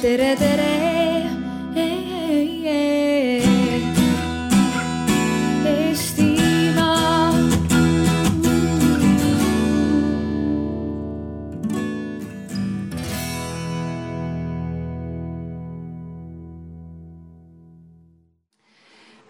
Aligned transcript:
tere, 0.00 0.36
tere. 0.36 0.70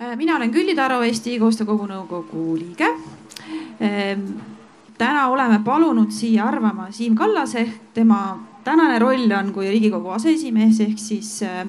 Äh, 0.00 0.16
mina 0.16 0.36
olen 0.36 0.50
Külli 0.50 0.74
Taro, 0.74 1.02
Eesti 1.02 1.38
Koostöökogu 1.38 1.86
nõukogu 1.86 2.54
liige. 2.58 2.88
Ähm, 3.82 4.22
täna 4.98 5.26
oleme 5.28 5.58
palunud 5.64 6.14
siia 6.14 6.46
arvama 6.46 6.88
Siim 6.90 7.14
Kallase, 7.18 7.66
tema 7.94 8.49
tänane 8.64 8.98
roll 8.98 9.32
on 9.38 9.52
kui 9.52 9.68
Riigikogu 9.70 10.12
aseesimees 10.16 10.80
ehk 10.84 10.98
siis 10.98 11.42
äh, 11.42 11.66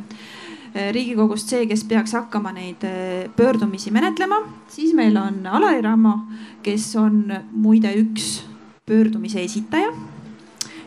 Riigikogust 0.91 1.51
see, 1.51 1.65
kes 1.67 1.83
peaks 1.83 2.15
hakkama 2.15 2.53
neid 2.55 2.83
äh, 2.87 3.27
pöördumisi 3.35 3.91
menetlema. 3.91 4.41
siis 4.67 4.93
meil 4.93 5.17
on 5.17 5.45
Alari 5.47 5.81
Rammo, 5.81 6.17
kes 6.63 6.95
on 6.95 7.25
muide 7.51 7.93
üks 7.99 8.41
pöördumise 8.85 9.43
esitaja 9.43 9.91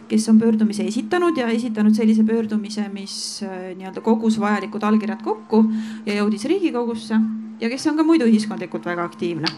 kes 0.08 0.28
on 0.28 0.38
pöördumise 0.38 0.84
esitanud 0.84 1.36
ja 1.36 1.48
esitanud 1.48 1.94
sellise 1.94 2.24
pöördumise, 2.24 2.88
mis 2.92 3.42
äh, 3.42 3.72
nii-öelda 3.76 4.00
kogus 4.04 4.38
vajalikud 4.40 4.82
allkirjad 4.82 5.22
kokku 5.24 5.64
ja 6.06 6.20
jõudis 6.20 6.44
Riigikogusse 6.48 7.20
ja 7.60 7.70
kes 7.70 7.86
on 7.86 7.96
ka 7.96 8.06
muidu 8.06 8.28
ühiskondlikult 8.28 8.86
väga 8.86 9.04
aktiivne. 9.04 9.48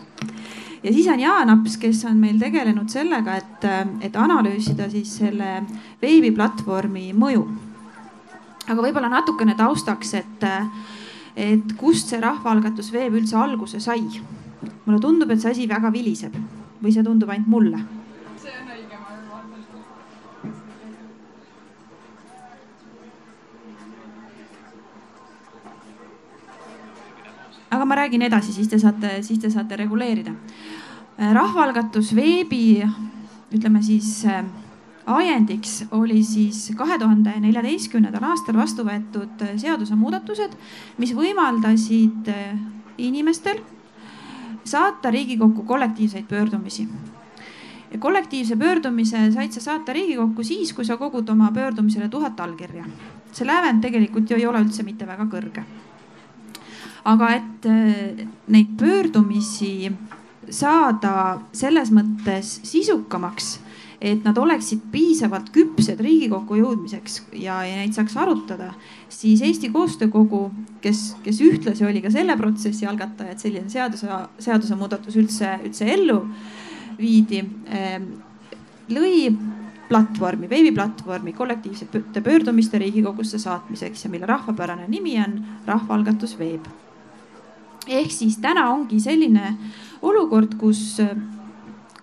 Ja 0.87 0.93
siis 0.93 1.07
on 1.11 1.21
Jaan 1.21 1.51
Aps, 1.51 1.77
kes 1.83 2.05
on 2.07 2.19
meil 2.23 2.39
tegelenud 2.39 2.91
sellega, 2.93 3.37
et, 3.41 3.65
et 4.07 4.17
analüüsida 4.17 4.87
siis 4.93 5.17
selle 5.19 5.59
veebiplatvormi 6.03 7.09
mõju. 7.19 7.43
aga 8.67 8.83
võib-olla 8.83 9.11
natukene 9.11 9.55
taustaks, 9.59 10.15
et, 10.15 10.47
et 11.37 11.75
kust 11.79 12.15
see 12.15 12.23
rahvaalgatus 12.23 12.93
veeb 12.95 13.19
üldse 13.19 13.37
alguse 13.37 13.81
sai. 13.81 14.07
mulle 14.87 15.01
tundub, 15.03 15.31
et 15.31 15.43
see 15.43 15.51
asi 15.51 15.69
väga 15.69 15.91
viliseb 15.93 16.35
või 16.83 16.93
see 16.95 17.03
tundub 17.03 17.31
ainult 17.35 17.51
mulle 17.51 17.83
aga 27.77 27.85
ma 27.85 27.95
räägin 27.95 28.23
edasi, 28.23 28.53
siis 28.53 28.69
te 28.69 28.79
saate, 28.79 29.23
siis 29.23 29.39
te 29.39 29.51
saate 29.51 29.77
reguleerida. 29.77 30.33
Rahvaalgatus 31.19 32.13
veebi, 32.17 32.85
ütleme 33.55 33.83
siis 33.83 34.25
äh, 34.29 34.45
ajendiks 35.07 35.85
oli 35.91 36.23
siis 36.25 36.73
kahe 36.77 36.99
tuhande 36.99 37.33
neljateistkümnendal 37.41 38.25
aastal 38.33 38.59
vastu 38.59 38.85
võetud 38.85 39.45
äh, 39.47 39.55
seadusemuudatused, 39.61 40.57
mis 40.99 41.15
võimaldasid 41.17 42.29
äh, 42.33 42.59
inimestel 42.99 43.63
saata 44.67 45.11
Riigikokku 45.11 45.63
kollektiivseid 45.63 46.27
pöördumisi. 46.29 46.89
kollektiivse 47.99 48.57
pöördumise 48.57 49.33
said 49.33 49.53
sa 49.53 49.61
saata 49.61 49.93
Riigikokku 49.93 50.45
siis, 50.45 50.73
kui 50.73 50.85
sa 50.85 50.97
kogud 50.97 51.29
oma 51.29 51.53
pöördumisele 51.53 52.09
tuhat 52.09 52.41
allkirja. 52.41 52.85
see 53.33 53.47
lävend 53.47 53.83
tegelikult 53.83 54.31
ju 54.31 54.37
ei 54.37 54.47
ole 54.47 54.61
üldse 54.61 54.83
mitte 54.83 55.07
väga 55.07 55.25
kõrge 55.25 55.65
aga 57.05 57.29
et 57.35 57.67
äh, 57.67 58.27
neid 58.49 58.77
pöördumisi 58.79 59.91
saada 60.51 61.41
selles 61.57 61.91
mõttes 61.95 62.59
sisukamaks, 62.67 63.57
et 64.01 64.25
nad 64.27 64.37
oleksid 64.39 64.83
piisavalt 64.93 65.49
küpsed 65.55 66.01
Riigikokku 66.05 66.59
jõudmiseks 66.59 67.23
ja, 67.41 67.63
ja 67.65 67.79
neid 67.81 67.97
saaks 67.97 68.17
arutada, 68.21 68.71
siis 69.09 69.43
Eesti 69.47 69.71
Koostöökogu, 69.73 70.51
kes, 70.85 71.15
kes 71.25 71.41
ühtlasi 71.45 71.87
oli 71.89 72.03
ka 72.05 72.13
selle 72.13 72.37
protsessi 72.37 72.87
algataja, 72.87 73.33
et 73.33 73.43
selline 73.43 73.73
seaduse, 73.73 74.21
seadusemuudatus 74.45 75.17
üldse, 75.17 75.57
üldse 75.65 75.89
ellu 75.97 76.21
viidi, 77.01 77.43
ähm, 77.73 78.11
lõi 78.93 79.31
platvormi, 79.89 80.49
veebiplatvormi 80.51 81.33
kollektiivsete 81.33 82.21
pöördumiste 82.21 82.79
Riigikogusse 82.79 83.39
saatmiseks 83.39 84.05
ja 84.05 84.11
mille 84.11 84.27
rahvapärane 84.27 84.89
nimi 84.89 85.17
on 85.23 85.39
Rahvaalgatus 85.67 86.39
Veeb. 86.39 86.67
Ehk 87.87 88.11
siis 88.11 88.39
täna 88.43 88.67
ongi 88.71 88.99
selline 89.01 89.55
olukord, 90.03 90.55
kus 90.59 90.99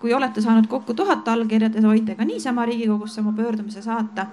kui 0.04 0.14
olete 0.14 0.42
saanud 0.44 0.66
kokku 0.68 0.94
tuhat 0.94 1.28
allkirja, 1.32 1.70
te 1.72 1.80
võite 1.80 2.18
ka 2.20 2.26
niisama 2.28 2.66
Riigikogusse 2.68 3.22
oma 3.22 3.32
pöördumise 3.38 3.82
saata. 3.82 4.26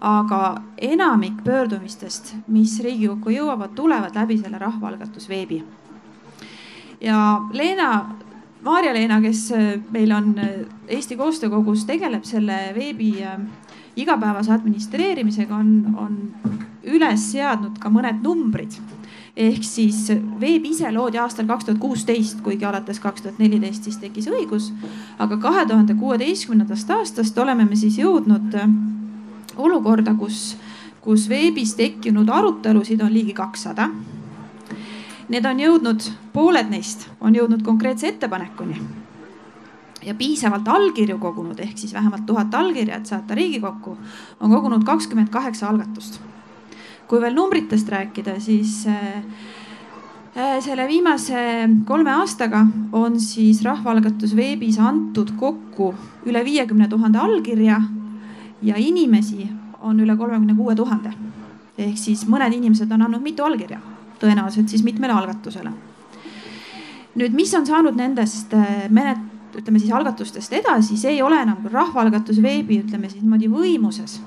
aga 0.00 0.62
enamik 0.78 1.40
pöördumistest, 1.44 2.34
mis 2.46 2.78
Riigikokku 2.84 3.32
jõuavad, 3.34 3.72
tulevad 3.74 4.14
läbi 4.14 4.38
selle 4.38 4.58
rahvaalgatus 4.58 5.28
veebi. 5.28 5.64
ja 7.00 7.40
Leena, 7.52 8.14
Maarja-Leena, 8.62 9.20
kes 9.20 9.52
meil 9.90 10.12
on 10.12 10.34
Eesti 10.88 11.16
Koostöökogus, 11.16 11.84
tegeleb 11.84 12.24
selle 12.24 12.72
veebi 12.74 13.24
äh, 13.24 13.40
igapäevase 13.96 14.52
administreerimisega, 14.52 15.56
on, 15.56 15.96
on 15.96 16.16
üles 16.84 17.32
seadnud 17.32 17.78
ka 17.82 17.90
mõned 17.90 18.22
numbrid 18.22 18.78
ehk 19.36 19.64
siis 19.64 20.06
veeb 20.40 20.64
ise 20.64 20.88
loodi 20.92 21.20
aastal 21.20 21.46
kaks 21.48 21.66
tuhat 21.68 21.80
kuusteist, 21.80 22.40
kuigi 22.44 22.64
alates 22.64 23.00
kaks 23.00 23.22
tuhat 23.22 23.38
neliteist 23.38 23.84
siis 23.84 23.98
tekkis 24.00 24.30
õigus. 24.32 24.72
aga 25.18 25.36
kahe 25.36 25.66
tuhande 25.66 25.94
kuueteistkümnendast 25.94 26.90
aastast 26.90 27.38
oleme 27.38 27.64
me 27.64 27.76
siis 27.76 27.98
jõudnud 27.98 28.56
olukorda, 29.56 30.14
kus, 30.14 30.56
kus 31.00 31.28
veebis 31.28 31.74
tekkinud 31.76 32.28
arutelusid 32.28 33.00
on 33.00 33.12
ligi 33.12 33.32
kakssada. 33.32 33.90
Need 35.28 35.44
on 35.44 35.60
jõudnud, 35.60 36.06
pooled 36.32 36.70
neist 36.70 37.08
on 37.20 37.34
jõudnud 37.34 37.64
konkreetse 37.66 38.08
ettepanekuni 38.08 38.78
ja 40.06 40.14
piisavalt 40.14 40.68
allkirju 40.68 41.18
kogunud, 41.18 41.58
ehk 41.60 41.78
siis 41.78 41.92
vähemalt 41.94 42.26
tuhat 42.26 42.54
allkirja, 42.54 42.96
et 42.96 43.06
saata 43.10 43.34
Riigikokku, 43.34 43.96
on 44.40 44.50
kogunud 44.50 44.84
kakskümmend 44.84 45.28
kaheksa 45.34 45.68
algatust 45.68 46.20
kui 47.08 47.20
veel 47.22 47.34
numbritest 47.34 47.88
rääkida, 47.88 48.38
siis 48.42 48.86
äh, 48.90 49.22
äh, 50.36 50.56
selle 50.64 50.86
viimase 50.88 51.68
kolme 51.86 52.10
aastaga 52.18 52.64
on 52.92 53.20
siis 53.20 53.62
Rahvaalgatus 53.64 54.34
veebis 54.36 54.78
antud 54.82 55.32
kokku 55.38 55.92
üle 56.26 56.44
viiekümne 56.44 56.88
tuhande 56.90 57.22
allkirja 57.22 57.80
ja 58.62 58.76
inimesi 58.76 59.48
on 59.80 60.00
üle 60.00 60.16
kolmekümne 60.16 60.56
kuue 60.56 60.74
tuhande. 60.74 61.12
ehk 61.78 61.98
siis 62.00 62.24
mõned 62.24 62.54
inimesed 62.56 62.90
on 62.92 63.02
andnud 63.04 63.22
mitu 63.22 63.44
allkirja, 63.44 63.78
tõenäoliselt 64.20 64.68
siis 64.68 64.82
mitmele 64.82 65.12
algatusele. 65.12 65.70
nüüd, 67.14 67.32
mis 67.32 67.54
on 67.54 67.66
saanud 67.66 67.96
nendest 67.96 68.54
äh, 68.54 68.88
menet-, 68.90 69.22
ütleme 69.56 69.78
siis 69.78 69.92
algatustest 69.92 70.52
edasi, 70.52 70.96
see 70.96 71.14
ei 71.14 71.22
ole 71.22 71.38
enam 71.42 71.68
rahvaalgatus 71.72 72.42
veebi, 72.42 72.80
ütleme 72.82 73.10
siis 73.10 73.22
niimoodi 73.22 73.48
võimuses 73.52 74.18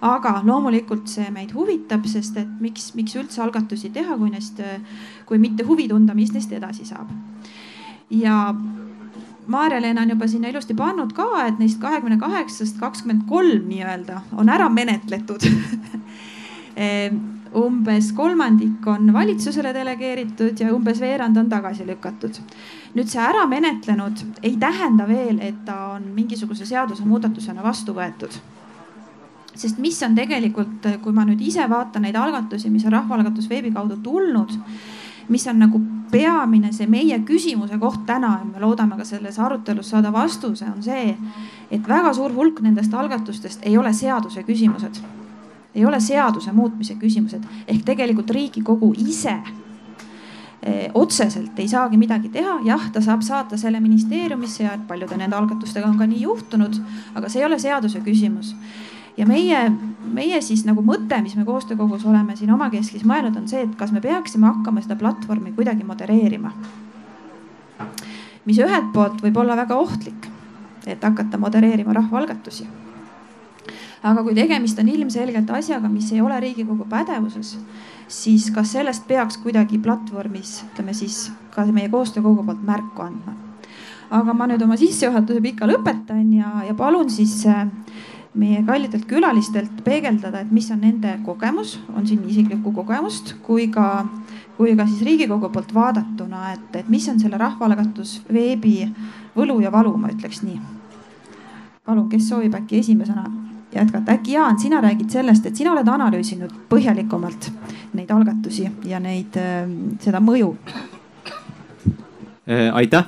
aga 0.00 0.40
loomulikult 0.44 1.08
see 1.08 1.30
meid 1.32 1.52
huvitab, 1.56 2.06
sest 2.10 2.36
et 2.36 2.48
miks, 2.60 2.92
miks 2.94 3.16
üldse 3.16 3.42
algatusi 3.42 3.90
teha, 3.94 4.16
kui 4.18 4.30
neist, 4.30 4.60
kui 5.26 5.38
mitte 5.38 5.64
huvi 5.64 5.88
tunda, 5.88 6.14
mis 6.14 6.32
neist 6.34 6.52
edasi 6.52 6.84
saab. 6.88 7.10
ja 8.10 8.54
Maarja-Leena 9.46 10.02
on 10.02 10.10
juba 10.10 10.26
sinna 10.26 10.48
ilusti 10.50 10.74
pannud 10.74 11.12
ka, 11.14 11.28
et 11.46 11.58
neist 11.62 11.78
kahekümne 11.80 12.18
kaheksast 12.18 12.80
kakskümmend 12.80 13.28
kolm 13.28 13.68
nii-öelda 13.70 14.20
on 14.36 14.48
ära 14.50 14.68
menetletud 14.68 15.46
umbes 17.56 18.10
kolmandik 18.12 18.86
on 18.86 19.12
valitsusele 19.12 19.72
delegeeritud 19.74 20.60
ja 20.60 20.72
umbes 20.74 21.00
veerand 21.00 21.36
on 21.36 21.48
tagasi 21.48 21.86
lükatud. 21.86 22.40
nüüd 22.94 23.08
see 23.12 23.22
ära 23.22 23.46
menetlenud 23.46 24.24
ei 24.42 24.56
tähenda 24.60 25.06
veel, 25.08 25.38
et 25.40 25.64
ta 25.64 25.76
on 25.94 26.10
mingisuguse 26.16 26.66
seadusemuudatusena 26.66 27.62
vastu 27.62 27.94
võetud 27.94 28.34
sest 29.56 29.78
mis 29.82 29.98
on 30.02 30.14
tegelikult, 30.16 30.86
kui 31.02 31.14
ma 31.16 31.24
nüüd 31.26 31.40
ise 31.44 31.64
vaatan 31.70 32.06
neid 32.06 32.16
algatusi, 32.18 32.70
mis 32.70 32.84
on 32.86 32.94
Rahvaalgatus 32.96 33.48
veebi 33.50 33.72
kaudu 33.74 33.98
tulnud, 34.04 34.52
mis 35.32 35.46
on 35.50 35.58
nagu 35.58 35.80
peamine 36.10 36.70
see 36.72 36.86
meie 36.90 37.18
küsimuse 37.26 37.78
koht 37.82 38.04
täna 38.06 38.36
ja 38.38 38.46
me 38.46 38.62
loodame 38.62 38.98
ka 38.98 39.04
selles 39.04 39.38
arutelus 39.42 39.90
saada 39.90 40.12
vastuse, 40.14 40.68
on 40.70 40.82
see, 40.82 41.16
et 41.70 41.88
väga 41.88 42.12
suur 42.14 42.34
hulk 42.34 42.60
nendest 42.62 42.94
algatustest 42.94 43.66
ei 43.66 43.76
ole 43.78 43.92
seaduse 43.96 44.44
küsimused, 44.46 45.00
ei 45.74 45.84
ole 45.84 46.00
seaduse 46.00 46.52
muutmise 46.52 46.94
küsimused. 47.00 47.44
Ehk 47.66 47.84
tegelikult 47.84 48.30
Riigikogu 48.30 48.92
ise 49.02 49.34
eh, 50.62 50.90
otseselt 50.94 51.58
ei 51.58 51.68
saagi 51.68 51.98
midagi 51.98 52.30
teha, 52.32 52.60
jah, 52.64 52.90
ta 52.92 53.02
saab 53.02 53.24
saata 53.26 53.58
selle 53.58 53.80
ministeeriumisse 53.80 54.64
ja 54.64 54.78
paljude 54.88 55.18
nende 55.18 55.36
algatustega 55.36 55.88
on 55.88 55.98
ka 55.98 56.06
nii 56.06 56.22
juhtunud, 56.22 56.78
aga 57.14 57.28
see 57.28 57.42
ei 57.42 57.50
ole 57.50 57.58
seaduse 57.58 58.04
küsimus 58.06 58.54
ja 59.16 59.26
meie, 59.26 59.60
meie 60.12 60.40
siis 60.44 60.64
nagu 60.68 60.82
mõte, 60.84 61.18
mis 61.24 61.36
me 61.36 61.44
koostöökogus 61.44 62.04
oleme 62.06 62.36
siin 62.36 62.52
omakeskis 62.52 63.04
mõelnud, 63.08 63.36
on 63.38 63.48
see, 63.48 63.64
et 63.64 63.76
kas 63.78 63.92
me 63.92 64.02
peaksime 64.04 64.48
hakkama 64.50 64.84
seda 64.84 64.98
platvormi 65.00 65.54
kuidagi 65.56 65.84
modereerima. 65.84 66.52
mis 68.46 68.58
ühelt 68.62 68.92
poolt 68.94 69.22
võib 69.22 69.36
olla 69.42 69.56
väga 69.56 69.74
ohtlik, 69.74 70.28
et 70.86 71.02
hakata 71.02 71.38
modereerima 71.38 71.92
rahvaalgatusi. 71.92 72.66
aga 74.02 74.22
kui 74.22 74.34
tegemist 74.34 74.78
on 74.78 74.88
ilmselgelt 74.88 75.50
asjaga, 75.50 75.88
mis 75.88 76.12
ei 76.12 76.20
ole 76.20 76.40
Riigikogu 76.40 76.84
pädevuses, 76.88 77.58
siis 78.08 78.50
kas 78.50 78.72
sellest 78.72 79.06
peaks 79.08 79.36
kuidagi 79.36 79.78
platvormis, 79.78 80.64
ütleme 80.70 80.94
siis 80.94 81.32
ka 81.50 81.64
meie 81.64 81.88
koostöökogu 81.88 82.44
poolt 82.44 82.62
märku 82.62 83.02
andma. 83.02 83.34
aga 84.10 84.34
ma 84.34 84.46
nüüd 84.46 84.62
oma 84.62 84.76
sissejuhatuse 84.76 85.40
pika 85.40 85.66
lõpetan 85.66 86.32
ja, 86.36 86.62
ja 86.68 86.74
palun 86.74 87.10
siis 87.10 87.46
äh, 87.46 87.66
meie 88.36 88.62
kallitelt 88.66 89.06
külalistelt 89.08 89.82
peegeldada, 89.84 90.42
et 90.44 90.52
mis 90.52 90.68
on 90.70 90.82
nende 90.84 91.16
kogemus, 91.24 91.76
on 91.94 92.06
siin 92.06 92.24
isiklikku 92.28 92.72
kogemust 92.76 93.34
kui 93.46 93.68
ka, 93.72 94.06
kui 94.56 94.76
ka 94.76 94.86
siis 94.88 95.02
Riigikogu 95.06 95.50
poolt 95.54 95.74
vaadatuna, 95.74 96.52
et, 96.52 96.80
et 96.82 96.92
mis 96.92 97.08
on 97.12 97.20
selle 97.20 97.40
rahvaalgatus 97.40 98.20
veebi 98.32 98.78
võlu 99.36 99.60
ja 99.64 99.72
valu, 99.72 99.96
ma 100.00 100.12
ütleks 100.12 100.44
nii. 100.44 100.60
palun, 101.86 102.08
kes 102.10 102.28
soovib 102.28 102.54
äkki 102.58 102.80
esimesena 102.82 103.26
jätkata, 103.74 104.12
äkki 104.12 104.32
Jaan, 104.32 104.58
sina 104.58 104.80
räägid 104.80 105.10
sellest, 105.10 105.46
et 105.46 105.56
sina 105.56 105.72
oled 105.72 105.88
analüüsinud 105.88 106.52
põhjalikumalt 106.70 107.50
neid 107.96 108.10
algatusi 108.10 108.68
ja 108.84 109.00
neid, 109.00 109.36
ähm, 109.40 109.96
seda 110.00 110.20
mõju. 110.20 110.54
Äh, 112.46 112.74
aitäh. 112.74 113.06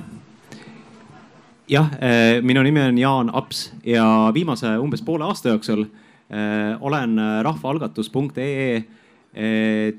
Jah, 1.69 1.91
äh, 2.01 2.41
minu 2.45 2.63
nimi 2.65 2.81
on 2.81 2.99
Jaan 2.99 3.31
Aps 3.37 3.69
ja 3.85 4.31
viimase 4.35 4.71
umbes 4.81 5.03
poole 5.05 5.27
aasta 5.29 5.53
jooksul 5.53 5.85
äh, 5.85 6.77
olen 6.81 7.19
rahvaalgatus.ee 7.45 8.85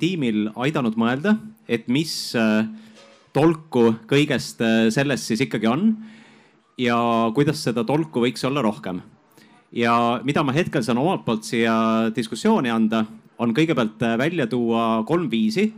tiimil 0.01 0.49
aidanud 0.57 0.95
mõelda, 0.99 1.35
et 1.69 1.85
mis 1.87 2.33
tolku 3.31 3.83
kõigest 4.09 4.59
sellest 4.91 5.29
siis 5.29 5.43
ikkagi 5.45 5.69
on 5.69 5.83
ja 6.81 6.97
kuidas 7.37 7.61
seda 7.63 7.85
tolku 7.87 8.25
võiks 8.25 8.43
olla 8.49 8.63
rohkem. 8.65 8.99
Ja 9.71 9.93
mida 10.25 10.43
ma 10.43 10.51
hetkel 10.57 10.83
saan 10.83 10.99
omalt 10.99 11.23
poolt 11.29 11.45
siia 11.47 12.09
diskussiooni 12.15 12.73
anda, 12.73 13.03
on 13.39 13.53
kõigepealt 13.55 14.01
välja 14.19 14.49
tuua 14.49 15.05
kolm 15.07 15.29
viisi, 15.31 15.69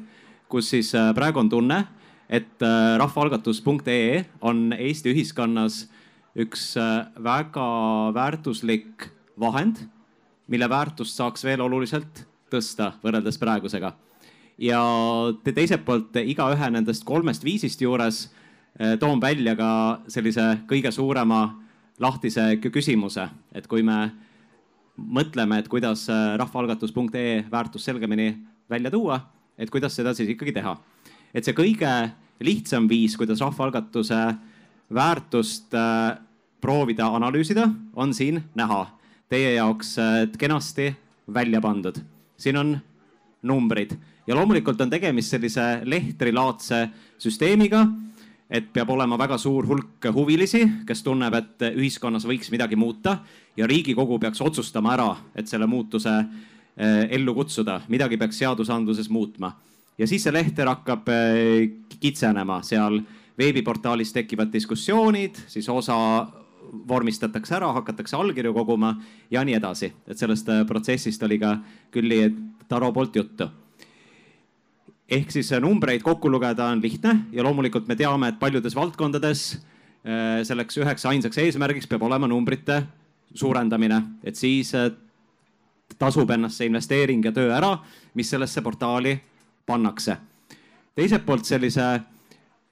kus 0.50 0.72
siis 0.72 0.96
praegu 1.14 1.44
on 1.44 1.52
tunne, 1.52 1.84
et 2.32 2.64
äh, 2.64 2.98
rahvaalgatus.ee 3.02 4.24
on 4.42 4.72
Eesti 4.78 5.12
ühiskonnas 5.12 5.86
üks 6.32 6.78
väga 7.20 7.66
väärtuslik 8.16 9.10
vahend, 9.40 9.82
mille 10.48 10.70
väärtust 10.72 11.20
saaks 11.20 11.44
veel 11.44 11.60
oluliselt 11.62 12.24
tõsta 12.52 12.94
võrreldes 13.04 13.40
praegusega. 13.40 13.92
ja 14.58 14.82
teiselt 15.44 15.84
poolt 15.84 16.16
igaühe 16.16 16.70
nendest 16.72 17.04
kolmest 17.04 17.44
viisist 17.44 17.82
juures 17.82 18.30
toon 19.00 19.20
välja 19.22 19.56
ka 19.56 20.00
sellise 20.08 20.62
kõige 20.70 20.92
suurema 20.92 21.42
lahtise 22.00 22.56
küsimuse, 22.64 23.28
et 23.54 23.68
kui 23.68 23.84
me 23.84 24.12
mõtleme, 24.98 25.60
et 25.62 25.70
kuidas 25.72 26.08
äh, 26.10 26.36
rahvaalgatus.ee 26.42 27.46
väärtust 27.52 27.86
selgemini 27.86 28.34
välja 28.70 28.92
tuua, 28.92 29.20
et 29.58 29.70
kuidas 29.70 29.96
seda 29.96 30.14
siis 30.14 30.30
ikkagi 30.34 30.54
teha. 30.58 30.78
et 31.34 31.46
see 31.46 31.56
kõige 31.56 32.12
lihtsam 32.42 32.90
viis, 32.90 33.18
kuidas 33.18 33.42
rahvaalgatuse 33.42 34.20
väärtust 34.94 35.74
äh, 35.74 36.18
proovida 36.62 37.08
analüüsida, 37.16 37.70
on 37.96 38.14
siin 38.14 38.44
näha 38.56 38.86
teie 39.30 39.54
jaoks 39.54 39.98
äh, 40.00 40.28
kenasti 40.38 40.96
välja 41.34 41.62
pandud. 41.62 42.02
siin 42.38 42.58
on 42.58 42.80
numbrid 43.42 43.92
ja 44.28 44.36
loomulikult 44.36 44.82
on 44.82 44.90
tegemist 44.90 45.30
sellise 45.30 45.82
lehtrilaadse 45.84 46.90
süsteemiga 47.18 47.86
et 48.52 48.68
peab 48.76 48.90
olema 48.92 49.16
väga 49.20 49.38
suur 49.40 49.66
hulk 49.68 50.10
huvilisi, 50.12 50.66
kes 50.88 51.04
tunneb, 51.06 51.36
et 51.40 51.68
ühiskonnas 51.72 52.26
võiks 52.28 52.52
midagi 52.52 52.76
muuta 52.76 53.22
ja 53.58 53.68
Riigikogu 53.68 54.20
peaks 54.20 54.44
otsustama 54.44 54.92
ära, 54.98 55.10
et 55.36 55.48
selle 55.48 55.70
muutuse 55.72 56.12
eh, 56.20 57.06
ellu 57.16 57.36
kutsuda, 57.38 57.80
midagi 57.88 58.20
peaks 58.20 58.42
seadusandluses 58.44 59.08
muutma. 59.10 59.54
Ja 60.02 60.08
siis 60.10 60.24
see 60.26 60.34
lehter 60.34 60.70
hakkab 60.72 61.10
eh, 61.14 61.70
kitsenema, 62.02 62.62
seal 62.66 63.00
veebiportaalis 63.38 64.14
tekivad 64.16 64.52
diskussioonid, 64.54 65.44
siis 65.52 65.70
osa 65.70 65.96
vormistatakse 66.88 67.58
ära, 67.58 67.72
hakatakse 67.76 68.16
allkirju 68.18 68.54
koguma 68.56 68.96
ja 69.32 69.44
nii 69.46 69.58
edasi, 69.60 69.92
et 70.08 70.18
sellest 70.18 70.50
eh, 70.50 70.64
protsessist 70.68 71.22
oli 71.28 71.38
ka 71.42 71.56
Külli 71.94 72.24
Taro 72.72 72.92
poolt 72.96 73.16
juttu. 73.20 73.50
Ehk 75.12 75.34
siis 75.34 75.50
numbreid 75.60 76.06
kokku 76.06 76.30
lugeda 76.32 76.70
on 76.72 76.82
lihtne 76.82 77.28
ja 77.36 77.44
loomulikult 77.44 77.90
me 77.90 77.98
teame, 78.00 78.32
et 78.32 78.40
paljudes 78.40 78.76
valdkondades 78.76 79.42
äh, 79.54 80.42
selleks 80.48 80.80
üheks 80.82 81.06
ainsaks 81.06 81.42
eesmärgiks 81.44 81.90
peab 81.92 82.08
olema 82.08 82.30
numbrite 82.32 82.82
suurendamine, 83.36 84.02
et 84.24 84.40
siis 84.40 84.74
äh, 84.76 84.90
tasub 86.00 86.32
ennast 86.32 86.58
see 86.58 86.72
investeering 86.72 87.26
ja 87.28 87.36
töö 87.36 87.52
ära, 87.54 87.76
mis 88.16 88.32
sellesse 88.32 88.64
portaali 88.64 89.20
pannakse. 89.72 90.18
teiselt 90.96 91.26
poolt 91.26 91.48
sellise 91.48 91.88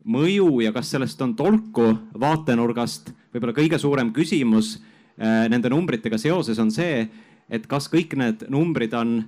mõju 0.05 0.61
ja 0.63 0.73
kas 0.75 0.91
sellest 0.91 1.21
on 1.21 1.35
tolku 1.35 1.91
vaatenurgast 2.19 3.11
võib-olla 3.33 3.55
kõige 3.55 3.79
suurem 3.79 4.13
küsimus 4.15 4.77
äh, 4.77 5.47
nende 5.51 5.71
numbritega 5.71 6.17
seoses 6.17 6.59
on 6.59 6.71
see, 6.71 7.07
et 7.49 7.67
kas 7.67 7.89
kõik 7.91 8.15
need 8.19 8.47
numbrid 8.51 8.93
on 8.93 9.21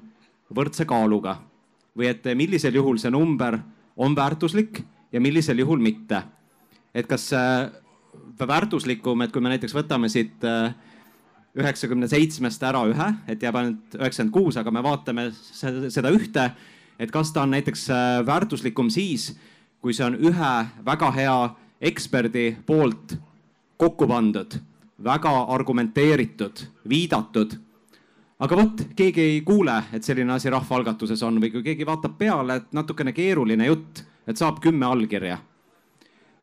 võrdse 0.51 0.85
kaaluga 0.85 1.39
või 1.97 2.12
et 2.12 2.25
millisel 2.35 2.75
juhul 2.75 3.00
see 3.01 3.12
number 3.12 3.59
on 3.97 4.15
väärtuslik 4.15 4.83
ja 5.12 5.21
millisel 5.21 5.59
juhul 5.59 5.79
mitte. 5.79 6.23
et 6.94 7.07
kas 7.07 7.31
äh, 7.33 7.69
väärtuslikum, 8.39 9.21
et 9.21 9.31
kui 9.31 9.41
me 9.41 9.51
näiteks 9.53 9.75
võtame 9.75 10.09
siit 10.12 10.44
äh, 10.47 10.73
üheksakümne 11.56 12.07
seitsmest 12.07 12.63
ära 12.63 12.83
ühe, 12.88 13.07
et 13.27 13.44
jääb 13.44 13.57
ainult 13.59 13.95
üheksakümmend 14.00 14.33
kuus, 14.33 14.57
aga 14.57 14.71
me 14.71 14.83
vaatame 14.83 15.29
seda 15.35 16.12
ühte, 16.13 16.47
et 17.01 17.12
kas 17.12 17.33
ta 17.33 17.48
on 17.48 17.56
näiteks 17.57 17.88
äh, 17.89 18.19
väärtuslikum 18.25 18.92
siis, 18.94 19.31
kui 19.81 19.95
see 19.98 20.06
on 20.06 20.19
ühe 20.21 20.53
väga 20.86 21.09
hea 21.18 21.38
eksperdi 21.81 22.51
poolt 22.65 23.18
kokku 23.81 24.06
pandud, 24.07 24.59
väga 25.01 25.33
argumenteeritud, 25.50 26.62
viidatud 26.86 27.57
aga 28.42 28.57
vot, 28.57 28.83
keegi 28.98 29.21
ei 29.21 29.42
kuule, 29.45 29.75
et 29.94 30.06
selline 30.06 30.33
asi 30.33 30.50
rahvaalgatuses 30.51 31.21
on 31.25 31.38
või 31.42 31.51
kui 31.53 31.63
keegi 31.65 31.86
vaatab 31.88 32.18
peale, 32.18 32.57
et 32.57 32.74
natukene 32.74 33.13
keeruline 33.13 33.68
jutt, 33.69 34.04
et 34.27 34.38
saab 34.38 34.62
kümme 34.63 34.88
allkirja. 34.89 35.38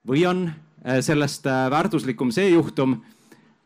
või 0.09 0.25
on 0.27 0.47
äh, 0.49 1.01
sellest 1.01 1.47
äh, 1.47 1.71
väärtuslikum 1.71 2.31
see 2.33 2.51
juhtum, 2.51 3.01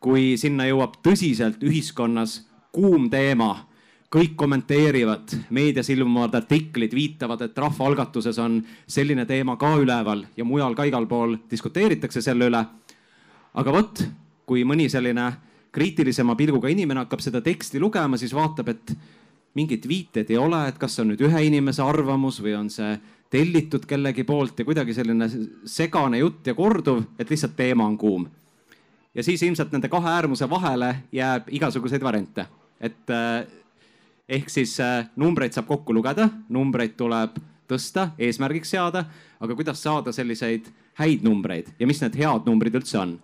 kui 0.00 0.36
sinna 0.36 0.64
jõuab 0.66 0.96
tõsiselt 1.04 1.62
ühiskonnas 1.62 2.42
kuum 2.72 3.10
teema, 3.10 3.66
kõik 4.12 4.34
kommenteerivad, 4.36 5.32
meedias 5.50 5.88
ilmuvad 5.92 6.34
artiklid 6.36 6.92
viitavad, 6.94 7.40
et 7.46 7.58
rahvaalgatuses 7.58 8.38
on 8.42 8.58
selline 8.86 9.24
teema 9.28 9.56
ka 9.56 9.72
üleval 9.81 10.26
ja 10.36 10.44
mujal 10.44 10.76
ka 10.76 10.84
igal 10.88 11.06
pool 11.08 11.38
diskuteeritakse 11.50 12.20
selle 12.20 12.50
üle. 12.50 12.64
aga 13.54 13.72
vot, 13.72 14.04
kui 14.46 14.64
mõni 14.64 14.88
selline 14.88 15.32
kriitilisema 15.72 16.36
pilguga 16.36 16.69
inimene 16.69 17.04
hakkab 17.04 17.20
seda 17.24 17.40
teksti 17.40 17.81
lugema, 17.81 18.16
siis 18.16 18.34
vaatab, 18.36 18.69
et 18.69 18.92
mingit 19.54 19.88
viited 19.88 20.31
ei 20.31 20.36
ole, 20.36 20.60
et 20.69 20.78
kas 20.78 20.96
see 20.96 21.04
on 21.04 21.12
nüüd 21.12 21.24
ühe 21.24 21.42
inimese 21.46 21.82
arvamus 21.84 22.40
või 22.44 22.54
on 22.56 22.69
see 22.72 22.98
tellitud 23.32 23.86
kellegi 23.88 24.24
poolt 24.28 24.60
ja 24.60 24.64
kuidagi 24.69 24.94
selline 24.94 25.28
segane 25.64 26.20
jutt 26.20 26.46
ja 26.46 26.54
korduv, 26.54 27.00
et 27.19 27.31
lihtsalt 27.32 27.56
teema 27.56 27.86
on 27.88 27.96
kuum. 27.98 28.28
ja 29.14 29.22
siis 29.22 29.42
ilmselt 29.42 29.72
nende 29.72 29.88
kahe 29.88 30.08
äärmuse 30.08 30.48
vahele 30.50 30.94
jääb 31.12 31.48
igasuguseid 31.48 32.04
variante, 32.04 32.46
et 32.81 33.10
eh, 33.10 33.61
ehk 34.29 34.50
siis 34.50 34.76
eh, 34.81 35.08
numbreid 35.17 35.55
saab 35.55 35.69
kokku 35.70 35.94
lugeda, 35.94 36.29
numbreid 36.52 36.96
tuleb 36.98 37.38
tõsta, 37.69 38.10
eesmärgiks 38.19 38.72
seada, 38.74 39.05
aga 39.41 39.56
kuidas 39.56 39.82
saada 39.82 40.12
selliseid 40.12 40.69
häid 41.00 41.24
numbreid 41.24 41.72
ja 41.79 41.88
mis 41.88 42.02
need 42.02 42.19
head 42.20 42.48
numbrid 42.48 42.76
üldse 42.81 42.98
on? 43.00 43.19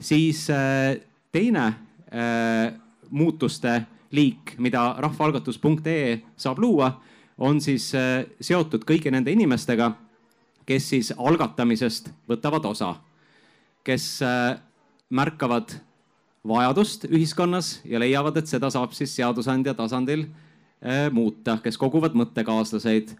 siis 0.00 0.46
eh, 0.54 1.00
teine 1.32 1.66
äh, 1.66 2.72
muutuste 3.10 3.82
liik, 4.10 4.54
mida 4.58 4.94
rahvaalgatus.ee 4.98 6.20
saab 6.36 6.58
luua, 6.58 6.92
on 7.38 7.60
siis 7.60 7.90
äh, 7.94 8.24
seotud 8.40 8.86
kõigi 8.88 9.12
nende 9.12 9.32
inimestega, 9.34 9.92
kes 10.68 10.88
siis 10.94 11.12
algatamisest 11.16 12.10
võtavad 12.28 12.64
osa, 12.70 12.94
kes 13.84 14.08
äh, 14.24 14.56
märkavad 15.10 15.76
vajadust 16.46 17.08
ühiskonnas 17.10 17.78
ja 17.88 18.00
leiavad, 18.00 18.36
et 18.36 18.50
seda 18.50 18.70
saab 18.70 18.94
siis 18.96 19.14
seadusandja 19.18 19.74
tasandil 19.78 20.26
äh, 20.28 21.08
muuta, 21.12 21.58
kes 21.64 21.78
koguvad 21.80 22.16
mõttekaaslaseid, 22.18 23.14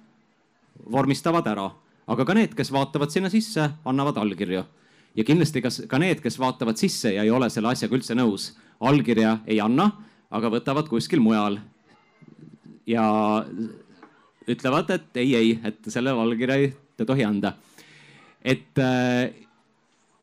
vormistavad 0.93 1.47
ära, 1.51 1.71
aga 2.07 2.25
ka 2.25 2.37
need, 2.39 2.55
kes 2.57 2.71
vaatavad 2.73 3.13
sinna 3.13 3.31
sisse, 3.33 3.71
annavad 3.89 4.21
allkirju 4.23 4.65
ja 5.19 5.25
kindlasti 5.27 5.63
kas 5.65 5.81
ka 5.91 5.99
need, 6.01 6.21
kes 6.23 6.39
vaatavad 6.39 6.79
sisse 6.79 7.13
ja 7.17 7.25
ei 7.27 7.33
ole 7.35 7.49
selle 7.51 7.73
asjaga 7.73 7.97
üldse 7.99 8.17
nõus, 8.19 8.53
allkirja 8.81 9.39
ei 9.51 9.59
anna, 9.63 9.91
aga 10.31 10.51
võtavad 10.53 10.91
kuskil 10.91 11.23
mujal. 11.25 11.59
ja 12.89 13.05
ütlevad, 14.49 14.91
et 14.95 15.17
ei, 15.21 15.35
ei, 15.37 15.51
et 15.65 15.91
selle 15.93 16.15
allkirja 16.15 16.57
ei 16.57 16.73
tohi 17.07 17.25
anda. 17.25 17.53
et 18.43 18.79
äh, 18.79 19.35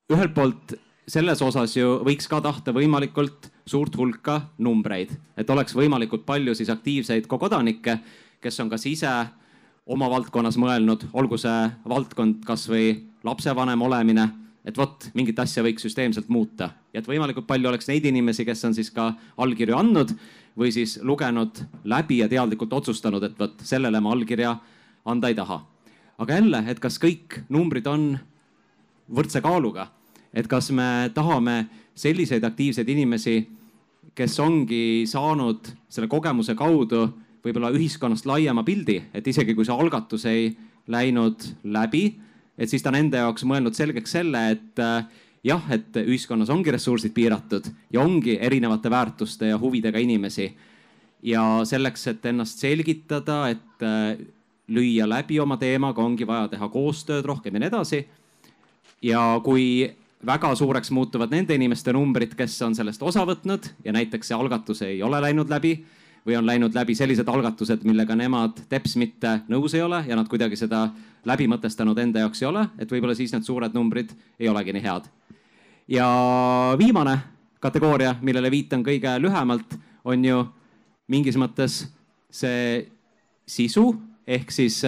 ühelt 0.10 0.34
poolt 0.34 0.78
selles 1.08 1.42
osas 1.46 1.76
ju 1.78 2.00
võiks 2.06 2.28
ka 2.30 2.40
tahta 2.42 2.74
võimalikult 2.74 3.50
suurt 3.70 3.96
hulka 3.98 4.40
numbreid, 4.62 5.12
et 5.38 5.50
oleks 5.50 5.76
võimalikult 5.78 6.26
palju 6.26 6.56
siis 6.58 6.70
aktiivseid 6.74 7.28
kodanikke, 7.30 8.00
kes 8.42 8.60
on 8.62 8.70
kas 8.70 8.86
ise 8.90 9.12
oma 9.86 10.10
valdkonnas 10.10 10.58
mõelnud, 10.58 11.08
olgu 11.14 11.38
see 11.38 11.70
valdkond 11.86 12.42
kasvõi 12.46 12.96
lapsevanem 13.26 13.82
olemine, 13.86 14.30
et 14.66 14.78
vot 14.78 15.10
mingit 15.14 15.38
asja 15.40 15.62
võiks 15.66 15.86
süsteemselt 15.86 16.30
muuta 16.34 16.72
ja 16.94 17.02
et 17.02 17.10
võimalikult 17.10 17.46
palju 17.48 17.70
oleks 17.70 17.90
neid 17.90 18.06
inimesi, 18.10 18.46
kes 18.46 18.66
on 18.66 18.74
siis 18.74 18.90
ka 18.94 19.12
allkirju 19.38 19.78
andnud 19.78 20.16
või 20.58 20.72
siis 20.74 20.98
lugenud 21.04 21.62
läbi 21.86 22.22
ja 22.24 22.30
teadlikult 22.32 22.74
otsustanud, 22.74 23.24
et 23.24 23.38
vot 23.40 23.62
sellele 23.62 24.02
ma 24.02 24.14
allkirja 24.16 24.56
anda 25.06 25.30
ei 25.30 25.38
taha. 25.38 25.62
aga 26.18 26.34
jälle, 26.34 26.64
et 26.72 26.80
kas 26.80 26.98
kõik 26.98 27.44
numbrid 27.50 27.88
on 27.88 28.18
võrdse 29.12 29.42
kaaluga, 29.44 29.90
et 30.36 30.48
kas 30.52 30.72
me 30.76 31.10
tahame 31.16 31.66
selliseid 31.96 32.44
aktiivseid 32.44 32.90
inimesi, 32.92 33.38
kes 34.16 34.40
ongi 34.40 35.06
saanud 35.08 35.72
selle 35.90 36.08
kogemuse 36.12 36.56
kaudu 36.56 37.08
võib-olla 37.46 37.72
ühiskonnast 37.76 38.26
laiema 38.28 38.64
pildi, 38.66 39.00
et 39.14 39.28
isegi 39.28 39.56
kui 39.56 39.66
see 39.68 39.76
algatus 39.76 40.26
ei 40.30 40.50
läinud 40.92 41.44
läbi, 41.64 42.08
et 42.58 42.72
siis 42.72 42.84
ta 42.84 42.92
on 42.92 43.00
enda 43.00 43.24
jaoks 43.26 43.46
mõelnud 43.48 43.78
selgeks 43.78 44.16
selle, 44.18 44.42
et 44.56 44.82
äh, 44.82 45.06
jah, 45.46 45.66
et 45.74 45.98
ühiskonnas 46.02 46.50
ongi 46.54 46.74
ressursid 46.74 47.14
piiratud 47.16 47.68
ja 47.94 48.02
ongi 48.02 48.38
erinevate 48.42 48.90
väärtuste 48.90 49.52
ja 49.52 49.60
huvidega 49.62 50.02
inimesi. 50.02 50.54
ja 51.26 51.66
selleks, 51.66 52.08
et 52.08 52.26
ennast 52.26 52.60
selgitada, 52.60 53.50
et 53.50 53.84
äh, 53.84 54.18
lüüa 54.68 55.08
läbi 55.10 55.40
oma 55.40 55.58
teemaga, 55.58 56.04
ongi 56.04 56.28
vaja 56.28 56.48
teha 56.48 56.70
koostööd 56.70 57.26
rohkem 57.26 57.54
ja 57.56 57.60
nii 57.60 57.68
edasi. 57.68 58.06
ja 59.02 59.40
kui 59.44 59.90
väga 60.26 60.56
suureks 60.56 60.92
muutuvad 60.92 61.32
nende 61.34 61.56
inimeste 61.56 61.94
numbrid, 61.94 62.36
kes 62.38 62.62
on 62.66 62.76
sellest 62.76 63.04
osa 63.04 63.26
võtnud 63.28 63.68
ja 63.86 63.94
näiteks 63.94 64.32
see 64.32 64.38
algatus 64.38 64.82
ei 64.86 65.04
ole 65.04 65.22
läinud 65.22 65.50
läbi 65.50 65.76
või 66.26 66.38
on 66.40 66.46
läinud 66.46 66.74
läbi 66.74 66.96
sellised 66.96 67.28
algatused, 67.30 67.84
millega 67.86 68.16
nemad 68.18 68.64
teps 68.70 68.96
mitte 68.98 69.40
nõus 69.52 69.76
ei 69.78 69.84
ole 69.86 70.04
ja 70.08 70.16
nad 70.18 70.30
kuidagi 70.30 70.58
seda 70.58 70.88
läbi 71.26 71.48
mõtestanud 71.50 72.00
enda 72.02 72.24
jaoks 72.24 72.42
ei 72.42 72.50
ole, 72.50 72.66
et 72.80 72.92
võib-olla 72.92 73.16
siis 73.18 73.34
need 73.34 73.46
suured 73.46 73.74
numbrid 73.78 74.14
ei 74.40 74.50
olegi 74.50 74.74
nii 74.74 74.86
head. 74.86 75.10
ja 75.88 76.08
viimane 76.78 77.18
kategooria, 77.60 78.16
millele 78.22 78.52
viitan 78.52 78.84
kõige 78.86 79.14
lühemalt, 79.22 79.78
on 80.06 80.26
ju 80.26 80.42
mingis 81.08 81.38
mõttes 81.38 81.86
see 82.30 82.90
sisu 83.46 83.94
ehk 84.28 84.52
siis 84.52 84.82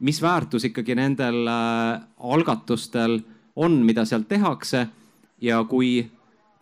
mis 0.00 0.18
väärtus 0.22 0.66
ikkagi 0.68 0.94
nendel 0.98 1.46
äh, 1.46 2.02
algatustel 2.18 3.20
on, 3.56 3.80
mida 3.86 4.04
seal 4.04 4.24
tehakse 4.28 4.86
ja 5.40 5.62
kui 5.68 6.10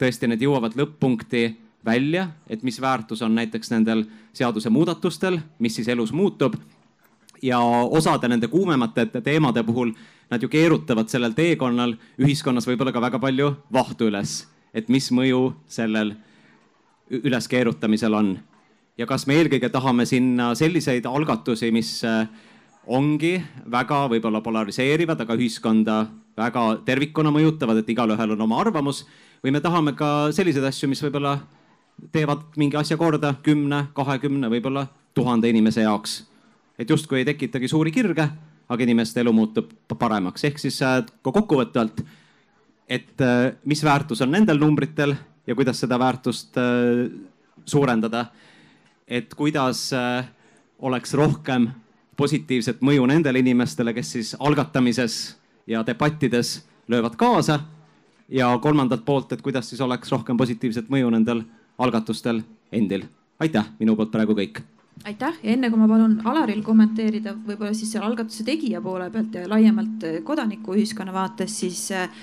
tõesti 0.01 0.29
need 0.29 0.43
jõuavad 0.43 0.77
lõpp-punkti 0.77 1.45
välja, 1.85 2.29
et 2.51 2.63
mis 2.63 2.81
väärtus 2.81 3.23
on 3.23 3.35
näiteks 3.35 3.71
nendel 3.71 4.05
seadusemuudatustel, 4.33 5.39
mis 5.59 5.75
siis 5.75 5.89
elus 5.89 6.13
muutub. 6.13 6.55
ja 7.43 7.59
osade 7.91 8.29
nende 8.29 8.47
kuumemate 8.49 9.07
teemade 9.07 9.63
puhul 9.63 9.91
nad 10.31 10.43
ju 10.43 10.49
keerutavad 10.49 11.09
sellel 11.09 11.33
teekonnal 11.35 11.97
ühiskonnas 12.19 12.67
võib-olla 12.69 12.93
ka 12.93 13.01
väga 13.01 13.19
palju 13.19 13.57
vahtu 13.73 14.07
üles, 14.07 14.47
et 14.75 14.89
mis 14.89 15.11
mõju 15.11 15.53
sellel 15.69 16.15
üleskeerutamisel 17.11 18.15
on. 18.15 18.39
ja 18.99 19.07
kas 19.07 19.27
me 19.27 19.35
eelkõige 19.35 19.69
tahame 19.69 20.07
sinna 20.07 20.55
selliseid 20.55 21.07
algatusi, 21.07 21.71
mis 21.73 22.05
äh, 22.05 22.29
ongi 22.87 23.43
väga 23.71 24.07
võib-olla 24.09 24.41
polariseerivad, 24.41 25.21
aga 25.21 25.35
ühiskonda 25.35 26.07
väga 26.37 26.63
tervikuna 26.87 27.33
mõjutavad, 27.35 27.83
et 27.83 27.91
igalühel 27.93 28.35
on 28.37 28.47
oma 28.47 28.61
arvamus 28.61 29.05
või 29.45 29.53
me 29.53 29.61
tahame 29.61 29.93
ka 29.99 30.31
selliseid 30.33 30.65
asju, 30.65 30.89
mis 30.89 31.03
võib-olla 31.05 31.37
teevad 32.13 32.57
mingi 32.57 32.79
asja 32.79 32.97
korda 32.97 33.35
kümne, 33.43 33.87
kahekümne, 33.95 34.49
võib-olla 34.51 34.87
tuhande 35.15 35.51
inimese 35.51 35.85
jaoks. 35.85 36.25
et 36.79 36.91
justkui 36.91 37.19
ei 37.19 37.25
tekitagi 37.25 37.69
suuri 37.69 37.93
kirge, 37.93 38.29
aga 38.69 38.83
inimeste 38.83 39.21
elu 39.21 39.33
muutub 39.33 39.71
paremaks, 39.99 40.45
ehk 40.45 40.59
siis 40.59 40.81
äh, 40.83 41.03
ka 41.23 41.33
kokkuvõtvalt, 41.33 42.01
et 42.89 43.21
äh, 43.21 43.53
mis 43.65 43.85
väärtus 43.85 44.23
on 44.25 44.33
nendel 44.33 44.59
numbritel 44.59 45.15
ja 45.47 45.55
kuidas 45.55 45.81
seda 45.85 45.99
väärtust 45.99 46.57
äh, 46.57 47.13
suurendada. 47.65 48.27
et 49.09 49.35
kuidas 49.35 49.91
oleks 50.79 51.15
rohkem 51.15 51.67
positiivset 52.17 52.81
mõju 52.81 53.07
nendele 53.07 53.39
inimestele, 53.43 53.93
kes 53.93 54.13
siis 54.13 54.37
algatamises 54.39 55.37
ja 55.67 55.87
debattides 55.87 56.63
löövad 56.89 57.17
kaasa 57.17 57.61
ja 58.29 58.59
kolmandalt 58.59 59.05
poolt, 59.05 59.33
et 59.33 59.43
kuidas 59.43 59.69
siis 59.69 59.81
oleks 59.81 60.13
rohkem 60.13 60.37
positiivset 60.37 60.89
mõju 60.89 61.11
nendel 61.11 61.43
algatustel 61.79 62.43
endil. 62.73 63.05
aitäh, 63.41 63.67
minu 63.79 63.97
poolt 63.97 64.11
praegu 64.11 64.35
kõik 64.39 64.63
aitäh 65.05 65.35
ja 65.43 65.55
enne 65.57 65.71
kui 65.71 65.81
ma 65.81 65.89
palun 65.91 66.15
Alaril 66.29 66.63
kommenteerida 66.63 67.35
võib-olla 67.35 67.75
siis 67.75 67.91
selle 67.93 68.07
algatuse 68.07 68.45
tegija 68.47 68.81
poole 68.85 69.09
pealt 69.11 69.35
ja 69.35 69.49
laiemalt 69.51 70.07
eh, 70.07 70.21
kodanikuühiskonna 70.27 71.15
vaates, 71.15 71.57
siis 71.65 71.81
eh, 71.97 72.23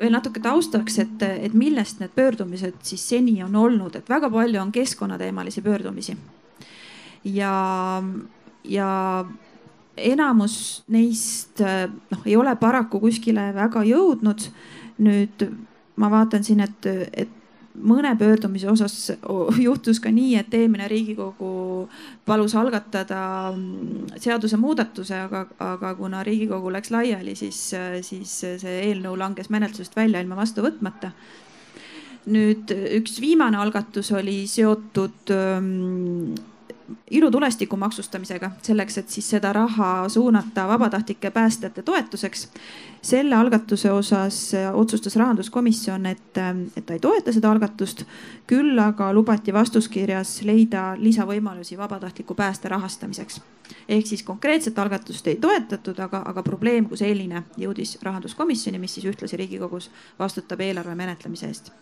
veel 0.00 0.14
natuke 0.14 0.40
taustaks, 0.44 0.98
et, 1.02 1.24
et 1.48 1.54
millest 1.58 2.00
need 2.00 2.14
pöördumised 2.16 2.80
siis 2.86 3.04
seni 3.12 3.36
on 3.44 3.56
olnud, 3.60 3.98
et 3.98 4.08
väga 4.08 4.30
palju 4.32 4.62
on 4.62 4.72
keskkonnateemalisi 4.72 5.62
pöördumisi. 5.62 6.16
ja, 7.24 7.54
ja 8.64 8.90
enamus 9.96 10.84
neist 10.88 11.60
eh, 11.60 11.86
noh, 12.10 12.26
ei 12.26 12.36
ole 12.36 12.56
paraku 12.60 13.00
kuskile 13.02 13.50
väga 13.54 13.84
jõudnud. 13.86 14.50
nüüd 15.04 15.48
ma 15.98 16.10
vaatan 16.10 16.44
siin, 16.46 16.60
et, 16.62 16.86
et 17.12 17.30
mõne 17.74 18.12
pöördumise 18.18 18.68
osas 18.70 18.94
juhtus 19.66 20.00
ka 20.02 20.10
nii, 20.14 20.36
et 20.38 20.54
eelmine 20.54 20.86
Riigikogu 20.90 21.88
palus 22.26 22.54
algatada 22.58 23.52
mm, 23.52 24.20
seadusemuudatuse, 24.22 25.18
aga, 25.26 25.44
aga 25.58 25.94
kuna 25.98 26.22
Riigikogu 26.26 26.70
läks 26.74 26.92
laiali, 26.94 27.34
siis, 27.38 27.58
siis 28.06 28.36
see 28.62 28.76
eelnõu 28.88 29.16
langes 29.18 29.50
menetlusest 29.50 29.96
välja 29.98 30.22
ilma 30.22 30.38
vastu 30.38 30.64
võtmata. 30.64 31.12
nüüd 32.24 32.70
üks 32.72 33.18
viimane 33.20 33.58
algatus 33.60 34.08
oli 34.16 34.46
seotud 34.48 35.28
ähm, 35.34 36.32
ilutulestiku 37.10 37.76
maksustamisega, 37.76 38.50
selleks, 38.62 38.98
et 38.98 39.08
siis 39.08 39.30
seda 39.30 39.52
raha 39.52 40.08
suunata 40.08 40.68
vabatahtlike 40.68 41.30
päästjate 41.30 41.82
toetuseks. 41.82 42.48
selle 43.02 43.34
algatuse 43.34 43.90
osas 43.92 44.52
otsustas 44.72 45.16
rahanduskomisjon, 45.16 46.06
et, 46.06 46.38
et 46.76 46.86
ta 46.86 46.92
ei 46.92 46.98
toeta 47.00 47.32
seda 47.32 47.50
algatust. 47.50 48.04
küll 48.46 48.78
aga 48.78 49.12
lubati 49.12 49.52
vastuskirjas 49.52 50.42
leida 50.42 50.96
lisavõimalusi 50.98 51.78
vabatahtliku 51.78 52.34
pääste 52.34 52.68
rahastamiseks. 52.68 53.40
ehk 53.88 54.06
siis 54.06 54.22
konkreetset 54.22 54.78
algatust 54.78 55.26
ei 55.26 55.36
toetatud, 55.36 55.98
aga, 55.98 56.22
aga 56.26 56.42
probleem 56.42 56.88
kui 56.88 56.96
selline 56.96 57.42
jõudis 57.56 57.98
rahanduskomisjoni, 58.02 58.78
mis 58.78 58.94
siis 58.94 59.06
ühtlasi 59.06 59.36
Riigikogus 59.36 59.90
vastutab 60.18 60.60
eelarve 60.60 60.94
menetlemise 60.94 61.46
eest. 61.46 61.72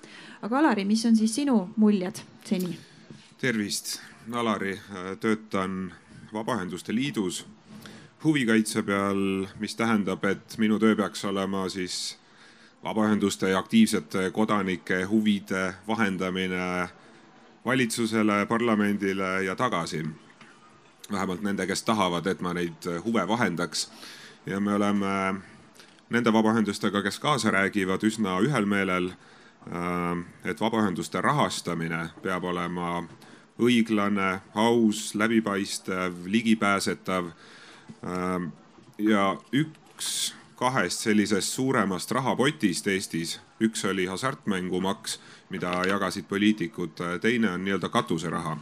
aga 0.42 0.58
Alari, 0.58 0.84
mis 0.84 1.06
on 1.06 1.16
siis 1.16 1.34
sinu 1.34 1.68
muljed 1.76 2.22
seni? 2.44 2.78
tervist 3.38 3.98
Alari, 4.30 4.72
äh, 4.72 5.16
töötan 5.20 5.94
Vabaühenduste 6.32 6.94
Liidus 6.94 7.46
huvikaitse 8.24 8.82
peal, 8.82 9.46
mis 9.58 9.74
tähendab, 9.76 10.24
et 10.24 10.58
minu 10.58 10.78
töö 10.78 10.94
peaks 10.96 11.24
olema 11.24 11.68
siis 11.68 12.18
vabaühenduste 12.84 13.50
ja 13.50 13.58
aktiivsete 13.58 14.30
kodanike 14.30 15.02
huvide 15.04 15.74
vahendamine 15.88 16.88
valitsusele, 17.64 18.46
parlamendile 18.46 19.44
ja 19.44 19.56
tagasi. 19.56 20.06
vähemalt 21.12 21.42
nende, 21.42 21.66
kes 21.66 21.82
tahavad, 21.82 22.26
et 22.26 22.40
ma 22.40 22.54
neid 22.54 22.86
huve 23.04 23.28
vahendaks. 23.28 23.90
ja 24.46 24.60
me 24.60 24.74
oleme 24.74 25.34
nende 26.10 26.32
vabaühendustega, 26.32 27.02
kes 27.02 27.18
kaasa 27.18 27.50
räägivad, 27.50 28.02
üsna 28.02 28.38
ühel 28.40 28.66
meelel, 28.66 29.10
äh, 29.66 30.24
et 30.44 30.60
vabaühenduste 30.60 31.20
rahastamine 31.20 32.10
peab 32.22 32.44
olema 32.44 33.04
õiglane, 33.62 34.40
aus, 34.54 35.14
läbipaistev, 35.14 36.24
ligipääsetav. 36.26 37.32
Ähm, 38.02 38.50
ja 38.98 39.32
üks 39.52 40.32
kahest 40.62 41.06
sellisest 41.06 41.56
suuremast 41.56 42.10
rahapotist 42.14 42.86
Eestis, 42.86 43.38
üks 43.60 43.84
oli 43.88 44.06
hasartmängumaks, 44.06 45.18
mida 45.50 45.72
jagasid 45.88 46.28
poliitikud, 46.30 47.00
teine 47.20 47.50
on 47.50 47.64
nii-öelda 47.64 47.88
katuseraha, 47.88 48.56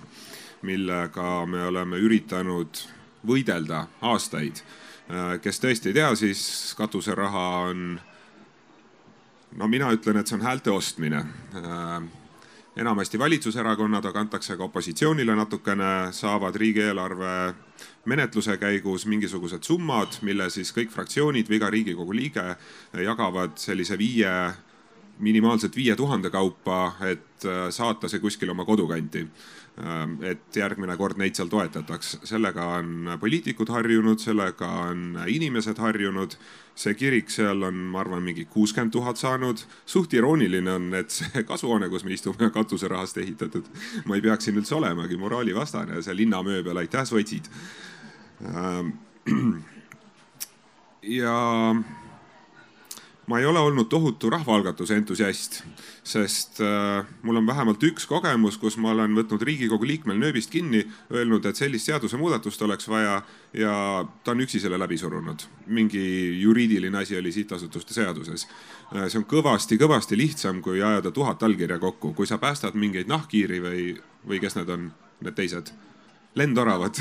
millega 0.62 1.47
me 1.47 1.64
oleme 1.69 2.00
üritanud 2.00 2.85
võidelda 3.26 3.87
aastaid. 4.00 4.62
Äh, 5.11 5.37
kes 5.42 5.61
tõesti 5.61 5.90
ei 5.90 5.99
tea, 6.00 6.14
siis 6.16 6.40
katuseraha 6.78 7.45
on 7.71 8.00
no 9.57 9.69
mina 9.69 9.90
ütlen, 9.92 10.21
et 10.21 10.30
see 10.30 10.38
on 10.38 10.47
häälte 10.47 10.73
ostmine 10.73 11.25
äh, 11.59 12.00
enamasti 12.76 13.18
valitsuserakonnad, 13.18 14.04
aga 14.04 14.20
antakse 14.20 14.56
ka 14.56 14.64
opositsioonile 14.64 15.34
natukene, 15.36 16.12
saavad 16.14 16.56
riigieelarve 16.56 17.54
menetluse 18.04 18.56
käigus 18.56 19.06
mingisugused 19.06 19.66
summad, 19.66 20.20
mille 20.22 20.50
siis 20.50 20.72
kõik 20.76 20.92
fraktsioonid 20.94 21.48
või 21.50 21.58
iga 21.58 21.70
Riigikogu 21.70 22.16
liige 22.16 22.44
jagavad 23.04 23.58
sellise 23.60 23.98
viie 23.98 24.32
minimaalselt 25.20 25.76
viie 25.76 25.96
tuhande 25.96 26.30
kaupa, 26.30 26.94
et 27.04 27.44
saata 27.70 28.08
see 28.08 28.22
kuskile 28.22 28.54
oma 28.54 28.64
kodukanti 28.64 29.26
et 30.26 30.56
järgmine 30.56 30.96
kord 30.99 31.18
neid 31.20 31.37
seal 31.37 31.49
toetataks. 31.49 32.18
sellega 32.28 32.66
on 32.78 33.12
poliitikud 33.20 33.70
harjunud, 33.72 34.18
sellega 34.20 34.68
on 34.87 35.20
inimesed 35.26 35.78
harjunud. 35.78 36.37
see 36.80 36.94
kirik 36.94 37.30
seal 37.30 37.62
on, 37.66 37.75
ma 37.92 38.00
arvan, 38.00 38.22
mingi 38.22 38.44
kuuskümmend 38.44 38.92
tuhat 38.92 39.16
saanud. 39.16 39.62
suht 39.87 40.14
irooniline 40.14 40.72
on, 40.72 40.94
et 40.94 41.10
see 41.10 41.44
kasuhoone, 41.50 41.88
kus 41.88 42.04
me 42.04 42.12
istume, 42.12 42.44
on 42.44 42.50
katuserahast 42.50 43.18
ehitatud. 43.18 43.64
ma 44.04 44.16
ei 44.16 44.20
peaks 44.20 44.44
siin 44.44 44.56
üldse 44.60 44.75
olemagi 44.75 45.16
moraalivastane, 45.16 46.02
see 46.02 46.16
linnamööbel, 46.16 46.76
aitäh, 46.76 47.04
sotsid. 47.04 47.49
Ähm, 48.44 48.94
ja 51.20 51.75
ma 53.26 53.38
ei 53.38 53.46
ole 53.46 53.58
olnud 53.58 53.88
tohutu 53.88 54.30
rahvaalgatuse 54.30 54.96
entusiast, 54.96 55.60
sest 56.04 56.60
äh, 56.64 57.06
mul 57.22 57.40
on 57.40 57.46
vähemalt 57.46 57.82
üks 57.86 58.06
kogemus, 58.10 58.58
kus 58.58 58.78
ma 58.80 58.90
olen 58.94 59.14
võtnud 59.16 59.42
Riigikogu 59.46 59.86
liikmel 59.86 60.18
nööbist 60.18 60.50
kinni, 60.50 60.82
öelnud, 61.12 61.46
et 61.46 61.60
sellist 61.60 61.90
seadusemuudatust 61.90 62.62
oleks 62.66 62.88
vaja 62.90 63.20
ja 63.56 63.74
ta 64.24 64.34
on 64.34 64.42
üksi 64.46 64.60
selle 64.62 64.78
läbi 64.80 64.98
surunud. 64.98 65.46
mingi 65.66 66.02
juriidiline 66.40 66.98
asi 66.98 67.18
oli 67.18 67.32
sihtasutuste 67.32 67.94
seaduses. 67.94 68.48
Äh, 68.94 69.06
see 69.08 69.20
on 69.20 69.28
kõvasti-kõvasti 69.30 70.18
lihtsam, 70.18 70.62
kui 70.62 70.82
ajada 70.82 71.10
tuhat 71.10 71.42
allkirja 71.42 71.78
kokku, 71.78 72.14
kui 72.14 72.26
sa 72.26 72.38
päästad 72.38 72.74
mingeid 72.74 73.08
nahkhiiri 73.08 73.62
või, 73.62 73.86
või 74.26 74.40
kes 74.40 74.58
need 74.58 74.74
on, 74.74 74.90
need 75.20 75.38
teised 75.38 75.72
lendoravad 76.40 76.99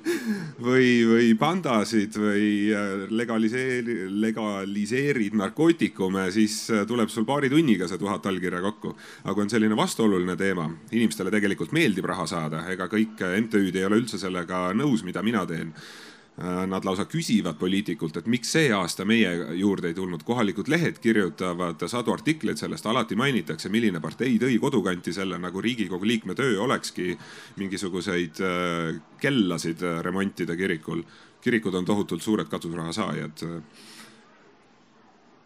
või, 0.68 0.88
või 1.08 1.30
pandasid 1.38 2.18
või 2.18 2.48
äh, 2.74 3.06
legaliseeri-, 3.10 4.08
legaliseerid 4.24 5.38
narkootikume, 5.38 6.28
siis 6.34 6.60
äh, 6.74 6.84
tuleb 6.88 7.12
sul 7.12 7.26
paari 7.28 7.50
tunniga 7.52 7.88
see 7.90 8.00
tuhat 8.00 8.26
allkirja 8.30 8.62
kokku. 8.64 8.94
aga 9.24 9.34
kui 9.34 9.46
on 9.46 9.52
selline 9.52 9.78
vastuoluline 9.78 10.36
teema, 10.40 10.68
inimestele 10.92 11.32
tegelikult 11.34 11.74
meeldib 11.76 12.08
raha 12.08 12.26
saada, 12.30 12.64
ega 12.72 12.88
kõik 12.90 13.22
MTÜ-d 13.44 13.82
ei 13.82 13.88
ole 13.88 14.02
üldse 14.02 14.20
sellega 14.20 14.68
nõus, 14.78 15.04
mida 15.06 15.22
mina 15.26 15.44
teen. 15.48 15.74
Äh, 15.74 16.17
nad 16.38 16.84
lausa 16.86 17.04
küsivad 17.10 17.56
poliitikult, 17.58 18.16
et 18.20 18.26
miks 18.30 18.52
see 18.54 18.68
aasta 18.74 19.02
meie 19.08 19.30
juurde 19.58 19.90
ei 19.90 19.94
tulnud. 19.94 20.22
kohalikud 20.22 20.68
lehed 20.70 21.00
kirjutavad 21.02 21.82
sadu 21.90 22.12
artikleid 22.14 22.60
sellest, 22.60 22.86
alati 22.86 23.16
mainitakse, 23.18 23.68
milline 23.68 24.00
partei 24.00 24.38
tõi 24.38 24.58
kodukanti 24.62 25.12
selle, 25.12 25.38
nagu 25.38 25.60
Riigikogu 25.60 26.06
liikme 26.06 26.34
töö 26.38 26.60
olekski 26.62 27.18
mingisuguseid 27.56 28.38
äh, 28.38 29.00
kellasid 29.18 29.82
äh, 29.82 29.98
remontida 30.02 30.56
kirikul. 30.56 31.02
kirikud 31.40 31.74
on 31.74 31.84
tohutult 31.84 32.22
suured 32.22 32.48
katusraha 32.50 32.92
saajad 32.92 33.42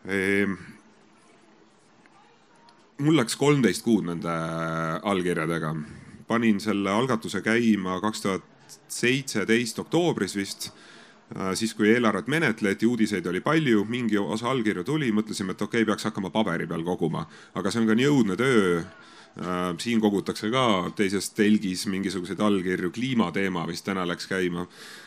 ehm, 0.09 0.55
mul 2.99 3.17
läks 3.17 3.37
kolmteist 3.37 3.85
kuud 3.85 4.07
nende 4.09 4.33
allkirjadega. 5.03 5.75
panin 6.27 6.61
selle 6.61 6.91
algatuse 6.91 7.41
käima 7.41 8.01
kaks 8.01 8.23
tuhat 8.23 8.52
seitseteist 8.93 9.79
oktoobris 9.83 10.37
vist 10.37 10.69
äh, 10.71 11.53
siis, 11.59 11.75
kui 11.75 11.91
eelarvet 11.93 12.29
menetleti, 12.33 12.89
uudiseid 12.89 13.27
oli 13.27 13.41
palju, 13.45 13.85
mingi 13.89 14.19
osa 14.19 14.51
allkirju 14.53 14.85
tuli, 14.85 15.13
mõtlesime, 15.15 15.57
et 15.57 15.63
okei 15.63 15.83
okay,, 15.83 15.89
peaks 15.93 16.09
hakkama 16.11 16.33
paberi 16.35 16.69
peal 16.71 16.85
koguma, 16.87 17.27
aga 17.55 17.73
see 17.73 17.83
on 17.83 17.91
ka 17.91 17.99
nii 17.99 18.13
õudne 18.13 18.39
töö. 18.41 18.83
Äh, 19.33 19.71
siin 19.81 20.01
kogutakse 20.01 20.51
ka 20.53 20.91
teises 20.93 21.31
telgis 21.33 21.87
mingisuguseid 21.89 22.41
allkirju, 22.45 22.91
kliimateema 22.93 23.63
vist 23.65 23.87
täna 23.87 24.05
läks 24.05 24.29
käima. 24.29 24.67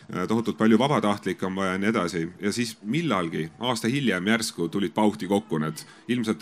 Äh, 0.09 0.25
tohutult 0.27 0.57
palju 0.57 0.79
vabatahtlikke 0.81 1.45
on 1.45 1.59
vaja 1.59 1.75
ja 1.75 1.81
nii 1.83 1.91
edasi 1.93 2.23
ja 2.41 2.53
siis 2.55 2.73
millalgi 2.81 3.51
aasta 3.59 3.91
hiljem 3.93 4.33
järsku 4.33 4.65
tulid 4.73 4.97
pauhti 4.97 5.29
kokku 5.29 5.61
need, 5.61 5.85
ilmselt 6.09 6.41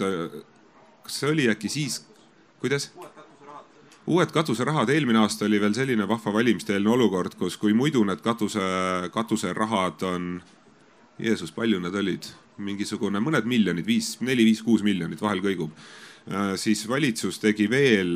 kas 1.04 1.20
see 1.20 1.32
oli 1.36 1.50
äkki 1.52 1.70
siis, 1.72 2.00
kuidas? 2.64 2.90
Uued 4.06 4.32
katuserahad, 4.36 4.90
eelmine 4.92 5.22
aasta 5.24 5.46
oli 5.48 5.60
veel 5.62 5.76
selline 5.76 6.08
vahva 6.10 6.34
valimiste-eelne 6.36 6.92
olukord, 6.92 7.38
kus, 7.40 7.58
kui 7.58 7.76
muidu 7.78 8.04
need 8.08 8.24
katuse, 8.24 8.64
katuserahad 9.14 10.04
on, 10.10 10.32
Jeesus, 11.22 11.54
palju 11.56 11.80
need 11.80 11.96
olid, 11.96 12.30
mingisugune 12.64 13.22
mõned 13.24 13.48
miljonid, 13.50 13.86
viis, 13.88 14.16
neli, 14.22 14.46
viis, 14.48 14.64
kuus 14.66 14.84
miljonit, 14.86 15.22
vahel 15.22 15.44
kõigub. 15.44 15.72
Äh, 16.24 16.54
siis 16.56 16.86
valitsus 16.88 17.42
tegi 17.44 17.66
veel 17.68 18.14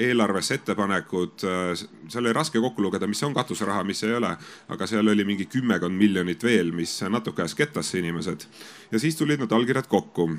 eelarvesse 0.00 0.56
ettepanekud, 0.58 1.42
äh, 1.44 1.72
seal 2.08 2.24
oli 2.24 2.32
raske 2.36 2.60
kokku 2.60 2.84
lugeda, 2.84 3.08
mis 3.08 3.20
on 3.26 3.34
katuseraha, 3.36 3.82
mis 3.84 4.00
ei 4.06 4.14
ole, 4.16 4.30
aga 4.72 4.88
seal 4.88 5.12
oli 5.12 5.26
mingi 5.28 5.44
kümmekond 5.52 5.96
miljonit 5.98 6.44
veel, 6.44 6.72
mis 6.72 6.96
natuke 7.12 7.44
ajas 7.44 7.56
kettasse 7.58 8.00
inimesed. 8.00 8.48
ja 8.92 8.98
siis 8.98 9.16
tulid 9.16 9.44
need 9.44 9.52
allkirjad 9.52 9.88
kokku. 9.92 10.30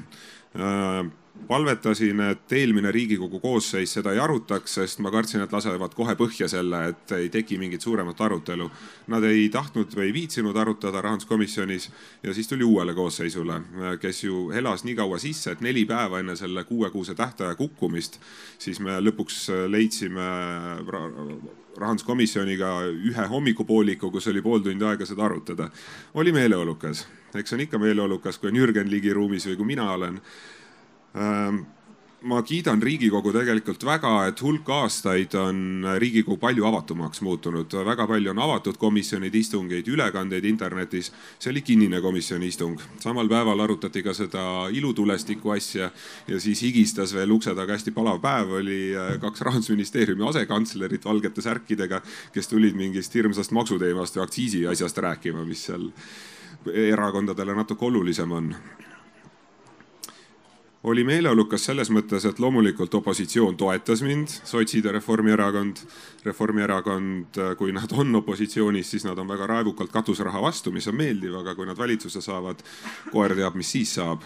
Äh, 0.58 1.06
palvetasin, 1.48 2.20
et 2.20 2.54
eelmine 2.54 2.92
Riigikogu 2.92 3.40
koosseis 3.40 3.94
seda 3.98 4.14
ei 4.14 4.20
arutaks, 4.20 4.78
sest 4.80 5.02
ma 5.04 5.12
kartsin, 5.14 5.44
et 5.46 5.52
lasevad 5.54 5.94
kohe 5.96 6.16
põhja 6.18 6.48
selle, 6.50 6.82
et 6.90 7.14
ei 7.18 7.30
teki 7.34 7.58
mingit 7.62 7.86
suuremat 7.86 8.22
arutelu. 8.22 8.70
Nad 9.14 9.24
ei 9.30 9.48
tahtnud 9.54 9.94
või 9.96 10.08
ei 10.10 10.14
viitsinud 10.16 10.58
arutada 10.58 11.02
rahanduskomisjonis 11.06 11.90
ja 12.24 12.34
siis 12.34 12.50
tuli 12.50 12.66
uuele 12.66 12.96
koosseisule, 12.98 13.60
kes 14.02 14.24
ju 14.24 14.50
elas 14.56 14.86
nii 14.88 14.96
kaua 14.98 15.20
sisse, 15.22 15.54
et 15.54 15.62
neli 15.66 15.86
päeva 15.86 16.20
enne 16.24 16.36
selle 16.40 16.64
kuuekuuse 16.66 17.16
tähtaja 17.16 17.56
kukkumist, 17.56 18.20
siis 18.58 18.80
me 18.82 18.98
lõpuks 19.04 19.48
leidsime 19.70 20.26
rahanduskomisjoniga 21.78 22.72
ühe 23.12 23.30
hommikupooliku, 23.30 24.10
kus 24.12 24.32
oli 24.32 24.42
pool 24.42 24.66
tundi 24.66 24.86
aega 24.86 25.06
seda 25.06 25.26
arutada. 25.28 25.70
oli 26.14 26.32
meeleolukas, 26.32 27.06
eks 27.36 27.50
see 27.50 27.58
on 27.58 27.66
ikka 27.68 27.80
meeleolukas, 27.80 28.40
kui 28.40 28.50
on 28.50 28.58
Jürgen 28.58 28.90
Ligi 28.90 29.14
ruumis 29.14 29.46
või 29.48 29.58
kui 29.60 29.74
mina 29.76 29.92
olen 29.92 30.22
ma 32.26 32.42
kiidan 32.42 32.82
Riigikogu 32.82 33.30
tegelikult 33.34 33.84
väga, 33.86 34.12
et 34.30 34.42
hulk 34.42 34.70
aastaid 34.74 35.36
on 35.38 35.86
Riigikogu 36.02 36.40
palju 36.42 36.66
avatumaks 36.66 37.22
muutunud, 37.26 37.74
väga 37.86 38.08
palju 38.10 38.32
on 38.32 38.42
avatud 38.42 38.80
komisjonide 38.82 39.38
istungeid, 39.38 39.88
ülekandeid 39.92 40.46
internetis. 40.50 41.12
see 41.40 41.52
oli 41.52 41.62
kinnine 41.62 42.02
komisjoni 42.02 42.48
istung, 42.48 42.82
samal 43.00 43.30
päeval 43.30 43.60
arutati 43.60 44.04
ka 44.04 44.14
seda 44.14 44.68
ilutulestiku 44.72 45.54
asja 45.54 45.92
ja 46.28 46.40
siis 46.40 46.62
higistas 46.62 47.14
veel 47.14 47.32
ukse 47.32 47.56
taga 47.56 47.78
hästi 47.78 47.92
palav 47.92 48.22
päev, 48.22 48.56
oli 48.62 48.96
äh, 48.96 49.20
kaks 49.22 49.42
rahandusministeeriumi 49.42 50.26
asekantslerit 50.30 51.06
valgete 51.06 51.42
särkidega, 51.42 52.02
kes 52.34 52.48
tulid 52.48 52.76
mingist 52.76 53.14
hirmsast 53.14 53.52
maksuteemast 53.52 54.18
või 54.18 54.26
aktsiisi 54.26 54.66
asjast 54.68 54.98
rääkima, 54.98 55.46
mis 55.46 55.68
seal 55.70 55.92
erakondadele 56.66 57.54
natuke 57.54 57.86
olulisem 57.86 58.32
on 58.32 58.56
oli 60.86 61.04
meeleolukas 61.04 61.66
selles 61.66 61.90
mõttes, 61.94 62.28
et 62.30 62.40
loomulikult 62.40 62.94
opositsioon 63.00 63.58
toetas 63.58 64.04
mind, 64.06 64.30
sotsid 64.46 64.86
ja 64.86 64.94
Reformierakond. 64.94 65.82
Reformierakond, 66.26 67.40
kui 67.58 67.74
nad 67.74 67.92
on 67.98 68.22
opositsioonis, 68.22 68.92
siis 68.94 69.06
nad 69.08 69.18
on 69.22 69.30
väga 69.30 69.48
raevukalt 69.50 69.94
katuseraha 69.94 70.42
vastu, 70.42 70.74
mis 70.74 70.88
on 70.92 70.98
meeldiv, 71.00 71.40
aga 71.42 71.56
kui 71.58 71.66
nad 71.66 71.78
valitsuse 71.78 72.22
saavad, 72.22 72.62
koer 73.12 73.36
teab, 73.38 73.58
mis 73.58 73.72
siis 73.78 73.96
saab. 73.98 74.26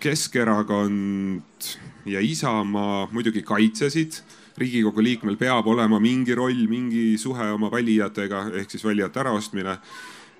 Keskerakond 0.00 1.70
ja 2.08 2.20
Isamaa 2.20 3.06
muidugi 3.12 3.42
kaitsesid 3.44 4.20
riigikogu 4.56 5.02
liikmel 5.04 5.36
peab 5.36 5.66
olema 5.68 6.00
mingi 6.00 6.34
roll, 6.36 6.66
mingi 6.68 7.16
suhe 7.20 7.50
oma 7.52 7.68
valijatega 7.72 8.46
ehk 8.60 8.72
siis 8.72 8.84
valijate 8.84 9.20
äraostmine 9.20 9.76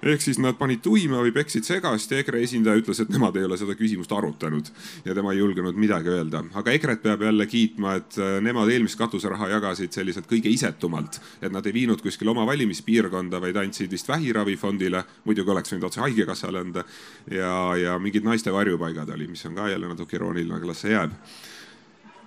ehk 0.04 0.20
siis 0.20 0.38
nad 0.42 0.56
panid 0.58 0.82
tuima 0.84 1.20
või 1.24 1.32
peksid 1.34 1.64
segasti, 1.64 2.18
EKRE 2.20 2.42
esindaja 2.44 2.80
ütles, 2.80 3.00
et 3.00 3.10
nemad 3.12 3.36
ei 3.38 3.46
ole 3.46 3.56
seda 3.56 3.76
küsimust 3.78 4.12
arutanud 4.12 4.68
ja 5.06 5.14
tema 5.16 5.32
ei 5.32 5.40
julgenud 5.40 5.78
midagi 5.80 6.12
öelda. 6.12 6.42
aga 6.54 6.74
EKRE-t 6.76 7.02
peab 7.02 7.24
jälle 7.24 7.46
kiitma, 7.46 7.94
et 8.00 8.18
äh, 8.20 8.36
nemad 8.44 8.70
eelmist 8.72 8.98
katuseraha 9.00 9.48
jagasid 9.54 9.96
selliselt 9.96 10.28
kõige 10.28 10.52
isetumalt, 10.52 11.20
et 11.40 11.52
nad 11.52 11.66
ei 11.66 11.72
viinud 11.72 12.02
kuskile 12.04 12.30
oma 12.30 12.46
valimispiirkonda, 12.46 13.40
vaid 13.40 13.56
andsid 13.64 13.90
vist 13.90 14.08
vähiravifondile, 14.08 15.02
muidugi 15.24 15.54
oleks 15.54 15.72
võinud 15.72 15.88
otse 15.88 16.04
haigekassale 16.04 16.60
anda 16.60 16.84
ja, 17.30 17.50
ja 17.80 17.98
mingid 17.98 18.26
naiste 18.26 18.52
varjupaigad 18.52 19.10
oli, 19.16 19.30
mis 19.32 19.44
on 19.48 19.56
ka 19.56 19.70
jälle 19.72 19.88
natuke 19.88 20.20
irooniline, 20.20 20.60
aga 20.60 20.72
las 20.72 20.84
see 20.84 20.92
jääb 20.92 21.16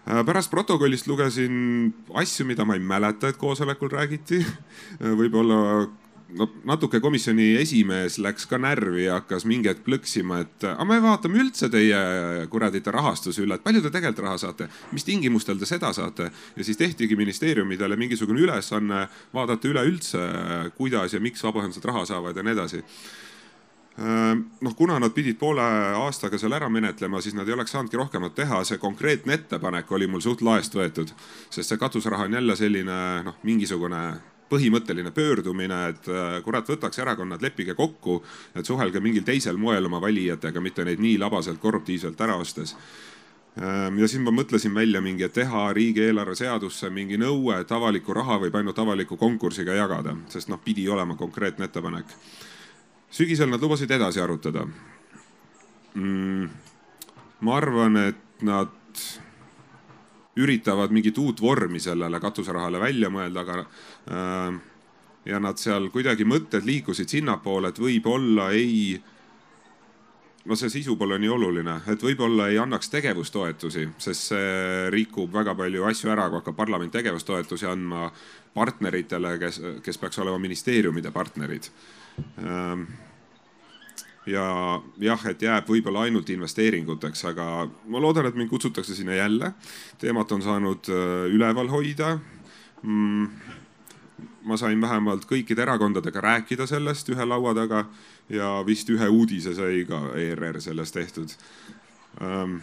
äh, 0.10 0.26
pärast 0.26 0.50
protokollist 0.50 1.08
lugesin 1.08 1.94
asju, 2.18 2.50
mida 2.50 2.66
ma 2.66 2.76
ei 2.80 2.82
mäleta, 2.84 3.30
et 3.30 3.38
koosolekul 3.38 3.94
räägiti. 3.94 4.42
võib-olla 5.00 5.86
no 6.38 6.48
natuke 6.70 7.00
komisjoni 7.02 7.54
esimees 7.62 8.20
läks 8.22 8.46
ka 8.50 8.60
närvi 8.62 9.06
ja 9.06 9.20
hakkas 9.20 9.46
mingi 9.50 9.72
hetk 9.72 9.82
plõksima, 9.86 10.42
et 10.44 10.66
aga 10.70 10.88
me 10.88 11.00
vaatame 11.04 11.42
üldse 11.42 11.70
teie 11.74 12.00
kuradite 12.52 12.94
rahastuse 12.94 13.44
üle, 13.46 13.58
et 13.58 13.66
palju 13.66 13.82
te 13.86 13.94
tegelikult 13.94 14.26
raha 14.28 14.42
saate, 14.42 14.70
mis 14.94 15.08
tingimustel 15.08 15.60
te 15.60 15.70
seda 15.70 15.94
saate. 15.96 16.30
ja 16.56 16.64
siis 16.64 16.78
tehtigi 16.78 17.16
ministeeriumidele 17.16 17.96
mingisugune 17.96 18.44
ülesanne 18.46 19.08
vaadata 19.34 19.68
üleüldse, 19.68 20.28
kuidas 20.78 21.14
ja 21.14 21.20
miks 21.20 21.44
vabaühendused 21.44 21.86
raha 21.86 22.06
saavad 22.06 22.38
ja 22.38 22.44
nii 22.44 22.58
edasi 22.58 22.84
noh, 24.62 24.76
kuna 24.76 25.00
nad 25.00 25.12
pidid 25.12 25.38
poole 25.40 25.64
aastaga 26.00 26.38
seal 26.40 26.54
ära 26.56 26.70
menetlema, 26.72 27.22
siis 27.22 27.36
nad 27.36 27.48
ei 27.48 27.56
oleks 27.56 27.74
saanudki 27.76 27.98
rohkemat 28.00 28.36
teha. 28.36 28.64
see 28.64 28.78
konkreetne 28.78 29.34
ettepanek 29.34 29.92
oli 29.92 30.08
mul 30.08 30.24
suht 30.24 30.42
laest 30.42 30.76
võetud, 30.76 31.12
sest 31.50 31.70
see 31.70 31.78
katuseraha 31.78 32.30
on 32.30 32.38
jälle 32.40 32.56
selline 32.56 33.00
noh, 33.26 33.36
mingisugune 33.44 34.04
põhimõtteline 34.50 35.12
pöördumine, 35.16 35.84
et 35.94 36.10
äh, 36.10 36.40
kurat, 36.46 36.68
võtaks 36.70 37.00
erakonnad, 37.00 37.42
leppige 37.42 37.76
kokku, 37.78 38.22
et 38.56 38.66
suhelge 38.66 39.00
mingil 39.04 39.24
teisel 39.28 39.58
moel 39.58 39.86
oma 39.86 40.02
valijatega, 40.04 40.62
mitte 40.62 40.86
neid 40.88 41.00
nii 41.04 41.18
labaselt 41.22 41.62
korruptiivselt 41.62 42.22
ära 42.22 42.36
ostes 42.42 42.76
Ehm, 43.58 43.98
ja 44.00 44.08
siis 44.08 44.22
ma 44.24 44.32
mõtlesin 44.32 44.74
välja 44.76 45.02
mingi, 45.02 45.26
et 45.26 45.34
teha 45.34 45.66
riigieelarve 45.76 46.36
seadusse 46.38 46.90
mingi 46.94 47.18
nõue, 47.20 47.58
et 47.60 47.72
avalikku 47.72 48.14
raha 48.14 48.38
võib 48.44 48.56
ainult 48.56 48.78
avaliku 48.80 49.18
konkursiga 49.18 49.74
jagada, 49.76 50.14
sest 50.32 50.52
noh, 50.52 50.62
pidi 50.64 50.86
olema 50.90 51.18
konkreetne 51.20 51.68
ettepanek. 51.68 52.14
sügisel 53.12 53.50
nad 53.50 53.62
lubasid 53.62 53.92
edasi 53.92 54.22
arutada 54.22 54.68
mm,. 55.94 56.50
ma 57.42 57.56
arvan, 57.58 57.98
et 57.98 58.42
nad 58.42 58.70
üritavad 60.40 60.94
mingit 60.96 61.18
uut 61.18 61.42
vormi 61.42 61.80
sellele 61.84 62.20
katuserahale 62.20 62.82
välja 62.82 63.12
mõelda, 63.14 63.46
aga 63.46 63.60
äh, 63.62 64.60
ja 65.30 65.40
nad 65.40 65.60
seal 65.62 65.90
kuidagi 65.94 66.26
mõtted 66.28 66.66
liikusid 66.68 67.10
sinnapoole, 67.12 67.72
et 67.72 67.82
võib-olla 67.82 68.50
ei 68.56 69.00
no 70.50 70.56
see 70.58 70.72
sisu 70.72 70.96
pole 70.98 71.20
nii 71.22 71.30
oluline, 71.30 71.76
et 71.92 72.04
võib-olla 72.04 72.48
ei 72.50 72.58
annaks 72.62 72.90
tegevustoetusi, 72.94 73.86
sest 74.02 74.32
see 74.32 74.88
rikub 74.94 75.34
väga 75.34 75.56
palju 75.58 75.86
asju 75.90 76.14
ära, 76.14 76.30
kui 76.30 76.40
hakkab 76.42 76.58
parlament 76.58 76.94
tegevustoetusi 76.96 77.68
andma 77.70 78.08
partneritele, 78.56 79.36
kes, 79.42 79.62
kes 79.86 80.02
peaks 80.02 80.22
olema 80.24 80.40
ministeeriumide 80.42 81.12
partnerid. 81.16 81.70
Ehm, 82.42 82.88
ja 84.26 84.82
jah, 85.00 85.26
et 85.32 85.42
jääb 85.42 85.70
võib-olla 85.70 86.04
ainult 86.08 86.30
investeeringuteks, 86.30 87.24
aga 87.32 87.46
ma 87.88 88.02
loodan, 88.02 88.28
et 88.28 88.36
mind 88.36 88.50
kutsutakse 88.50 88.96
sinna 88.96 89.16
jälle. 89.16 89.54
teemat 89.98 90.32
on 90.32 90.42
saanud 90.42 90.90
äh, 90.90 91.30
üleval 91.34 91.70
hoida 91.72 92.18
mm, 92.84 93.28
ma 94.44 94.58
sain 94.58 94.82
vähemalt 94.82 95.26
kõikide 95.30 95.64
erakondadega 95.66 96.22
rääkida 96.24 96.68
sellest 96.70 97.10
ühe 97.14 97.26
laua 97.26 97.54
taga 97.58 97.86
ja 98.30 98.60
vist 98.66 98.90
ühe 98.90 99.08
uudise 99.10 99.54
sai 99.58 99.84
ka 99.90 100.00
ERR 100.18 100.60
sellest 100.62 100.96
tehtud. 100.96 101.34
Ähm, 102.22 102.60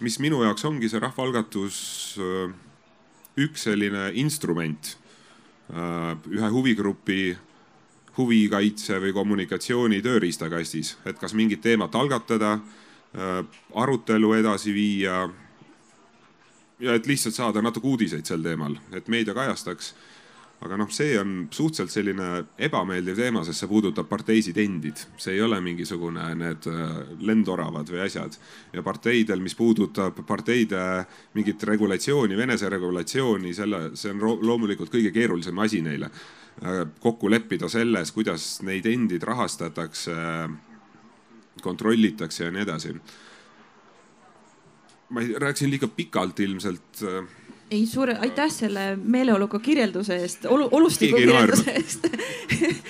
mis 0.00 0.18
minu 0.22 0.42
jaoks 0.44 0.64
ongi 0.68 0.88
see 0.88 1.02
rahvaalgatus, 1.02 1.78
äh, 2.20 2.54
üks 3.40 3.66
selline 3.68 4.10
instrument 4.20 4.96
äh, 5.72 6.16
ühe 6.30 6.50
huvigrupi 6.52 7.22
huvikaitse 8.16 9.00
või 9.02 9.12
kommunikatsiooni 9.16 10.02
tööriistakastis, 10.02 10.96
et 11.06 11.18
kas 11.18 11.34
mingit 11.34 11.60
teemat 11.60 11.94
algatada, 11.94 12.58
äh, 13.14 13.44
arutelu 13.74 14.32
edasi 14.40 14.74
viia. 14.74 15.28
ja 16.80 16.94
et 16.94 17.06
lihtsalt 17.06 17.34
saada 17.34 17.62
natuke 17.62 17.86
uudiseid 17.86 18.24
sel 18.24 18.42
teemal, 18.42 18.78
et 18.96 19.08
meedia 19.08 19.34
kajastaks 19.34 19.94
aga 20.60 20.76
noh, 20.76 20.90
see 20.92 21.14
on 21.16 21.46
suhteliselt 21.52 21.92
selline 21.92 22.26
ebameeldiv 22.60 23.16
teema, 23.16 23.42
sest 23.46 23.62
see 23.62 23.70
puudutab 23.70 24.08
parteisid 24.10 24.58
endid, 24.60 25.00
see 25.20 25.38
ei 25.38 25.44
ole 25.44 25.60
mingisugune 25.64 26.26
need 26.36 26.68
äh, 26.68 26.82
lendoravad 27.24 27.88
või 27.88 28.02
asjad. 28.04 28.36
ja 28.72 28.84
parteidel, 28.84 29.40
mis 29.40 29.56
puudutab 29.56 30.20
parteide 30.28 30.82
mingit 31.38 31.64
regulatsiooni, 31.64 32.36
venese 32.36 32.68
regulatsiooni, 32.68 33.54
selle, 33.56 33.82
see 33.96 34.12
on 34.12 34.44
loomulikult 34.44 34.92
kõige 34.92 35.14
keerulisem 35.16 35.58
asi 35.64 35.80
neile. 35.84 36.10
Äh, 36.60 36.86
kokku 37.00 37.30
leppida 37.30 37.68
selles, 37.72 38.10
kuidas 38.12 38.58
neid 38.68 38.84
endid 38.84 39.22
rahastatakse, 39.24 40.12
kontrollitakse 41.64 42.44
ja 42.44 42.50
nii 42.52 42.66
edasi. 42.66 42.94
ma 45.10 45.20
rääkisin 45.42 45.70
liiga 45.70 45.88
pikalt 45.88 46.40
ilmselt 46.40 47.00
äh, 47.02 47.24
ei, 47.70 47.86
suure, 47.86 48.18
aitäh 48.20 48.52
selle 48.52 48.96
meeleoluka 48.96 49.58
kirjelduse 49.58 50.16
eest, 50.16 50.44
olu, 50.44 50.68
olustiku 50.70 51.16
kirjelduse 51.16 51.70
eest 51.70 52.06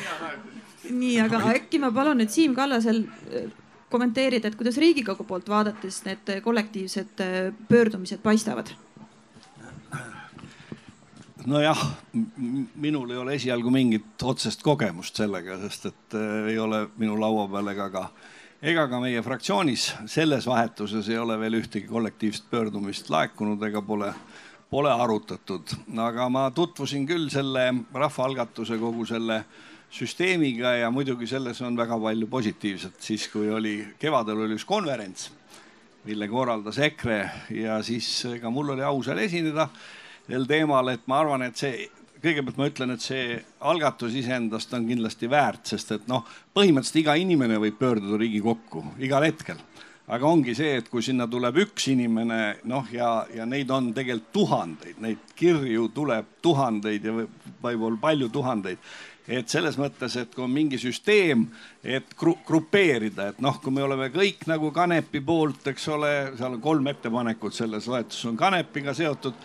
nii, 1.00 1.20
aga 1.20 1.40
äkki 1.54 1.78
ma 1.78 1.92
palun 1.94 2.18
nüüd 2.18 2.34
Siim 2.34 2.58
Kallasel 2.58 3.04
äh, 3.06 3.48
kommenteerida, 3.88 4.50
et 4.50 4.58
kuidas 4.58 4.82
Riigikogu 4.82 5.24
poolt 5.24 5.48
vaadates 5.48 6.02
need 6.10 6.40
kollektiivsed 6.42 7.22
pöördumised 7.70 8.18
paistavad? 8.26 8.74
Nojah, 11.46 11.80
minul 12.74 13.10
ei 13.10 13.16
ole 13.20 13.34
esialgu 13.38 13.70
mingit 13.70 14.22
otsest 14.22 14.62
kogemust 14.62 15.16
sellega, 15.16 15.56
sest 15.64 15.86
et 15.90 16.18
äh, 16.18 16.50
ei 16.52 16.58
ole 16.58 16.86
minu 17.00 17.16
laua 17.20 17.46
peal 17.48 17.72
ega 17.72 17.88
ka 17.92 18.04
ega 18.60 18.86
ka 18.88 19.00
meie 19.00 19.22
fraktsioonis. 19.24 19.86
Selles 20.10 20.46
vahetuses 20.46 21.08
ei 21.08 21.18
ole 21.18 21.38
veel 21.40 21.56
ühtegi 21.62 21.88
kollektiivset 21.88 22.50
pöördumist 22.50 23.10
laekunud 23.10 23.62
ega 23.70 23.82
pole 23.82 24.12
pole 24.70 24.90
arutatud, 24.92 25.72
aga 25.98 26.28
ma 26.30 26.44
tutvusin 26.54 27.02
küll 27.08 27.26
selle 27.32 27.64
rahvaalgatuse 27.90 28.78
kogu 28.78 29.02
selle 29.08 29.40
süsteemiga 29.90 30.76
ja 30.78 30.92
muidugi 30.94 31.26
selles 31.26 31.58
on 31.66 31.74
väga 31.78 31.98
palju 31.98 32.28
positiivset, 32.30 33.00
siis 33.02 33.26
kui 33.32 33.50
oli, 33.50 33.74
kevadel 33.98 34.44
oli 34.44 34.54
üks 34.54 34.66
konverents, 34.68 35.32
mille 36.06 36.28
korraldas 36.30 36.78
EKRE 36.86 37.18
ja 37.58 37.80
siis 37.82 38.12
ka 38.38 38.52
mul 38.54 38.76
oli 38.76 38.86
au 38.86 39.02
seal 39.02 39.18
esineda 39.26 39.66
sel 40.30 40.46
teemal, 40.46 40.92
et 40.94 41.06
ma 41.10 41.20
arvan, 41.24 41.42
et 41.48 41.58
see, 41.58 41.88
kõigepealt 42.22 42.60
ma 42.60 42.68
ütlen, 42.70 42.94
et 42.94 43.02
see 43.04 43.38
algatus 43.66 44.14
iseendast 44.20 44.74
on 44.76 44.86
kindlasti 44.88 45.30
väärt, 45.30 45.64
sest 45.72 45.96
et 45.96 46.08
noh, 46.10 46.22
põhimõtteliselt 46.54 47.02
iga 47.02 47.16
inimene 47.18 47.58
võib 47.62 47.78
pöörduda 47.80 48.20
Riigikokku 48.20 48.84
igal 49.02 49.26
hetkel 49.26 49.58
aga 50.10 50.26
ongi 50.26 50.56
see, 50.58 50.72
et 50.80 50.88
kui 50.90 51.04
sinna 51.06 51.28
tuleb 51.30 51.60
üks 51.62 51.84
inimene, 51.92 52.40
noh, 52.70 52.88
ja, 52.90 53.12
ja 53.30 53.44
neid 53.46 53.70
on 53.70 53.92
tegelikult 53.94 54.32
tuhandeid, 54.34 54.98
neid 55.04 55.36
kirju 55.38 55.86
tuleb 55.94 56.32
tuhandeid 56.42 57.06
ja 57.06 57.14
võib-olla 57.14 58.00
palju 58.02 58.30
tuhandeid 58.34 58.90
et 59.30 59.52
selles 59.52 59.76
mõttes, 59.78 60.16
et 60.18 60.32
kui 60.34 60.44
on 60.44 60.50
mingi 60.50 60.78
süsteem, 60.80 61.44
et 61.84 62.14
gru 62.18 62.34
grupeerida, 62.46 63.30
et 63.30 63.40
noh, 63.44 63.60
kui 63.62 63.74
me 63.74 63.84
oleme 63.84 64.10
kõik 64.10 64.46
nagu 64.50 64.72
Kanepi 64.74 65.22
poolt, 65.22 65.68
eks 65.70 65.88
ole, 65.94 66.12
seal 66.38 66.56
on 66.56 66.62
kolm 66.64 66.90
ettepanekut 66.90 67.54
selles 67.54 67.86
loetuses 67.90 68.30
on 68.30 68.38
Kanepiga 68.40 68.94
seotud. 68.96 69.36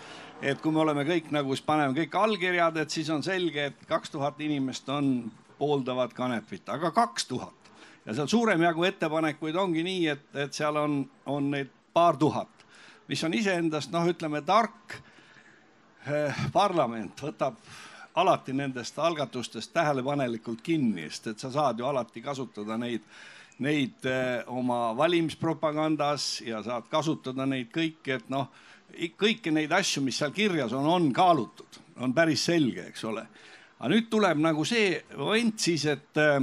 Et 0.41 0.61
kui 0.61 0.73
me 0.73 0.81
oleme 0.83 1.05
kõik 1.07 1.31
nagu, 1.33 1.55
siis 1.55 1.65
paneme 1.65 1.95
kõik 1.97 2.15
allkirjad, 2.19 2.77
et 2.81 2.91
siis 2.93 3.09
on 3.13 3.23
selge, 3.23 3.69
et 3.71 3.85
kaks 3.87 4.13
tuhat 4.13 4.39
inimest 4.43 4.89
on, 4.89 5.31
pooldavad 5.57 6.13
Kanepit, 6.13 6.67
aga 6.69 6.91
kaks 6.91 7.29
tuhat. 7.29 7.71
Ja 8.05 8.13
seal 8.13 8.27
suurem 8.27 8.61
jagu 8.61 8.83
ettepanekuid 8.85 9.55
ongi 9.55 9.83
nii, 9.85 10.07
et, 10.11 10.25
et 10.35 10.53
seal 10.53 10.75
on, 10.77 10.99
on 11.31 11.49
neid 11.53 11.71
paar 11.95 12.17
tuhat, 12.19 12.65
mis 13.07 13.23
on 13.23 13.33
iseendast 13.33 13.93
noh, 13.93 14.05
ütleme 14.11 14.41
tark 14.45 14.97
eh, 16.05 16.43
parlament 16.53 17.23
võtab 17.23 17.57
alati 18.19 18.53
nendest 18.55 18.99
algatustest 18.99 19.73
tähelepanelikult 19.73 20.61
kinni, 20.63 21.07
sest 21.09 21.31
et 21.31 21.41
sa 21.43 21.51
saad 21.51 21.79
ju 21.79 21.87
alati 21.87 22.21
kasutada 22.23 22.77
neid, 22.79 23.07
neid 23.63 24.05
eh, 24.11 24.43
oma 24.51 24.91
valimispropagandas 24.97 26.43
ja 26.45 26.61
saad 26.63 26.91
kasutada 26.91 27.47
neid 27.49 27.71
kõiki, 27.73 28.19
et 28.19 28.29
noh, 28.29 28.51
kõiki 29.17 29.51
neid 29.51 29.71
asju, 29.71 30.03
mis 30.03 30.17
seal 30.17 30.31
kirjas 30.31 30.73
on, 30.73 30.85
on 30.85 31.11
kaalutud, 31.13 31.81
on 31.99 32.13
päris 32.13 32.45
selge, 32.45 32.87
eks 32.89 33.03
ole. 33.03 33.25
aga 33.79 33.91
nüüd 33.91 34.07
tuleb 34.09 34.39
nagu 34.39 34.65
see 34.65 35.01
moment 35.17 35.59
siis, 35.59 35.85
et 35.85 36.21
äh, 36.21 36.39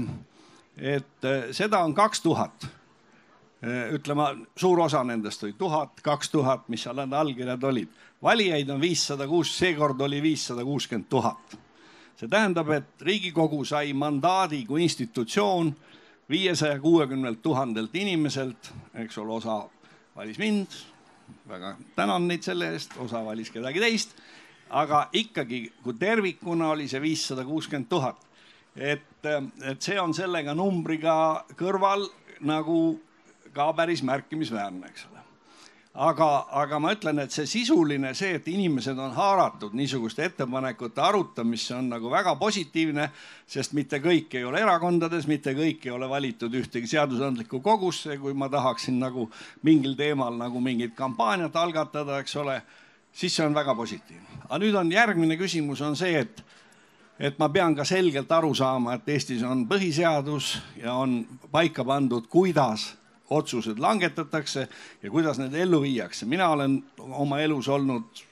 et 0.76 1.24
eh, 1.24 1.50
seda 1.52 1.82
on 1.84 1.94
kaks 1.94 2.20
tuhat. 2.20 2.66
Eh, 3.62 3.92
ütleme, 3.94 4.26
suur 4.56 4.80
osa 4.80 5.04
nendest 5.04 5.44
oli 5.44 5.54
tuhat, 5.58 6.00
kaks 6.02 6.30
tuhat, 6.30 6.68
mis 6.68 6.82
seal 6.82 6.96
need 6.98 7.12
allkirjad 7.12 7.64
olid. 7.64 7.88
valijaid 8.22 8.68
on 8.70 8.80
viissada 8.80 9.26
kuus, 9.26 9.50
seekord 9.58 10.00
oli 10.00 10.22
viissada 10.22 10.64
kuuskümmend 10.64 11.08
tuhat. 11.08 11.58
see 12.16 12.28
tähendab, 12.28 12.68
et 12.70 13.00
Riigikogu 13.00 13.64
sai 13.64 13.92
mandaadi 13.92 14.64
kui 14.64 14.82
institutsioon 14.82 15.74
viiesaja 16.30 16.80
kuuekümnelt 16.80 17.42
tuhandelt 17.42 17.94
inimeselt, 17.94 18.72
eks 18.94 19.18
ole, 19.18 19.32
osa 19.32 19.68
valis 20.16 20.38
mind, 20.38 20.66
väga 21.48 21.76
tänan 21.96 22.28
neid 22.28 22.42
selle 22.42 22.72
eest, 22.72 22.96
osa 23.02 23.24
valis 23.24 23.50
kedagi 23.50 23.80
teist, 23.80 24.16
aga 24.70 25.06
ikkagi, 25.12 25.64
kui 25.84 25.94
tervikuna 26.00 26.72
oli 26.72 26.88
see 26.88 27.02
viissada 27.02 27.44
kuuskümmend 27.44 27.88
tuhat 27.92 28.28
et, 28.76 29.04
et 29.64 29.82
see 29.82 29.98
on 30.00 30.14
sellega 30.16 30.54
numbriga 30.56 31.14
kõrval 31.58 32.06
nagu 32.48 32.78
ka 33.52 33.68
päris 33.76 34.02
märkimisväärne, 34.06 34.88
eks. 34.88 35.06
Aga, 35.94 36.28
aga 36.56 36.78
ma 36.80 36.92
ütlen, 36.94 37.20
et 37.20 37.34
see 37.34 37.46
sisuline, 37.48 38.14
see, 38.16 38.36
et 38.38 38.46
inimesed 38.48 38.98
on 38.98 39.12
haaratud 39.16 39.74
niisuguste 39.76 40.24
ettepanekute 40.24 41.02
arutamisse, 41.04 41.74
on 41.76 41.90
nagu 41.92 42.10
väga 42.10 42.34
positiivne, 42.40 43.10
sest 43.46 43.76
mitte 43.76 44.00
kõik 44.04 44.32
ei 44.38 44.46
ole 44.48 44.62
erakondades, 44.64 45.28
mitte 45.28 45.52
kõik 45.56 45.84
ei 45.86 45.92
ole 45.92 46.08
valitud 46.08 46.54
ühtegi 46.62 46.88
seadusandlikku 46.94 47.60
kogusse, 47.60 48.16
kui 48.22 48.32
ma 48.32 48.48
tahaksin 48.52 48.98
nagu 49.02 49.28
mingil 49.62 49.96
teemal 49.98 50.38
nagu 50.38 50.60
mingit 50.64 50.96
kampaaniat 50.96 51.56
algatada, 51.60 52.22
eks 52.22 52.36
ole, 52.40 52.62
siis 53.12 53.36
see 53.36 53.44
on 53.44 53.54
väga 53.54 53.76
positiivne. 53.76 54.40
aga 54.48 54.58
nüüd 54.64 54.74
on 54.74 54.92
järgmine 54.92 55.36
küsimus 55.36 55.84
on 55.84 55.96
see, 55.96 56.16
et 56.24 56.44
et 57.22 57.38
ma 57.38 57.48
pean 57.52 57.74
ka 57.76 57.84
selgelt 57.84 58.32
aru 58.32 58.54
saama, 58.54 58.94
et 58.96 59.08
Eestis 59.08 59.42
on 59.46 59.66
põhiseadus 59.68 60.56
ja 60.80 60.94
on 60.94 61.20
paika 61.52 61.84
pandud, 61.84 62.26
kuidas 62.26 62.96
otsused 63.32 63.80
langetatakse 63.82 64.68
ja 65.02 65.10
kuidas 65.10 65.40
need 65.40 65.54
ellu 65.54 65.82
viiakse. 65.82 66.26
mina 66.26 66.48
olen 66.48 66.82
oma 66.98 67.40
elus 67.40 67.68
olnud 67.68 68.22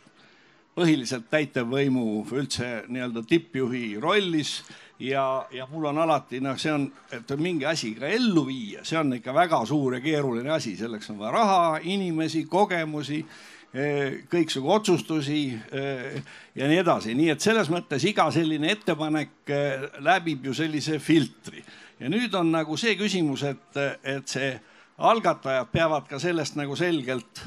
põhiliselt 0.76 1.26
täitevvõimu 1.30 2.04
üldse 2.32 2.84
nii-öelda 2.88 3.24
tippjuhi 3.28 3.98
rollis 4.00 4.60
ja, 5.00 5.46
ja 5.52 5.66
mul 5.70 5.88
on 5.90 5.98
alati 5.98 6.40
noh, 6.44 6.58
see 6.60 6.72
on, 6.72 6.86
et 7.12 7.32
mingi 7.40 7.66
asi 7.68 7.92
ka 7.98 8.08
ellu 8.08 8.44
viia, 8.48 8.84
see 8.86 8.98
on 9.00 9.16
ikka 9.18 9.34
väga 9.34 9.62
suur 9.68 9.96
ja 9.98 10.02
keeruline 10.04 10.52
asi, 10.54 10.76
selleks 10.78 11.10
on 11.12 11.18
vaja 11.20 11.32
raha, 11.34 11.62
inimesi, 11.90 12.44
kogemusi 12.50 13.20
eh, 13.20 14.20
kõiksugu 14.30 14.72
otsustusi 14.76 15.42
eh, 15.50 16.20
ja 16.54 16.70
nii 16.70 16.82
edasi, 16.84 17.16
nii 17.18 17.32
et 17.34 17.44
selles 17.44 17.70
mõttes 17.72 18.04
iga 18.08 18.28
selline 18.34 18.72
ettepanek 18.76 19.54
eh, 19.56 19.86
läbib 20.06 20.50
ju 20.50 20.56
sellise 20.56 21.00
filtri. 21.02 21.64
Ja 22.00 22.08
nüüd 22.08 22.34
on 22.36 22.52
nagu 22.54 22.78
see 22.80 22.94
küsimus, 22.96 23.44
et, 23.44 23.80
et 24.08 24.28
see 24.28 24.54
algatajad 25.00 25.72
peavad 25.72 26.06
ka 26.08 26.18
sellest 26.20 26.56
nagu 26.60 26.76
selgelt 26.76 27.42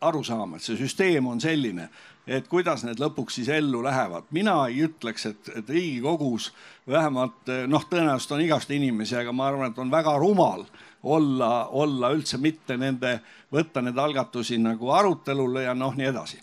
aru 0.00 0.22
saama, 0.24 0.56
et 0.56 0.64
see 0.64 0.78
süsteem 0.80 1.26
on 1.28 1.40
selline 1.40 1.88
et 2.30 2.46
kuidas 2.48 2.84
need 2.84 3.00
lõpuks 3.00 3.40
siis 3.40 3.48
ellu 3.52 3.82
lähevad. 3.82 4.28
mina 4.30 4.54
ei 4.68 4.84
ütleks, 4.86 5.26
et, 5.26 5.50
et 5.56 5.68
Riigikogus 5.68 6.52
vähemalt 6.88 7.50
noh, 7.66 7.84
tõenäoliselt 7.90 8.36
on 8.36 8.44
igast 8.44 8.70
inimesi, 8.70 9.16
aga 9.16 9.32
ma 9.32 9.48
arvan, 9.48 9.72
et 9.72 9.78
on 9.78 9.90
väga 9.90 10.16
rumal 10.18 10.64
olla, 11.02 11.66
olla 11.66 12.12
üldse 12.14 12.38
mitte 12.38 12.76
nende, 12.76 13.18
võtta 13.52 13.82
neid 13.82 13.98
algatusi 13.98 14.58
nagu 14.60 14.92
arutelule 14.94 15.64
ja 15.66 15.74
noh, 15.74 15.96
nii 15.96 16.10
edasi 16.12 16.38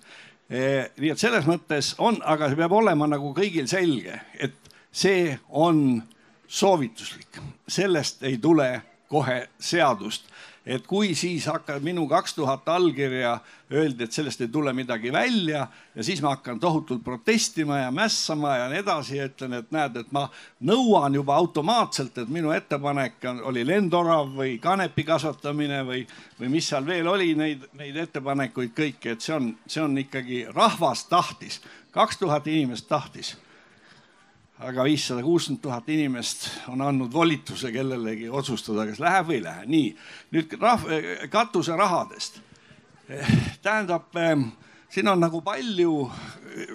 e,. 0.50 0.89
nii 0.98 1.13
et 1.13 1.22
selles 1.22 1.48
mõttes 1.48 1.93
on, 1.98 2.20
aga 2.26 2.50
see 2.50 2.60
peab 2.60 2.76
olema 2.76 3.08
nagu 3.08 3.34
kõigil 3.38 3.70
selge, 3.72 4.20
et 4.39 4.58
see 4.91 5.38
on 5.50 6.02
soovituslik, 6.48 7.39
sellest 7.67 8.24
ei 8.24 8.38
tule 8.41 8.72
kohe 9.08 9.46
seadust 9.60 10.28
et 10.67 10.88
kui 10.88 11.13
siis 11.15 11.45
hakkab 11.47 11.84
minu 11.84 12.03
kaks 12.12 12.34
tuhat 12.36 12.67
allkirja, 12.69 13.38
öeldi, 13.71 14.03
et 14.03 14.15
sellest 14.15 14.41
ei 14.43 14.49
tule 14.51 14.73
midagi 14.75 15.12
välja 15.13 15.67
ja 15.95 16.03
siis 16.03 16.21
ma 16.23 16.34
hakkan 16.36 16.60
tohutult 16.60 17.03
protestima 17.03 17.80
ja 17.80 17.91
mässama 17.91 18.58
ja 18.58 18.67
nii 18.71 18.82
edasi 18.84 19.17
ja 19.17 19.30
ütlen, 19.30 19.58
et 19.62 19.71
näed, 19.71 19.95
et 20.03 20.12
ma 20.12 20.27
nõuan 20.67 21.15
juba 21.15 21.36
automaatselt, 21.39 22.17
et 22.17 22.30
minu 22.30 22.51
ettepanek 22.56 23.23
on, 23.32 23.41
oli 23.51 23.63
lendorav 23.67 24.36
või 24.36 24.58
kanepi 24.63 25.08
kasvatamine 25.08 25.82
või, 25.88 26.03
või 26.39 26.51
mis 26.58 26.67
seal 26.69 26.86
veel 26.88 27.08
oli, 27.08 27.34
neid, 27.39 27.67
neid 27.80 28.03
ettepanekuid 28.03 28.75
kõiki, 28.75 29.15
et 29.15 29.23
see 29.23 29.36
on, 29.39 29.51
see 29.67 29.84
on 29.84 29.97
ikkagi 30.03 30.45
rahvas 30.51 31.08
tahtis, 31.08 31.62
kaks 31.95 32.19
tuhat 32.23 32.47
inimest 32.51 32.89
tahtis 32.91 33.38
aga 34.60 34.84
viissada 34.84 35.22
kuuskümmend 35.22 35.62
tuhat 35.62 35.89
inimest 35.89 36.50
on 36.67 36.82
andnud 36.82 37.13
volituse 37.13 37.72
kellelegi 37.72 38.30
otsustada, 38.30 38.88
kas 38.89 39.00
läheb 39.00 39.28
või 39.30 39.38
ei 39.38 39.43
lähe. 39.43 39.65
nii, 39.65 39.89
nüüd 40.34 40.56
rahv-, 40.62 41.28
katuserahadest. 41.30 42.41
tähendab, 43.62 44.15
ähm, 44.17 44.50
siin 44.89 45.08
on 45.08 45.20
nagu 45.20 45.41
palju, 45.41 46.12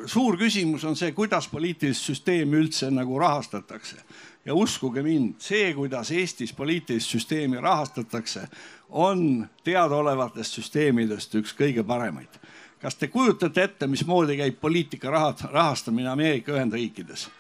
suur 0.07 0.39
küsimus 0.39 0.85
on 0.85 0.97
see, 0.97 1.13
kuidas 1.13 1.49
poliitilist 1.49 2.07
süsteemi 2.07 2.57
üldse 2.57 2.91
nagu 2.91 3.19
rahastatakse. 3.19 3.97
ja 4.45 4.55
uskuge 4.55 5.03
mind, 5.03 5.35
see, 5.39 5.75
kuidas 5.75 6.11
Eestis 6.11 6.53
poliitilist 6.53 7.11
süsteemi 7.11 7.61
rahastatakse, 7.61 8.49
on 8.91 9.49
teadaolevatest 9.65 10.55
süsteemidest 10.55 11.35
üks 11.35 11.55
kõige 11.59 11.83
paremaid. 11.83 12.39
kas 12.79 12.95
te 12.95 13.09
kujutate 13.09 13.63
ette, 13.63 13.87
mismoodi 13.87 14.37
käib 14.37 14.61
poliitika 14.61 15.11
rahastamine 15.11 16.09
Ameerika 16.09 16.53
Ühendriikides? 16.53 17.31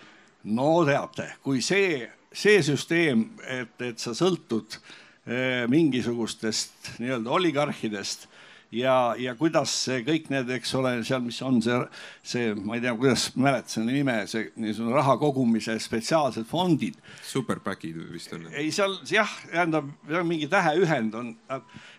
No 0.44 0.82
teate, 0.88 1.28
kui 1.44 1.62
see, 1.64 2.02
see 2.32 2.62
süsteem, 2.66 3.28
et, 3.46 3.74
et 3.84 4.02
sa 4.02 4.14
sõltud 4.16 4.78
eh, 5.26 5.64
mingisugustest 5.70 6.96
nii-öelda 7.02 7.34
oligarhidest 7.38 8.28
ja, 8.72 8.94
ja 9.20 9.34
kuidas 9.38 9.72
see 9.84 10.00
kõik 10.06 10.28
need, 10.32 10.50
eks 10.56 10.72
ole, 10.78 10.94
seal, 11.06 11.22
mis 11.24 11.38
on 11.44 11.60
see, 11.64 11.78
see, 12.26 12.50
ma 12.56 12.76
ei 12.78 12.82
tea, 12.84 12.94
kuidas 12.98 13.28
mäletan 13.36 13.74
selle 13.76 13.94
nime, 13.94 14.16
see 14.30 14.48
niisugune 14.60 14.96
raha 14.96 15.16
kogumise 15.20 15.76
spetsiaalsed 15.82 16.48
fondid. 16.48 16.98
Superbackid 17.28 18.00
vist 18.12 18.32
on. 18.36 18.48
ei, 18.50 18.72
seal 18.74 18.96
jah, 19.08 19.30
tähendab 19.52 19.92
mingi 20.26 20.48
täheühend 20.52 21.16
on, 21.18 21.32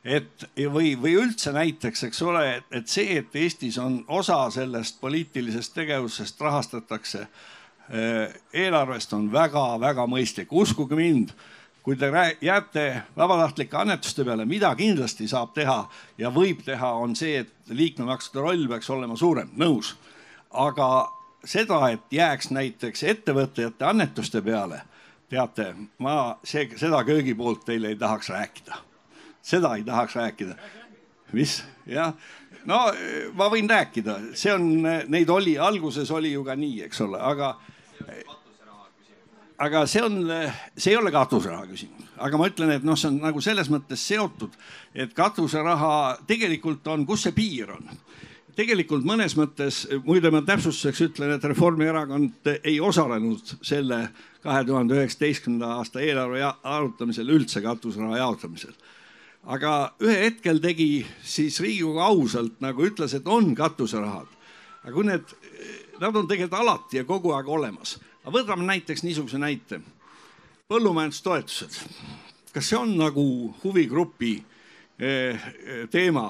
et 0.03 0.47
või, 0.57 0.93
või 0.99 1.17
üldse 1.21 1.53
näiteks, 1.55 2.07
eks 2.09 2.23
ole, 2.25 2.45
et 2.73 2.91
see, 2.91 3.19
et 3.21 3.35
Eestis 3.43 3.79
on 3.81 4.01
osa 4.11 4.45
sellest 4.53 4.99
poliitilisest 5.03 5.77
tegevusest 5.77 6.41
rahastatakse 6.41 7.27
Äh, 7.27 7.61
eelarvest 8.53 9.13
on 9.13 9.27
väga-väga 9.31 10.05
mõistlik, 10.07 10.51
uskuge 10.51 10.95
mind, 10.95 11.33
kui 11.83 11.97
te 11.99 12.07
jääte 12.41 12.85
vabatahtlike 13.17 13.77
annetuste 13.77 14.23
peale, 14.23 14.45
mida 14.45 14.71
kindlasti 14.75 15.27
saab 15.27 15.51
teha 15.53 15.81
ja 16.17 16.31
võib 16.31 16.63
teha, 16.63 16.93
on 16.95 17.15
see, 17.15 17.43
et 17.43 17.51
liikmemaksude 17.75 18.39
roll 18.39 18.67
peaks 18.71 18.89
olema 18.89 19.17
suurem, 19.19 19.51
nõus. 19.59 19.95
aga 20.51 21.09
seda, 21.43 21.89
et 21.89 22.11
jääks 22.11 22.51
näiteks 22.51 23.03
ettevõtjate 23.03 23.85
annetuste 23.85 24.41
peale, 24.41 24.81
teate, 25.29 25.73
ma 25.99 26.37
see, 26.43 26.69
seda 26.77 27.03
köögipoolt 27.03 27.65
teile 27.65 27.91
ei 27.91 27.95
tahaks 27.95 28.29
rääkida. 28.29 28.79
seda 29.41 29.75
ei 29.75 29.83
tahaks 29.83 30.15
rääkida. 30.15 30.55
mis, 31.33 31.63
jah 31.85 32.13
no 32.65 32.79
ma 33.33 33.49
võin 33.51 33.69
rääkida, 33.69 34.19
see 34.39 34.53
on, 34.53 34.87
neid 35.07 35.29
oli, 35.29 35.57
alguses 35.59 36.11
oli 36.11 36.31
ju 36.31 36.43
ka 36.43 36.55
nii, 36.55 36.83
eks 36.87 37.01
ole, 37.01 37.19
aga 37.19 37.55
aga 39.63 39.85
see 39.87 40.03
on, 40.03 40.17
see 40.75 40.91
ei 40.91 40.99
ole 40.99 41.11
katuseraha 41.13 41.67
küsimus, 41.69 42.09
aga 42.17 42.39
ma 42.39 42.49
ütlen, 42.49 42.73
et 42.75 42.87
noh, 42.87 42.97
see 42.99 43.11
on 43.11 43.21
nagu 43.23 43.41
selles 43.43 43.69
mõttes 43.71 44.07
seotud, 44.11 44.55
et 44.95 45.13
katuseraha 45.15 45.93
tegelikult 46.27 46.87
on, 46.91 47.05
kus 47.07 47.27
see 47.27 47.35
piir 47.37 47.71
on 47.75 47.87
tegelikult 48.57 49.05
mõnes 49.07 49.35
mõttes, 49.37 49.83
muide 50.05 50.31
ma 50.33 50.43
täpsustuseks 50.45 51.01
ütlen, 51.07 51.35
et 51.35 51.45
Reformierakond 51.49 52.51
ei 52.61 52.79
osalenud 52.83 53.55
selle 53.65 54.07
kahe 54.43 54.63
tuhande 54.67 54.97
üheksateistkümnenda 54.99 55.77
aasta 55.79 56.03
eelarve 56.03 56.43
arutamisel 56.45 57.31
üldse 57.33 57.63
katuseraha 57.63 58.19
jaotamisel. 58.21 58.75
aga 59.43 59.93
ühel 59.99 60.21
hetkel 60.23 60.59
tegi 60.63 61.05
siis 61.23 61.59
Riigikogu 61.59 61.99
ausalt 61.99 62.61
nagu 62.63 62.85
ütles, 62.85 63.13
et 63.13 63.27
on 63.27 63.55
katuserahad. 63.55 64.27
aga 64.83 64.93
kui 64.93 65.07
need 65.07 65.33
nad 66.03 66.15
on 66.15 66.27
tegelikult 66.27 66.59
alati 66.59 66.97
ja 66.99 67.05
kogu 67.07 67.31
aeg 67.31 67.47
olemas. 67.47 67.97
aga 68.23 68.37
võtame 68.37 68.65
näiteks 68.67 69.03
niisuguse 69.03 69.37
näite. 69.37 69.81
põllumajandustoetused. 70.67 71.79
kas 72.53 72.69
see 72.69 72.77
on 72.77 72.97
nagu 72.97 73.55
huvigrupi 73.63 74.33
eh, 74.99 75.07
eh, 75.07 75.87
teema? 75.89 76.27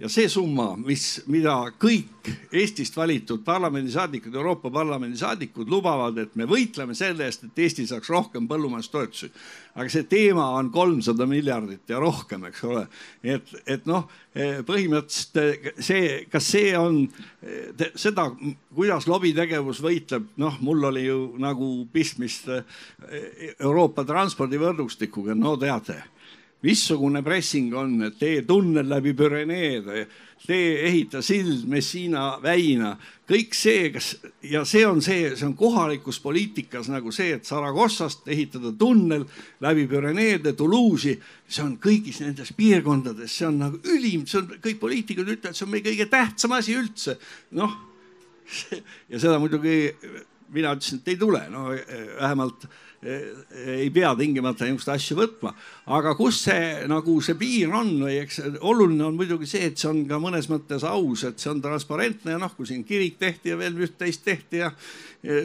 Ja 0.00 0.08
see 0.08 0.28
summa, 0.32 0.72
mis, 0.80 1.20
mida 1.30 1.54
kõik 1.80 2.08
Eestist 2.52 2.96
valitud 2.96 3.40
parlamendisaadikud, 3.44 4.34
Euroopa 4.36 4.70
Parlamendi 4.72 5.16
saadikud 5.18 5.70
lubavad, 5.72 6.18
et 6.20 6.34
me 6.36 6.44
võitleme 6.48 6.94
selle 6.96 7.24
eest, 7.26 7.46
et 7.46 7.62
Eesti 7.64 7.86
saaks 7.88 8.10
rohkem 8.12 8.46
põllumajandustoetusi. 8.48 9.30
aga 9.74 9.88
see 9.88 10.04
teema 10.10 10.46
on 10.58 10.70
kolmsada 10.70 11.26
miljardit 11.26 11.88
ja 11.88 11.98
rohkem, 12.00 12.44
eks 12.50 12.64
ole. 12.64 12.86
et, 13.22 13.54
et 13.66 13.86
noh, 13.88 14.08
põhimõtteliselt 14.68 15.80
see, 15.80 16.26
kas 16.30 16.48
see 16.52 16.76
on 16.76 17.02
seda, 17.94 18.28
kuidas 18.74 19.08
lobitegevus 19.08 19.82
võitleb, 19.84 20.28
noh, 20.36 20.60
mul 20.60 20.84
oli 20.92 21.06
ju 21.06 21.20
nagu 21.40 21.72
pistmist 21.92 22.48
Euroopa 23.58 24.04
transpordivõrgustikuga, 24.04 25.34
no 25.34 25.56
teate 25.60 26.02
missugune 26.62 27.22
pressing 27.24 27.74
on, 27.76 28.10
tee 28.18 28.42
tunnel 28.48 28.88
läbi 28.88 29.14
Püreneede, 29.16 30.04
tee 30.46 30.74
ehita 30.88 31.22
sild 31.24 31.64
Messina 31.68 32.34
väina, 32.42 32.92
kõik 33.28 33.54
see, 33.56 33.88
kas 33.94 34.10
ja 34.44 34.62
see 34.68 34.82
on 34.88 35.00
see, 35.04 35.30
see 35.36 35.46
on 35.46 35.54
kohalikus 35.56 36.20
poliitikas 36.20 36.90
nagu 36.92 37.12
see, 37.14 37.34
et 37.38 37.48
Saragossast 37.48 38.28
ehitada 38.28 38.72
tunnel 38.78 39.24
läbi 39.64 39.86
Püreneede 39.90 40.52
Toulouse'i, 40.58 41.16
see 41.48 41.64
on 41.64 41.76
kõigis 41.82 42.20
nendes 42.24 42.52
piirkondades, 42.56 43.36
see 43.36 43.48
on 43.48 43.60
nagu 43.64 43.80
ülim, 43.94 44.26
see 44.28 44.42
on, 44.42 44.50
kõik 44.60 44.80
poliitikud 44.82 45.28
ütlevad, 45.36 45.56
see 45.56 45.68
on 45.68 45.72
meie 45.72 45.86
kõige 45.86 46.08
tähtsam 46.12 46.56
asi 46.58 46.76
üldse. 46.76 47.16
noh, 47.56 47.78
ja 49.12 49.22
seda 49.22 49.38
muidugi 49.40 49.94
mina 50.50 50.74
ütlesin, 50.74 51.00
et 51.00 51.12
ei 51.12 51.18
tule, 51.20 51.44
no 51.52 51.70
vähemalt 51.70 52.66
ei 53.00 53.88
pea 53.94 54.10
tingimata 54.18 54.66
niisuguseid 54.66 54.94
asju 54.94 55.16
võtma, 55.16 55.54
aga 55.96 56.14
kus 56.18 56.42
see 56.48 56.88
nagu 56.90 57.16
see 57.24 57.38
piir 57.40 57.72
on 57.72 57.94
või 58.02 58.18
eks 58.20 58.42
oluline 58.60 59.06
on 59.08 59.16
muidugi 59.16 59.48
see, 59.48 59.70
et 59.70 59.80
see 59.80 59.88
on 59.88 60.02
ka 60.08 60.18
mõnes 60.20 60.50
mõttes 60.52 60.84
aus, 60.84 61.24
et 61.24 61.40
see 61.40 61.52
on 61.52 61.62
transparentne 61.64 62.36
ja 62.36 62.40
noh, 62.42 62.52
kui 62.56 62.68
siin 62.68 62.84
kirik 62.84 63.16
tehti 63.20 63.54
ja 63.54 63.60
veel 63.60 63.78
üht-teist 63.86 64.24
tehti 64.26 64.60
ja 64.60 64.68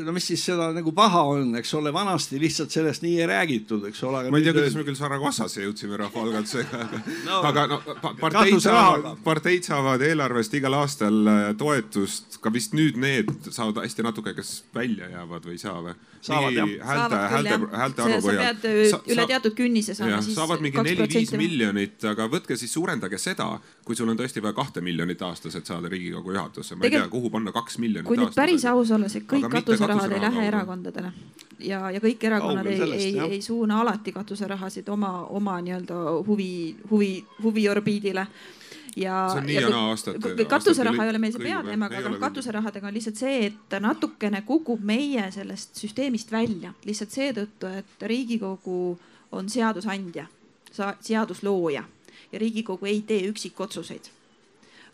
no 0.04 0.16
mis 0.16 0.28
siis 0.32 0.44
seda 0.48 0.70
nagu 0.76 0.92
paha 0.96 1.24
on, 1.36 1.56
eks 1.60 1.74
ole, 1.80 1.94
vanasti 1.96 2.40
lihtsalt 2.40 2.76
sellest 2.76 3.04
nii 3.06 3.22
ei 3.24 3.30
räägitud, 3.32 3.88
eks 3.88 4.04
ole. 4.08 4.26
ma 4.32 4.40
ei 4.42 4.48
tea, 4.48 4.56
kuidas 4.56 4.76
me 4.76 4.86
küll 4.88 5.00
Saragossasse 5.00 5.64
jõudsime 5.64 6.00
rahvaalgatusega, 6.04 6.84
aga 6.84 7.02
no, 7.24 7.40
aga 7.40 7.66
no 7.72 8.14
parteid 8.20 8.60
saavad, 8.64 9.10
parteid 9.24 9.68
saavad 9.68 10.04
eelarvest 10.04 10.60
igal 10.60 10.76
aastal 10.82 11.24
äh, 11.24 11.48
toetust, 11.60 12.42
ka 12.44 12.52
vist 12.52 12.76
nüüd 12.76 13.00
need 13.00 13.32
saavad 13.48 13.84
hästi 13.84 14.08
natuke 14.08 14.36
kas 14.36 14.58
välja 14.76 14.96
välja 14.96 15.20
jäävad 15.20 15.46
või 15.46 15.56
ei 15.56 15.58
saa 15.58 15.82
või? 15.82 15.94
saavad 16.22 16.54
jah. 16.54 16.70
häälte, 16.88 17.16
häälte, 17.16 17.45
häälte 17.52 18.06
arvu 18.06 18.20
põhjal. 18.26 18.42
sa 18.42 19.00
pead 19.00 19.14
üle 19.14 19.28
teatud 19.30 19.56
künnise 19.58 19.96
saama 19.98 20.22
siis. 20.26 20.36
saavad 20.38 20.64
mingi 20.66 20.84
neli-viis 20.90 21.32
miljonit, 21.40 22.04
aga 22.12 22.28
võtke 22.32 22.58
siis 22.60 22.74
suurendage 22.74 23.20
seda, 23.22 23.48
kui 23.86 23.96
sul 23.96 24.10
on 24.12 24.20
tõesti 24.20 24.44
vaja 24.44 24.58
kahte 24.58 24.84
miljonit 24.86 25.22
aastas, 25.28 25.56
et 25.56 25.66
saada 25.66 25.92
Riigikogu 25.92 26.36
juhatusse. 26.36 26.76
ma 26.76 26.90
ei 26.90 26.96
tea, 26.98 27.08
kuhu 27.12 27.30
panna 27.30 27.54
kaks 27.56 27.78
miljonit 27.78 28.06
aastas. 28.06 28.18
kui 28.18 28.24
nüüd 28.26 28.36
päris 28.36 28.66
aus 28.72 28.92
olla, 28.92 29.10
see 29.10 29.26
kõik 29.30 29.50
katuserahad 29.52 30.12
ei 30.18 30.22
lähe 30.28 30.48
erakondadele 30.48 31.14
ja, 31.60 31.86
ja 31.92 32.02
kõik 32.04 32.28
erakonnad 32.28 32.68
ei, 32.70 32.82
ei, 32.92 33.20
ei 33.38 33.42
suuna 33.42 33.80
alati 33.82 34.14
katuserahasid 34.16 34.90
oma, 34.90 35.26
oma 35.30 35.58
nii-öelda 35.64 36.02
huvi, 36.28 36.76
huvi, 36.92 37.12
huviorbiidile 37.44 38.28
ja. 38.96 39.30
see 39.32 39.40
on 39.40 39.46
nii 39.46 39.56
ja 39.56 39.70
naa 39.70 39.90
aastate. 39.90 40.46
katuseraha 40.46 41.04
ei 41.04 41.10
ole 41.10 41.22
meil 41.22 41.36
see 41.36 41.44
peateema, 41.44 41.90
aga 41.92 42.14
katuserahadega 42.20 42.88
on 42.88 42.96
lihtsalt 42.96 43.20
see, 43.20 43.50
et 43.50 43.78
natukene 43.84 44.42
kukub 44.48 44.84
meie 44.84 45.30
sellest 45.36 45.82
süsteemist 45.82 46.32
välja 46.32 46.74
lihtsalt 46.86 47.16
seetõttu, 47.16 47.72
et 47.82 48.08
Riigikogu 48.12 48.98
on 49.36 49.50
seadusandja, 49.50 50.28
seaduslooja 51.02 51.84
ja 52.32 52.40
Riigikogu 52.40 52.86
ei 52.92 53.02
tee 53.08 53.26
üksikotsuseid 53.30 54.15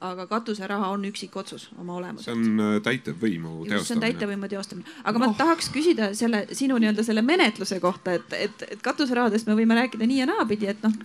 aga 0.02 0.26
katuseraha 0.28 0.88
on 0.96 1.06
üksikotsus 1.06 1.68
oma 1.78 1.96
olemuselt. 1.96 2.26
see 2.26 2.34
on 2.34 2.62
äh, 2.64 2.78
täitevvõimu 2.82 3.52
teostamine. 3.52 3.86
see 3.86 3.96
on 3.96 4.04
täitevvõimu 4.06 4.50
teostamine, 4.50 4.96
aga 5.04 5.20
oh. 5.20 5.24
ma 5.24 5.36
tahaks 5.38 5.70
küsida 5.74 6.08
selle 6.18 6.44
sinu 6.58 6.80
nii-öelda 6.82 7.06
selle 7.06 7.22
menetluse 7.26 7.78
kohta, 7.84 8.16
et, 8.18 8.34
et, 8.34 8.66
et 8.76 8.82
katuserahadest 8.82 9.50
me 9.50 9.58
võime 9.60 9.78
rääkida 9.78 10.08
nii 10.10 10.24
ja 10.24 10.30
naapidi, 10.30 10.72
et 10.74 10.82
noh, 10.86 10.96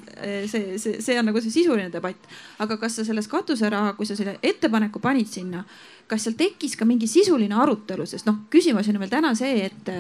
see, 0.49 0.79
see, 0.81 1.03
see 1.05 1.19
on 1.21 1.29
nagu 1.29 1.43
see 1.45 1.53
sisuline 1.59 1.91
debatt. 1.93 2.31
aga 2.63 2.79
kas 2.81 2.97
sa 2.97 3.05
selles 3.05 3.29
katuseraha, 3.29 3.93
kui 3.99 4.09
sa 4.09 4.17
selle 4.17 4.39
ettepaneku 4.43 5.03
panid 5.05 5.29
sinna, 5.29 5.67
kas 6.09 6.25
seal 6.25 6.39
tekkis 6.39 6.79
ka 6.81 6.89
mingi 6.89 7.09
sisuline 7.11 7.57
arutelu, 7.59 8.09
sest 8.09 8.29
noh, 8.31 8.47
küsimus 8.53 8.89
on 8.89 8.97
ju 8.97 9.03
meil 9.03 9.13
täna 9.13 9.35
see, 9.37 9.69
et, 9.69 9.93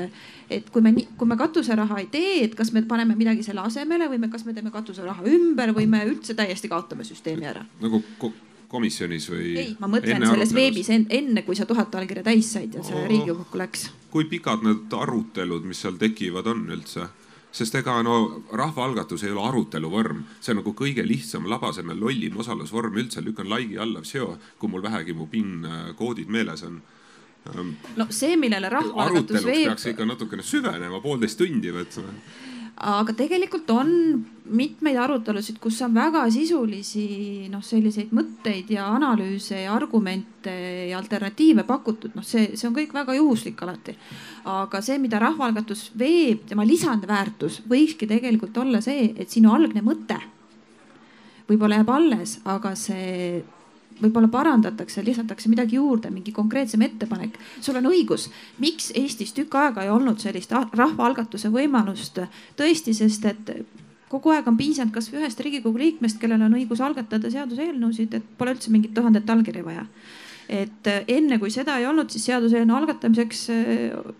et 0.48 0.72
kui 0.72 0.85
me, 0.85 0.94
kui 1.18 1.28
me 1.28 1.37
katuseraha 1.37 2.00
ei 2.00 2.09
tee, 2.12 2.35
et 2.46 2.56
kas 2.56 2.72
me 2.72 2.87
paneme 2.88 3.18
midagi 3.18 3.44
selle 3.44 3.66
asemele 3.66 4.09
või 4.09 4.24
me, 4.24 4.32
kas 4.32 4.48
me 4.48 4.56
teeme 4.56 4.72
katuseraha 4.72 5.28
ümber 5.37 5.76
või 5.76 5.85
me 5.90 6.04
üldse 6.09 6.38
täiesti 6.38 6.72
kaotame 6.72 7.04
süsteemi 7.04 7.52
ära? 7.52 7.66
nagu 7.82 8.00
komisjonis 8.68 9.29
või? 9.31 9.52
ei, 9.61 9.76
ma 9.81 9.90
mõtlen 9.90 10.24
selles 10.26 10.55
veebis 10.57 10.90
enne, 10.94 11.42
kui 11.46 11.59
sa 11.59 11.66
tuhat 11.68 11.94
allkirja 11.94 12.24
täis 12.26 12.50
said 12.57 12.74
ja 12.76 12.83
see 12.87 13.07
Riigikokku 13.09 13.61
läks. 13.61 13.90
kui 14.11 14.26
pikad 14.31 14.64
need 14.66 14.92
arutelud, 14.92 15.66
mis 15.68 15.85
seal 15.85 15.98
tekivad, 16.00 16.48
on 16.52 16.66
üldse? 16.76 17.09
sest 17.57 17.79
ega 17.79 17.94
no 18.05 18.42
rahvaalgatus 18.52 19.24
ei 19.24 19.33
ole 19.33 19.46
arutelu 19.48 19.90
vorm, 19.90 20.24
see 20.44 20.52
on 20.52 20.61
nagu 20.61 20.74
kõige 20.76 21.07
lihtsam, 21.07 21.46
labasem 21.48 21.88
ja 21.88 21.96
lollim 21.96 22.37
osalusvorm 22.42 22.98
üldse, 23.00 23.22
lükkan 23.24 23.48
like'i 23.48 23.79
alla, 23.81 24.02
kui 24.59 24.68
mul 24.68 24.85
vähegi 24.85 25.16
mu 25.16 25.29
PIN 25.33 25.64
koodid 25.96 26.29
meeles 26.29 26.66
on 26.66 26.83
ehm, 27.55 27.70
no 27.96 28.09
see, 28.11 28.37
millele 28.37 28.68
rahvaalgatus 28.72 29.46
veeb. 29.46 29.70
peaks 29.70 29.88
ikka 29.94 30.05
natukene 30.05 30.44
süvenema, 30.44 31.00
poolteist 31.00 31.40
tundi 31.40 31.72
võtma 31.72 32.12
aga 32.76 33.14
tegelikult 33.16 33.70
on 33.72 33.90
mitmeid 34.46 34.98
arutelusid, 35.00 35.56
kus 35.62 35.78
on 35.82 35.94
väga 35.96 36.26
sisulisi 36.30 37.48
noh, 37.50 37.62
selliseid 37.64 38.12
mõtteid 38.14 38.68
ja 38.74 38.84
analüüse 38.94 39.62
ja 39.64 39.72
argumente 39.74 40.52
ja 40.90 40.98
alternatiive 41.00 41.64
pakutud, 41.66 42.14
noh, 42.14 42.26
see, 42.26 42.52
see 42.54 42.68
on 42.68 42.76
kõik 42.76 42.92
väga 42.94 43.16
juhuslik 43.16 43.62
alati. 43.64 43.96
aga 44.44 44.80
see, 44.84 45.00
mida 45.02 45.18
rahvaalgatus 45.22 45.90
veeb, 45.98 46.44
tema 46.50 46.66
lisandväärtus 46.68 47.62
võikski 47.68 48.06
tegelikult 48.06 48.56
olla 48.62 48.80
see, 48.84 49.12
et 49.16 49.30
sinu 49.30 49.54
algne 49.56 49.82
mõte 49.82 50.20
võib-olla 51.48 51.80
jääb 51.80 51.90
alles, 51.94 52.38
aga 52.44 52.74
see 52.78 53.42
võib-olla 54.00 54.28
parandatakse, 54.32 55.04
lisatakse 55.04 55.48
midagi 55.52 55.78
juurde, 55.78 56.11
mingi 56.11 56.32
konkreetsem 56.32 56.82
ettepanek. 56.82 57.38
sul 57.61 57.76
on 57.76 57.90
õigus, 57.92 58.28
miks 58.59 58.92
Eestis 58.94 59.32
tükk 59.32 59.54
aega 59.54 59.82
ei 59.82 59.90
olnud 59.90 60.20
sellist 60.20 60.52
rahvaalgatuse 60.52 61.48
võimalust? 61.48 62.20
Tõesti, 62.56 62.94
sest 62.94 63.24
et 63.24 63.52
kogu 64.09 64.30
aeg 64.30 64.46
on 64.48 64.56
piisanud 64.56 64.94
kasvõi 64.94 65.22
ühest 65.22 65.40
Riigikogu 65.40 65.78
liikmest, 65.78 66.20
kellel 66.20 66.42
on 66.46 66.54
õigus 66.59 66.80
algatada 66.80 67.30
seaduseelnõusid, 67.30 68.14
et 68.14 68.28
pole 68.38 68.54
üldse 68.54 68.70
mingit 68.70 68.94
tuhandet 68.94 69.30
allkirja 69.30 69.64
vaja 69.64 69.87
et 70.48 70.88
enne 71.09 71.38
kui 71.42 71.50
seda 71.50 71.78
ei 71.80 71.87
olnud, 71.87 72.11
siis 72.11 72.28
seaduseelnõu 72.30 72.76
algatamiseks 72.76 73.46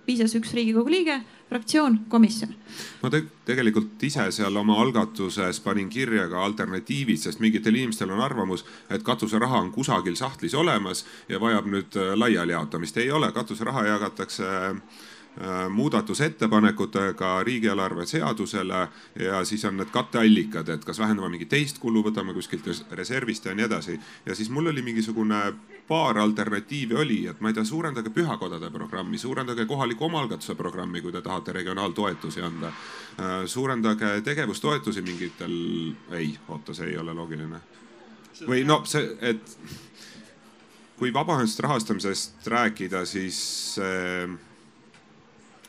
piisas 0.07 0.35
üks 0.39 0.55
Riigikogu 0.57 0.91
liige 0.91 1.21
fraktsioon, 1.49 1.99
komisjon. 2.09 2.55
ma 3.03 3.11
te 3.11 3.23
tegelikult 3.47 4.03
ise 4.03 4.25
seal 4.35 4.57
oma 4.59 4.79
algatuses 4.83 5.61
panin 5.63 5.89
kirja 5.93 6.27
ka 6.31 6.43
alternatiivid, 6.43 7.21
sest 7.23 7.43
mingitel 7.43 7.77
inimestel 7.79 8.11
on 8.11 8.23
arvamus, 8.25 8.65
et 8.91 9.05
katuseraha 9.07 9.61
on 9.63 9.71
kusagil 9.75 10.17
sahtlis 10.19 10.55
olemas 10.59 11.05
ja 11.29 11.41
vajab 11.41 11.69
nüüd 11.71 11.99
äh, 12.01 12.15
laialijaotamist. 12.19 12.97
ei 12.99 13.11
ole, 13.11 13.31
katuseraha 13.33 13.87
jagatakse 13.87 14.47
äh, 14.47 14.81
muudatusettepanekutega 15.71 17.43
riigieelarve 17.45 18.07
seadusele 18.07 18.89
ja 19.21 19.45
siis 19.45 19.65
on 19.69 19.77
need 19.77 19.91
katteallikad, 19.93 20.69
et 20.73 20.85
kas 20.85 20.99
vähendame 20.99 21.29
mingit 21.35 21.51
teist 21.53 21.79
kulu, 21.79 22.01
võtame 22.07 22.33
kuskilt 22.33 22.71
reservist 22.97 23.45
ja 23.45 23.55
nii 23.55 23.67
edasi. 23.67 23.99
ja 24.27 24.35
siis 24.35 24.51
mul 24.51 24.73
oli 24.73 24.83
mingisugune 24.83 25.43
paar 25.89 26.19
alternatiivi 26.19 26.95
oli, 26.95 27.27
et 27.27 27.41
ma 27.41 27.51
ei 27.51 27.55
tea, 27.55 27.65
suurendage 27.65 28.11
pühakodade 28.11 28.71
programmi, 28.71 29.19
suurendage 29.19 29.67
kohaliku 29.67 30.05
omaalgatuse 30.05 30.55
programmi, 30.55 31.01
kui 31.01 31.13
te 31.13 31.23
tahate 31.23 31.53
regionaaltoetusi 31.53 32.43
anda. 32.43 32.73
Äh, 33.21 33.45
suurendage 33.47 34.21
tegevustoetusi 34.25 35.03
mingitel, 35.03 35.57
ei, 36.11 36.33
oota, 36.49 36.75
see 36.75 36.91
ei 36.91 36.99
ole 36.99 37.15
loogiline. 37.15 37.61
või 38.47 38.65
no 38.69 38.83
see, 38.85 39.17
et 39.21 39.59
kui 40.99 41.13
vabaühenduste 41.13 41.63
rahastamisest 41.65 42.47
rääkida, 42.47 43.05
siis 43.07 43.39
äh, 43.81 44.37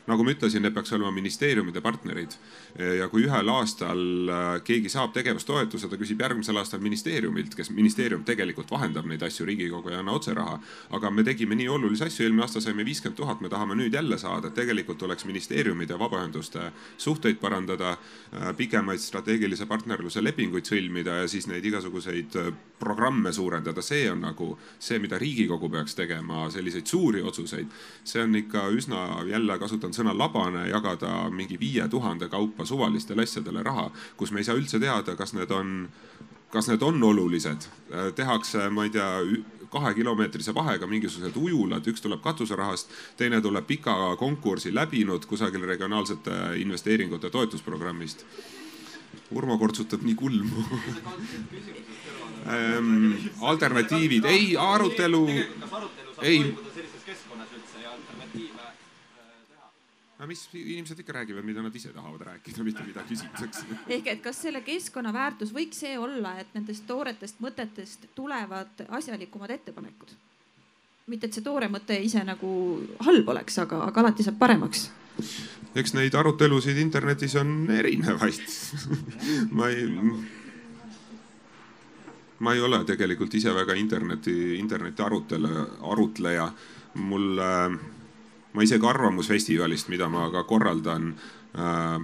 nagu 0.08 0.24
ma 0.24 0.32
ütlesin, 0.34 0.64
need 0.64 0.74
peaks 0.76 0.92
olema 0.96 1.12
ministeeriumide 1.14 1.82
partnerid 1.84 2.36
ja 2.76 3.08
kui 3.08 3.24
ühel 3.26 3.48
aastal 3.52 4.00
äh, 4.28 4.46
keegi 4.64 4.90
saab 4.92 5.14
tegevustoetuse, 5.16 5.88
ta 5.88 5.98
küsib 6.00 6.20
järgmisel 6.22 6.56
aastal 6.60 6.82
ministeeriumilt, 6.84 7.54
kes 7.56 7.70
ministeerium 7.74 8.24
tegelikult 8.28 8.70
vahendab 8.70 9.08
neid 9.08 9.22
asju, 9.24 9.46
Riigikogu 9.48 9.92
ei 9.92 9.98
anna 9.98 10.12
otse 10.12 10.34
raha. 10.36 10.58
aga 10.90 11.10
me 11.10 11.24
tegime 11.24 11.56
nii 11.58 11.68
olulisi 11.68 12.04
asju, 12.04 12.26
eelmine 12.26 12.44
aasta 12.44 12.60
saime 12.60 12.84
viiskümmend 12.84 13.16
tuhat, 13.16 13.40
me 13.40 13.48
tahame 13.48 13.74
nüüd 13.78 13.94
jälle 13.94 14.18
saada, 14.18 14.50
tegelikult 14.50 14.98
tuleks 14.98 15.24
ministeeriumide 15.24 15.94
ja 15.94 15.98
vabaühenduste 15.98 16.70
suhteid 16.96 17.40
parandada, 17.40 17.96
äh, 18.32 18.52
pikemaid 18.56 19.00
strateegilise 19.00 19.66
partnerluse 19.66 20.22
lepinguid 20.24 20.68
sõlmida 20.68 21.22
ja 21.22 21.28
siis 21.28 21.48
neid 21.48 21.64
igasuguseid 21.64 22.36
äh, 22.36 22.52
programme 22.78 23.32
suurendada, 23.32 23.82
see 23.82 24.06
on 24.10 24.22
nagu 24.22 24.52
see, 24.78 24.98
mida 25.02 25.18
Riigikogu 25.18 25.70
peaks 25.72 25.96
tegema, 25.98 26.46
selliseid 26.50 26.86
suuri 26.86 27.22
otsuseid. 27.22 27.66
see 28.04 28.22
on 28.22 28.34
ikka 28.36 28.68
üsna, 28.72 29.24
jälle 29.28 29.58
kasutan 29.58 29.92
sõna 29.92 30.14
labane, 30.16 30.68
jagada 30.68 31.28
mingi 31.30 31.58
viie 31.60 31.88
tuhande 31.88 32.28
kaupa 32.28 32.57
suvalistele 32.64 33.22
asjadele 33.22 33.62
raha, 33.62 33.90
kus 34.16 34.32
me 34.32 34.40
ei 34.40 34.48
saa 34.48 34.58
üldse 34.58 34.80
teada, 34.80 35.16
kas 35.16 35.34
need 35.36 35.50
on, 35.50 35.88
kas 36.50 36.68
need 36.68 36.82
on 36.82 37.02
olulised. 37.02 37.68
tehakse, 38.14 38.68
ma 38.70 38.84
ei 38.84 38.90
tea, 38.90 39.10
kahekilomeetrise 39.70 40.54
vahega 40.54 40.86
mingisugused 40.86 41.36
ujulad, 41.36 41.86
üks 41.90 42.02
tuleb 42.04 42.22
katuserahast, 42.24 42.92
teine 43.16 43.40
tuleb 43.44 43.66
pika 43.66 44.16
konkursi 44.20 44.72
läbinud 44.74 45.26
kusagil 45.28 45.66
regionaalsete 45.68 46.38
investeeringute 46.62 47.30
toetusprogrammist. 47.30 48.24
Urmo 49.36 49.58
kortsutab 49.60 50.02
nii 50.04 50.14
kulmu 50.16 50.64
ähm, 52.48 53.12
alternatiivid, 53.50 54.24
ei 54.24 54.56
arutelu, 54.56 55.26
ei 56.22 56.40
no 60.18 60.26
mis 60.26 60.48
inimesed 60.54 60.98
ikka 60.98 61.12
räägivad, 61.12 61.44
mida 61.46 61.62
nad 61.62 61.74
ise 61.76 61.92
tahavad 61.94 62.20
rääkida, 62.26 62.64
mitte 62.66 62.84
mida 62.86 63.04
küsitakse. 63.06 63.66
ehk 63.96 64.06
et 64.14 64.22
kas 64.22 64.42
selle 64.42 64.62
keskkonna 64.66 65.12
väärtus 65.14 65.52
võiks 65.54 65.82
see 65.84 65.98
olla, 65.98 66.34
et 66.42 66.50
nendest 66.54 66.86
tooretest 66.86 67.42
mõtetest 67.44 68.08
tulevad 68.18 68.86
asjalikumad 68.88 69.54
ettepanekud? 69.58 70.16
mitte, 71.08 71.28
et 71.28 71.36
see 71.38 71.44
toore 71.44 71.70
mõte 71.72 71.96
ise 72.04 72.20
nagu 72.26 72.48
halb 73.06 73.30
oleks, 73.32 73.54
aga, 73.62 73.80
aga 73.88 74.02
alati 74.02 74.26
saab 74.26 74.36
paremaks. 74.40 74.88
eks 75.78 75.94
neid 75.96 76.14
arutelusid 76.14 76.78
internetis 76.78 77.36
on 77.40 77.70
erinevaid 77.72 78.42
ma 79.56 79.70
ei, 79.70 79.86
ma 82.38 82.54
ei 82.54 82.60
ole 82.60 82.82
tegelikult 82.86 83.34
ise 83.34 83.54
väga 83.54 83.74
interneti, 83.78 84.34
interneti 84.58 85.02
arutele, 85.02 85.64
arutleja. 85.92 86.50
mul 86.98 87.38
äh, 87.38 87.78
ma 88.58 88.66
isegi 88.66 88.86
Arvamusfestivalist, 88.90 89.86
mida 89.92 90.08
ma 90.10 90.26
ka 90.34 90.42
korraldan, 90.48 91.12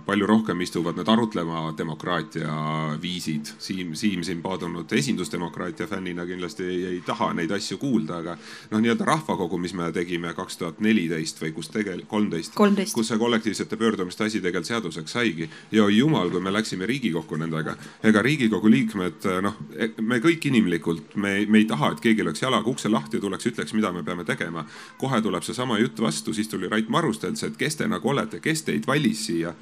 palju 0.07 0.27
rohkem 0.27 0.61
istuvad 0.61 0.97
need 0.99 1.09
arutlema 1.09 1.75
demokraatia 1.79 2.55
viisid. 3.03 3.53
Siim, 3.59 3.95
Siim 3.95 4.23
siin 4.27 4.43
paadunud 4.43 4.93
esindusdemokraatia 4.93 5.87
fännina 5.87 6.27
kindlasti 6.27 6.65
ei, 6.65 6.79
ei 6.87 7.01
taha 7.07 7.33
neid 7.39 7.51
asju 7.55 7.79
kuulda, 7.79 8.19
aga 8.23 8.37
noh, 8.71 8.81
nii-öelda 8.83 9.07
rahvakogu, 9.07 9.59
mis 9.63 9.75
me 9.79 9.91
tegime 9.95 10.33
kaks 10.35 10.59
tuhat 10.59 10.81
neliteist 10.83 11.43
või 11.43 11.53
kus 11.55 11.71
tegelikult, 11.71 12.09
kolmteist, 12.11 12.55
kus 12.95 13.13
see 13.13 13.21
kollektiivsete 13.21 13.79
pöördumiste 13.79 14.27
asi 14.27 14.41
tegelikult 14.41 14.73
seaduseks 14.73 15.15
saigi. 15.17 15.49
ja 15.73 15.85
oi 15.85 15.97
jumal, 15.99 16.31
kui 16.31 16.41
me 16.41 16.53
läksime 16.53 16.87
Riigikokku 16.87 17.37
nendega, 17.39 17.77
ega 18.03 18.23
Riigikogu 18.23 18.71
liikmed 18.71 19.29
noh, 19.45 19.61
e, 19.77 19.91
me 20.01 20.19
kõik 20.25 20.49
inimlikult, 20.51 21.15
me, 21.15 21.37
me 21.47 21.63
ei 21.63 21.69
taha, 21.71 21.93
et 21.95 22.03
keegi 22.03 22.27
lööks 22.27 22.43
jalaga 22.43 22.71
ukse 22.71 22.91
lahti 22.91 23.21
ja 23.21 23.23
tuleks, 23.23 23.47
ütleks, 23.53 23.75
mida 23.77 23.93
me 23.93 24.03
peame 24.03 24.25
tegema. 24.25 24.67
kohe 24.99 25.23
tuleb 25.23 25.43
seesama 25.43 25.79
jutt 25.79 26.01
vastu, 26.01 26.35
siis 26.35 26.49
tuli 26.49 26.69
Rait 26.69 26.89
Marustelt 26.89 27.39
see, 27.39 27.53
et 27.53 27.57
kes 27.57 27.77
te 27.77 27.89
nagu 27.89 28.09
olete, 28.09 28.41
kes 28.41 28.67
teid 28.67 28.87
valis 28.87 29.27
siia 29.29 29.44
siia 29.45 29.55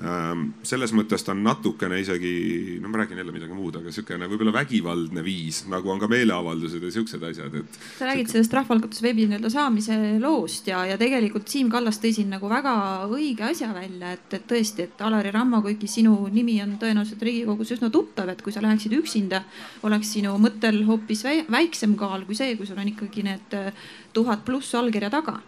ähm, 0.00 0.44
selles 0.66 0.92
mõttes 0.96 1.24
ta 1.24 1.34
on 1.34 1.42
natukene 1.44 1.98
isegi, 2.00 2.78
no 2.80 2.88
ma 2.88 3.02
räägin 3.02 3.20
jälle 3.20 3.34
midagi 3.34 3.56
muud, 3.56 3.76
aga 3.76 3.90
niisugune 3.90 4.28
võib-olla 4.30 4.54
vägivaldne 4.54 5.24
viis, 5.24 5.62
nagu 5.70 5.90
on 5.92 6.00
ka 6.00 6.08
meeleavaldused 6.10 6.84
ja 6.86 6.92
siuksed 6.94 7.24
asjad, 7.28 7.56
et. 7.60 7.78
sa 7.98 8.08
räägid 8.08 8.30
sellest 8.32 8.54
rahvaalgatusveebi 8.56 9.26
nii-öelda 9.28 9.52
saamise 9.52 9.98
loost 10.22 10.70
ja, 10.70 10.82
ja 10.88 10.98
tegelikult 11.00 11.50
Siim 11.52 11.70
Kallas 11.72 12.00
tõi 12.02 12.14
siin 12.16 12.32
nagu 12.32 12.48
väga 12.50 12.74
õige 13.10 13.48
asja 13.50 13.72
välja, 13.76 14.14
et, 14.16 14.26
et 14.38 14.46
tõesti, 14.50 14.88
et 14.88 15.04
Alari 15.06 15.32
Rammo, 15.34 15.62
kuigi 15.66 15.90
sinu 15.90 16.16
nimi 16.32 16.56
on 16.64 16.76
tõenäoliselt 16.80 17.24
Riigikogus 17.26 17.74
üsna 17.76 17.92
tuttav, 17.92 18.32
et 18.32 18.44
kui 18.44 18.54
sa 18.54 18.64
läheksid 18.64 18.96
üksinda, 18.96 19.44
oleks 19.86 20.14
sinu 20.16 20.36
mõttel 20.40 20.82
hoopis 20.88 21.26
väiksem 21.50 21.96
kaal 22.00 22.24
kui 22.28 22.38
see, 22.38 22.56
kui 22.56 22.68
sul 22.68 22.80
on 22.80 22.88
ikkagi 22.92 23.26
need 23.26 23.58
äh, 23.58 23.72
tuhat 24.16 24.46
pluss 24.46 24.74
allkirja 24.78 25.12
taga. 25.12 25.40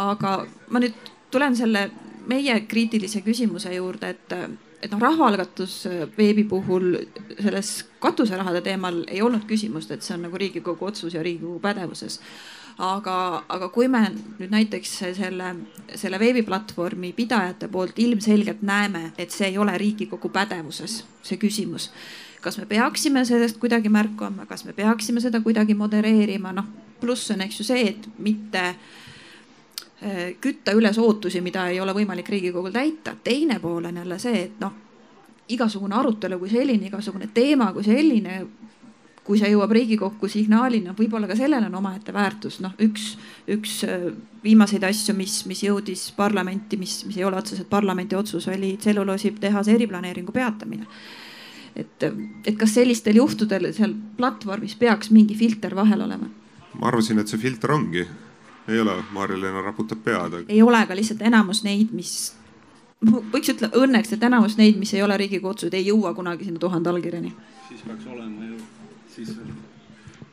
aga 0.00 0.30
ma 0.70 0.78
nüüd 0.78 0.94
tulen 1.34 1.56
selle 1.58 1.88
meie 2.28 2.60
kriitilise 2.68 3.22
küsimuse 3.24 3.72
juurde, 3.74 4.14
et, 4.14 4.32
et 4.82 4.92
noh, 4.92 5.00
rahvaalgatus 5.02 5.82
veebi 6.16 6.44
puhul 6.48 6.96
selles 7.40 7.72
katuserahade 8.02 8.62
teemal 8.64 9.02
ei 9.08 9.22
olnud 9.22 9.46
küsimust, 9.48 9.92
et 9.94 10.06
see 10.06 10.16
on 10.16 10.26
nagu 10.28 10.40
Riigikogu 10.40 10.90
otsus 10.90 11.14
ja 11.14 11.22
Riigikogu 11.22 11.60
pädevuses. 11.62 12.20
Aga, 12.80 13.44
aga 13.52 13.68
kui 13.74 13.90
me 13.92 14.06
nüüd 14.38 14.52
näiteks 14.54 14.92
selle, 15.18 15.50
selle 16.00 16.20
veebiplatvormi 16.22 17.10
pidajate 17.12 17.68
poolt 17.68 17.98
ilmselgelt 18.00 18.62
näeme, 18.64 19.10
et 19.18 19.34
see 19.34 19.50
ei 19.50 19.58
ole 19.60 19.74
Riigikogu 19.78 20.30
pädevuses, 20.32 21.02
see 21.26 21.36
küsimus, 21.40 21.90
kas 22.40 22.56
me 22.56 22.64
peaksime 22.70 23.26
sellest 23.28 23.60
kuidagi 23.60 23.92
märku 23.92 24.24
andma, 24.24 24.48
kas 24.48 24.64
me 24.64 24.72
peaksime 24.72 25.20
seda 25.20 25.42
kuidagi 25.44 25.76
modereerima, 25.76 26.54
noh 26.56 26.72
pluss 27.00 27.32
on, 27.34 27.44
eks 27.44 27.60
ju 27.60 27.64
see, 27.68 27.84
et 27.90 28.08
mitte 28.20 28.64
äh, 28.64 28.74
Äh, 28.74 29.09
kütta 30.40 30.72
üles 30.72 30.96
ootusi, 30.98 31.42
mida 31.44 31.66
ei 31.68 31.80
ole 31.80 31.92
võimalik 31.92 32.28
Riigikogul 32.32 32.72
täita. 32.72 33.16
teine 33.24 33.58
pool 33.60 33.84
on 33.84 33.96
jälle 34.00 34.18
see, 34.18 34.42
et 34.46 34.60
noh, 34.60 34.72
igasugune 35.48 35.94
arutelu 35.98 36.38
kui 36.38 36.50
selline, 36.50 36.86
igasugune 36.86 37.28
teema 37.34 37.72
kui 37.74 37.84
selline, 37.84 38.40
kui 39.24 39.38
see 39.38 39.50
jõuab 39.52 39.74
Riigikokku 39.76 40.28
signaalina, 40.28 40.94
võib-olla 40.96 41.28
ka 41.28 41.36
sellel 41.36 41.66
on 41.68 41.74
omaette 41.82 42.14
väärtus. 42.16 42.60
noh, 42.64 42.72
üks, 42.80 43.16
üks 43.48 43.82
äh, 43.84 44.08
viimaseid 44.44 44.84
asju, 44.88 45.14
mis, 45.18 45.42
mis 45.46 45.64
jõudis 45.66 46.10
parlamenti, 46.16 46.80
mis, 46.80 47.02
mis 47.04 47.20
ei 47.20 47.24
ole 47.28 47.36
otseselt 47.36 47.68
parlamendi 47.68 48.16
otsus, 48.16 48.48
oli 48.48 48.76
tselluloositehase 48.80 49.76
eriplaneeringu 49.76 50.32
peatamine 50.32 50.88
et, 51.76 52.08
et 52.46 52.56
kas 52.58 52.74
sellistel 52.74 53.20
juhtudel 53.20 53.70
seal 53.76 53.94
platvormis 54.16 54.74
peaks 54.80 55.12
mingi 55.14 55.36
filter 55.38 55.76
vahel 55.76 56.02
olema? 56.06 56.26
ma 56.80 56.88
arvasin, 56.88 57.18
et 57.20 57.28
see 57.28 57.40
filter 57.40 57.72
ongi 57.74 58.06
ei 58.70 58.80
ole, 58.80 58.96
Maarja-Leena 59.14 59.62
raputab 59.62 60.02
pead 60.04 60.36
aga.... 60.40 60.44
ei 60.48 60.62
ole, 60.62 60.82
aga 60.84 60.96
lihtsalt 60.96 61.22
enamus 61.26 61.62
neid, 61.66 61.94
mis, 61.96 62.14
võiks 63.04 63.52
ütelda 63.54 63.72
õnneks, 63.80 64.14
et 64.14 64.28
enamus 64.30 64.56
neid, 64.60 64.78
mis 64.80 64.94
ei 64.94 65.02
ole 65.02 65.16
Riigikogu 65.20 65.54
otsused, 65.54 65.74
ei 65.74 65.86
jõua 65.88 66.14
kunagi 66.14 66.48
sinna 66.48 66.62
tuhande 66.62 66.92
allkirjani. 66.92 67.32
siis 67.68 67.82
peaks 67.86 68.06
olema 68.06 68.52
ju, 68.52 68.62
siis 69.14 69.34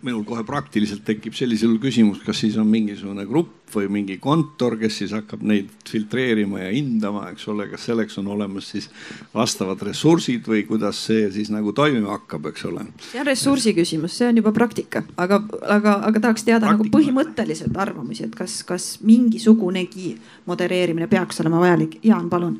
minul 0.05 0.23
kohe 0.27 0.43
praktiliselt 0.45 1.03
tekib 1.07 1.35
sellisel 1.37 1.71
juhul 1.71 1.81
küsimus, 1.81 2.19
kas 2.25 2.43
siis 2.43 2.57
on 2.61 2.67
mingisugune 2.69 3.25
grupp 3.27 3.73
või 3.73 3.89
mingi 3.91 4.17
kontor, 4.21 4.77
kes 4.79 4.99
siis 5.01 5.13
hakkab 5.15 5.41
neid 5.47 5.71
filtreerima 5.89 6.61
ja 6.61 6.69
hindama, 6.71 7.25
eks 7.33 7.47
ole, 7.51 7.67
kas 7.71 7.87
selleks 7.89 8.19
on 8.21 8.29
olemas 8.35 8.69
siis 8.73 8.87
vastavad 9.33 9.81
ressursid 9.89 10.47
või 10.47 10.63
kuidas 10.69 11.01
see 11.09 11.27
siis 11.33 11.51
nagu 11.53 11.73
toimima 11.75 12.13
hakkab, 12.15 12.51
eks 12.53 12.67
ole. 12.69 12.85
see 13.09 13.21
on 13.23 13.27
ressursi 13.27 13.75
küsimus, 13.77 14.15
see 14.19 14.29
on 14.29 14.39
juba 14.41 14.53
praktika, 14.55 15.03
aga, 15.17 15.41
aga, 15.65 15.97
aga 16.11 16.23
tahaks 16.29 16.47
teada 16.47 16.69
praktika. 16.69 16.87
nagu 16.87 16.95
põhimõtteliselt 16.95 17.83
arvamusi, 17.87 18.29
et 18.29 18.37
kas, 18.37 18.61
kas 18.67 18.89
mingisugunegi 19.07 20.15
modereerimine 20.47 21.09
peaks 21.11 21.43
olema 21.43 21.65
vajalik. 21.65 21.99
Jaan, 22.05 22.29
palun 22.29 22.59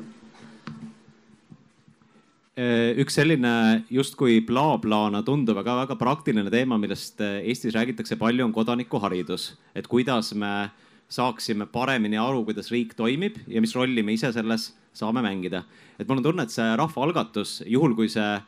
üks 2.58 3.14
selline 3.14 3.84
justkui 3.92 4.40
blablana 4.42 5.20
tunduv, 5.22 5.60
aga 5.60 5.76
väga 5.84 5.96
praktiline 6.00 6.50
teema, 6.50 6.78
millest 6.80 7.20
äh, 7.22 7.38
Eestis 7.46 7.76
räägitakse 7.76 8.18
palju, 8.18 8.44
on 8.44 8.52
kodanikuharidus. 8.52 9.52
et 9.74 9.86
kuidas 9.86 10.34
me 10.34 10.70
saaksime 11.08 11.66
paremini 11.70 12.18
aru, 12.18 12.42
kuidas 12.44 12.72
riik 12.72 12.96
toimib 12.98 13.38
ja 13.46 13.60
mis 13.60 13.74
rolli 13.76 14.02
me 14.02 14.12
ise 14.12 14.32
selles 14.32 14.72
saame 14.92 15.22
mängida. 15.22 15.62
et 15.98 16.08
mul 16.08 16.18
on 16.18 16.22
tunne, 16.22 16.42
et 16.42 16.50
see 16.50 16.76
rahvaalgatus, 16.76 17.62
juhul 17.66 17.94
kui 17.94 18.08
see 18.08 18.40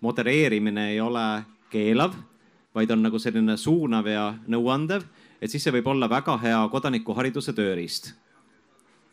modereerimine 0.00 0.90
ei 0.90 1.00
ole 1.00 1.44
keelav, 1.70 2.16
vaid 2.74 2.90
on 2.90 3.02
nagu 3.02 3.18
selline 3.18 3.56
suunav 3.56 4.06
ja 4.06 4.34
nõuandev, 4.48 5.06
et 5.40 5.50
siis 5.50 5.62
see 5.62 5.72
võib 5.72 5.86
olla 5.86 6.10
väga 6.10 6.36
hea 6.42 6.68
kodanikuhariduse 6.68 7.54
tööriist. 7.54 8.14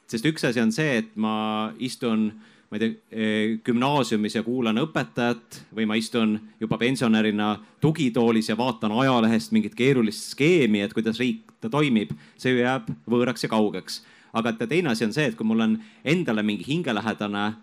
sest 0.07 0.25
üks 0.25 0.43
asi 0.43 0.59
on 0.59 0.71
see, 0.71 0.97
et 0.97 1.15
ma 1.15 1.71
istun 1.77 2.31
ma 2.69 2.77
ei 2.77 2.79
tea, 2.79 2.95
eh, 3.11 3.59
gümnaasiumis 3.65 4.35
ja 4.35 4.43
kuulan 4.45 4.77
õpetajat 4.77 5.61
või 5.75 5.87
ma 5.89 5.97
istun 5.97 6.35
juba 6.61 6.77
pensionärina 6.77 7.55
tugitoolis 7.81 8.49
ja 8.49 8.57
vaatan 8.57 8.93
ajalehest 9.01 9.51
mingit 9.51 9.75
keerulist 9.75 10.35
skeemi, 10.35 10.83
et 10.85 10.93
kuidas 10.93 11.19
riik 11.19 11.49
ta 11.61 11.69
toimib, 11.69 12.13
see 12.37 12.53
ju 12.53 12.61
jääb 12.61 12.91
võõraks 13.09 13.43
ja 13.43 13.49
kaugeks. 13.49 14.03
aga 14.33 14.53
teine 14.53 14.89
asi 14.89 15.05
on 15.05 15.13
see, 15.13 15.25
et 15.25 15.35
kui 15.35 15.45
mul 15.45 15.59
on 15.59 15.79
endale 16.05 16.43
mingi 16.43 16.63
hingelähedane 16.67 17.55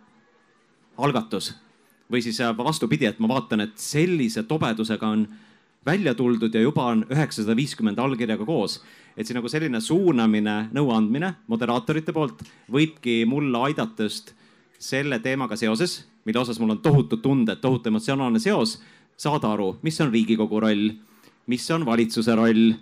algatus 0.98 1.54
või 2.10 2.22
siis 2.22 2.38
vastupidi, 2.58 3.06
et 3.06 3.20
ma 3.20 3.28
vaatan, 3.28 3.60
et 3.60 3.78
sellise 3.78 4.42
tobedusega 4.42 5.06
on 5.06 5.28
välja 5.86 6.14
tuldud 6.14 6.54
ja 6.54 6.60
juba 6.60 6.88
on 6.90 7.04
üheksasada 7.10 7.54
viiskümmend 7.56 7.98
allkirjaga 7.98 8.44
koos. 8.44 8.82
et 9.16 9.26
see 9.26 9.34
nagu 9.34 9.48
selline 9.48 9.80
suunamine, 9.80 10.68
nõuandmine 10.74 11.34
moderaatorite 11.46 12.12
poolt 12.12 12.42
võibki 12.68 13.24
mulle 13.24 13.58
aidata 13.70 14.02
just 14.02 14.34
selle 14.78 15.18
teemaga 15.24 15.56
seoses, 15.56 16.04
mille 16.24 16.40
osas 16.40 16.60
mul 16.60 16.74
on 16.76 16.82
tohutud 16.84 17.22
tunded, 17.22 17.60
tohutu 17.62 17.88
emotsionaalne 17.88 18.40
seos, 18.42 18.80
saada 19.16 19.52
aru, 19.54 19.76
mis 19.82 20.00
on 20.00 20.12
Riigikogu 20.12 20.60
roll, 20.60 20.90
mis 21.46 21.70
on 21.70 21.86
valitsuse 21.86 22.34
roll, 22.36 22.74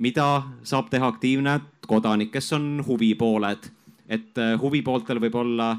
mida 0.00 0.28
saab 0.64 0.88
teha 0.90 1.10
aktiivne 1.10 1.58
kodanik, 1.88 2.30
kes 2.32 2.52
on 2.56 2.84
huvipooled, 2.86 3.70
et 4.08 4.38
äh, 4.38 4.56
huvipooltel 4.60 5.20
võib 5.22 5.36
olla 5.42 5.74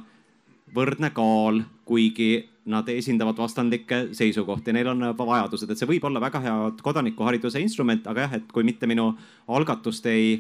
võrdne 0.76 1.12
kaal, 1.16 1.64
kuigi 1.88 2.48
nad 2.72 2.88
esindavad 2.94 3.40
vastandlikke 3.42 4.12
seisukohti, 4.16 4.74
neil 4.74 4.92
on 4.92 5.04
vajadused, 5.18 5.72
et 5.72 5.80
see 5.80 5.90
võib 5.90 6.06
olla 6.08 6.22
väga 6.22 6.42
hea 6.44 6.58
kodanikuhariduse 6.84 7.60
instrument, 7.60 8.06
aga 8.08 8.28
jah, 8.28 8.36
et 8.38 8.52
kui 8.54 8.64
mitte 8.64 8.88
minu 8.88 9.10
algatust 9.50 10.06
ei 10.12 10.36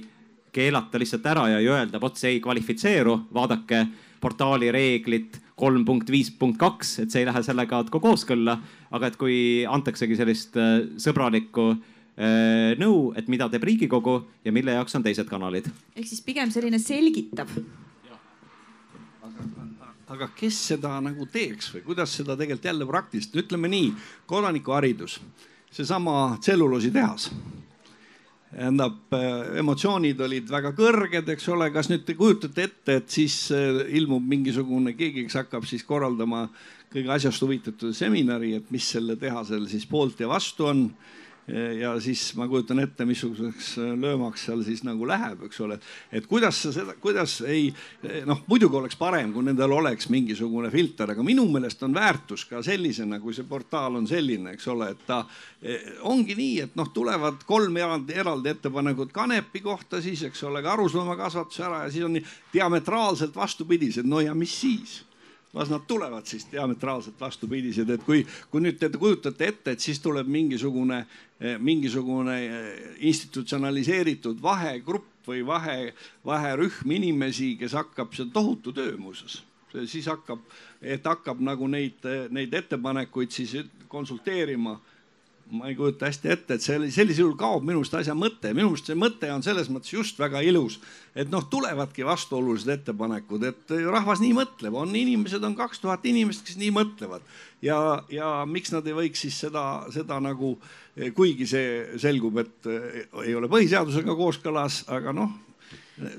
keelata 0.54 0.99
lihtsalt 1.02 1.26
ära 1.26 1.47
ja 1.49 1.60
ei 1.60 1.70
öelda, 1.72 1.99
vot 2.02 2.20
see 2.20 2.36
ei 2.36 2.41
kvalifitseeru, 2.43 3.18
vaadake 3.34 3.86
portaali 4.22 4.72
reeglit 4.74 5.40
kolm 5.62 5.86
punkt 5.86 6.10
viis 6.10 6.32
punkt 6.34 6.60
kaks, 6.62 6.96
et 7.04 7.14
see 7.14 7.22
ei 7.24 7.30
lähe 7.30 7.42
sellega 7.46 7.84
ka 7.92 8.02
kooskõlla. 8.02 8.58
aga 8.92 9.08
et 9.08 9.18
kui 9.18 9.38
antaksegi 9.70 10.18
sellist 10.20 10.58
äh, 10.60 10.88
sõbralikku 11.02 11.68
äh, 11.74 12.74
nõu, 12.82 13.14
et 13.18 13.30
mida 13.32 13.50
teeb 13.50 13.64
Riigikogu 13.70 14.18
ja 14.46 14.52
mille 14.52 14.76
jaoks 14.78 14.96
on 14.98 15.06
teised 15.06 15.30
kanalid. 15.30 15.70
ehk 15.96 16.08
siis 16.08 16.22
pigem 16.26 16.52
selline 16.52 16.80
selgitav. 16.80 17.50
aga 20.12 20.28
kes 20.36 20.58
seda 20.74 20.98
nagu 21.00 21.26
teeks 21.26 21.72
või 21.76 21.86
kuidas 21.86 22.18
seda 22.18 22.36
tegelikult 22.36 22.66
jälle 22.68 22.86
praktiliselt, 22.86 23.38
ütleme 23.46 23.70
nii, 23.72 23.94
kodanikuharidus, 24.28 25.22
seesama 25.72 26.38
tselluloositehas 26.42 27.30
tähendab, 28.52 28.99
äh, 29.16 29.58
emotsioonid 29.62 30.20
olid 30.26 30.49
väga 30.52 30.74
kõrged, 30.76 31.30
eks 31.34 31.47
ole, 31.54 31.70
kas 31.72 31.88
nüüd 31.91 32.04
te 32.08 32.18
kujutate 32.20 32.66
ette, 32.68 32.97
et 32.99 33.10
siis 33.14 33.36
äh, 33.56 33.82
ilmub 33.97 34.26
mingisugune 34.28 34.93
keegi, 34.97 35.26
kes 35.28 35.39
hakkab 35.43 35.68
siis 35.70 35.86
korraldama 35.88 36.45
kõige 36.91 37.14
asjast 37.16 37.43
huvitatud 37.45 37.95
seminari, 37.95 38.54
et 38.60 38.72
mis 38.74 38.89
selle 38.97 39.16
tehasel 39.20 39.68
siis 39.72 39.88
poolt 39.88 40.20
ja 40.20 40.28
vastu 40.32 40.68
on. 40.68 40.89
Ja 41.80 41.93
siis 41.99 42.22
ma 42.39 42.47
kujutan 42.47 42.80
ette, 42.80 43.06
missuguseks 43.06 43.74
löömaks 43.99 44.45
seal 44.47 44.62
siis 44.64 44.84
nagu 44.88 45.08
läheb, 45.08 45.43
eks 45.47 45.60
ole. 45.66 45.80
et 46.12 46.28
kuidas 46.30 46.62
sa 46.64 46.72
seda, 46.72 46.95
kuidas 47.02 47.39
ei 47.41 47.70
noh, 48.26 48.43
muidugi 48.47 48.78
oleks 48.78 48.95
parem, 48.99 49.34
kui 49.34 49.43
nendel 49.43 49.74
oleks 49.76 50.10
mingisugune 50.14 50.72
filter, 50.72 51.12
aga 51.12 51.26
minu 51.26 51.45
meelest 51.52 51.84
on 51.84 51.93
väärtus 51.93 52.45
ka 52.49 52.64
sellisena, 52.64 53.20
kui 53.20 53.36
see 53.36 53.47
portaal 53.47 53.99
on 53.99 54.08
selline, 54.08 54.56
eks 54.56 54.68
ole, 54.72 54.91
et 54.95 55.06
ta 55.08 55.22
eh, 55.62 55.91
ongi 56.08 56.38
nii, 56.38 56.58
et 56.68 56.80
noh, 56.80 56.91
tulevad 56.93 57.43
kolm 57.49 57.78
eraldi, 57.78 58.16
eraldi 58.24 58.56
ettepanekut 58.56 59.12
kanepi 59.16 59.64
kohta 59.66 60.02
siis, 60.02 60.24
eks 60.30 60.43
ole, 60.47 60.64
karusloomakasvatuse 60.66 61.68
ära 61.68 61.86
ja 61.86 61.93
siis 61.93 62.08
on 62.08 62.20
diametraalselt 62.54 63.36
vastupidised, 63.36 64.08
no 64.08 64.24
ja 64.24 64.36
mis 64.38 64.56
siis 64.62 65.02
las 65.54 65.70
nad 65.70 65.84
tulevad 65.88 66.26
siis 66.26 66.45
diametraalselt 66.52 67.20
vastupidised, 67.20 67.89
et 67.89 68.04
kui, 68.04 68.24
kui 68.52 68.64
nüüd 68.64 68.80
te 68.80 68.89
kujutate 68.95 69.49
ette, 69.52 69.76
et 69.76 69.84
siis 69.84 69.99
tuleb 69.99 70.28
mingisugune, 70.32 71.04
mingisugune 71.60 72.38
institutsionaliseeritud 73.12 74.41
vahegrupp 74.41 75.28
või 75.28 75.43
vahe, 75.45 75.93
vaherühm 76.26 76.95
inimesi, 76.97 77.56
kes 77.60 77.76
hakkab, 77.78 78.16
see 78.16 78.26
on 78.28 78.32
tohutu 78.36 78.74
töö 78.76 78.95
muuseas. 78.97 79.41
Siis 79.88 80.08
hakkab, 80.12 80.41
et 80.82 81.06
hakkab 81.08 81.39
nagu 81.43 81.68
neid, 81.72 82.04
neid 82.32 82.54
ettepanekuid 82.54 83.32
siis 83.32 83.54
konsulteerima 83.91 84.76
ma 85.52 85.68
ei 85.68 85.76
kujuta 85.76 86.08
hästi 86.08 86.32
ette, 86.32 86.56
et 86.56 86.64
see 86.64 86.78
sellisel 86.95 87.26
juhul 87.26 87.38
kaob 87.39 87.66
minu 87.68 87.82
arust 87.82 87.95
asja 87.99 88.16
mõte. 88.16 88.54
minu 88.56 88.70
meelest 88.70 88.88
see 88.88 88.97
mõte 88.97 89.30
on 89.34 89.43
selles 89.43 89.68
mõttes 89.74 89.91
just 89.91 90.20
väga 90.20 90.41
ilus, 90.47 90.80
et 91.16 91.32
noh, 91.32 91.43
tulevadki 91.52 92.06
vastuolulised 92.08 92.72
ettepanekud, 92.72 93.43
et 93.49 93.76
rahvas 93.91 94.24
nii 94.24 94.34
mõtleb, 94.38 94.78
on 94.80 94.95
inimesed, 94.95 95.43
on 95.43 95.58
kaks 95.60 95.84
tuhat 95.84 96.08
inimest, 96.08 96.45
kes 96.47 96.60
nii 96.62 96.72
mõtlevad 96.76 97.26
ja, 97.62 97.78
ja 98.10 98.34
miks 98.47 98.72
nad 98.72 98.88
ei 98.88 98.95
võiks 98.95 99.26
siis 99.26 99.38
seda, 99.43 99.66
seda 99.93 100.22
nagu, 100.24 100.56
kuigi 101.16 101.47
see 101.49 101.99
selgub, 102.02 102.39
et 102.41 102.72
ei 103.26 103.36
ole 103.36 103.52
põhiseadusega 103.52 104.16
kooskõlas, 104.18 104.86
aga 104.91 105.16
noh, 105.16 105.36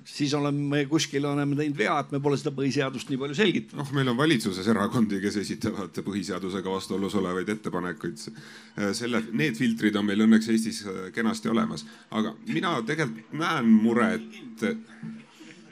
siis 0.08 0.34
oleme 0.34 0.84
kuskil 0.90 1.26
oleme 1.28 1.56
teinud 1.58 1.78
vea, 1.78 1.96
et 2.02 2.12
me 2.14 2.20
pole 2.22 2.38
seda 2.40 2.52
põhiseadust 2.56 3.10
nii 3.10 3.20
palju 3.20 3.38
selgitanud. 3.38 3.80
noh, 3.82 3.92
meil 3.96 4.12
on 4.12 4.18
valitsuses 4.18 4.68
erakondi, 4.72 5.20
kes 5.22 5.40
esitavad 5.42 6.02
põhiseadusega 6.06 6.76
vastuolus 6.76 7.16
olevaid 7.20 7.48
ettepanekuid. 7.56 8.26
selle, 8.92 9.22
need 9.32 9.58
filtrid 9.58 9.96
on 9.98 10.06
meil 10.08 10.26
õnneks 10.26 10.50
Eestis 10.52 10.84
kenasti 11.14 11.50
olemas, 11.52 11.86
aga 12.10 12.34
mina 12.48 12.78
tegelikult 12.86 13.34
näen 13.42 13.68
muret 13.82 14.40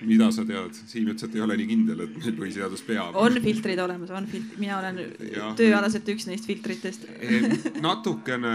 mida 0.07 0.31
sa 0.33 0.45
tead? 0.49 0.77
Siim 0.89 1.11
ütles, 1.13 1.27
et 1.29 1.37
ei 1.37 1.43
ole 1.45 1.57
nii 1.61 1.69
kindel, 1.71 2.05
et 2.05 2.17
meil 2.17 2.37
põhiseadus 2.39 2.83
peab. 2.87 3.17
on 3.21 3.37
filtrid 3.45 3.81
olemas, 3.83 4.13
on 4.15 4.27
filtrid, 4.31 4.59
mina 4.63 4.79
olen 4.79 5.01
ja. 5.31 5.51
tööalaselt 5.59 6.09
üks 6.15 6.27
neist 6.29 6.49
filtritest 6.49 7.07
natukene, 7.85 8.53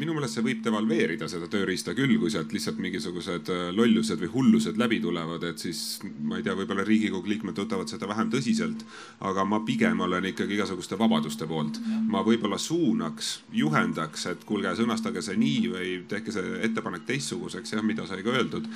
minu 0.00 0.16
meelest 0.16 0.38
see 0.38 0.46
võib 0.46 0.62
devalveerida 0.64 1.28
seda 1.30 1.48
tööriista 1.52 1.94
küll, 1.96 2.16
kui 2.20 2.32
sealt 2.32 2.52
lihtsalt 2.54 2.80
mingisugused 2.82 3.50
äh, 3.52 3.64
lollused 3.76 4.20
või 4.20 4.30
hullused 4.34 4.80
läbi 4.80 5.00
tulevad, 5.04 5.46
et 5.48 5.62
siis 5.62 6.02
ma 6.04 6.38
ei 6.38 6.46
tea, 6.46 6.56
võib-olla 6.58 6.84
Riigikogu 6.86 7.32
liikmed 7.32 7.58
võtavad 7.64 7.90
seda 7.90 8.08
vähem 8.10 8.30
tõsiselt. 8.32 8.84
aga 9.24 9.44
ma 9.48 9.60
pigem 9.64 10.00
olen 10.04 10.28
ikkagi 10.30 10.56
igasuguste 10.58 10.98
vabaduste 11.00 11.46
poolt. 11.48 11.80
ma 12.10 12.22
võib-olla 12.26 12.58
suunaks, 12.58 13.32
juhendaks, 13.52 14.26
et 14.32 14.44
kuulge, 14.44 14.74
sõnastage 14.76 15.22
see 15.24 15.36
nii 15.40 15.72
või 15.72 15.94
tehke 16.08 16.32
see 16.34 16.60
ettepanek 16.68 17.06
teistsuguseks, 17.08 17.74
jah, 17.76 17.84
mida 17.84 18.06
sai 18.06 18.22
ka 18.22 18.34
öeldud. 18.34 18.68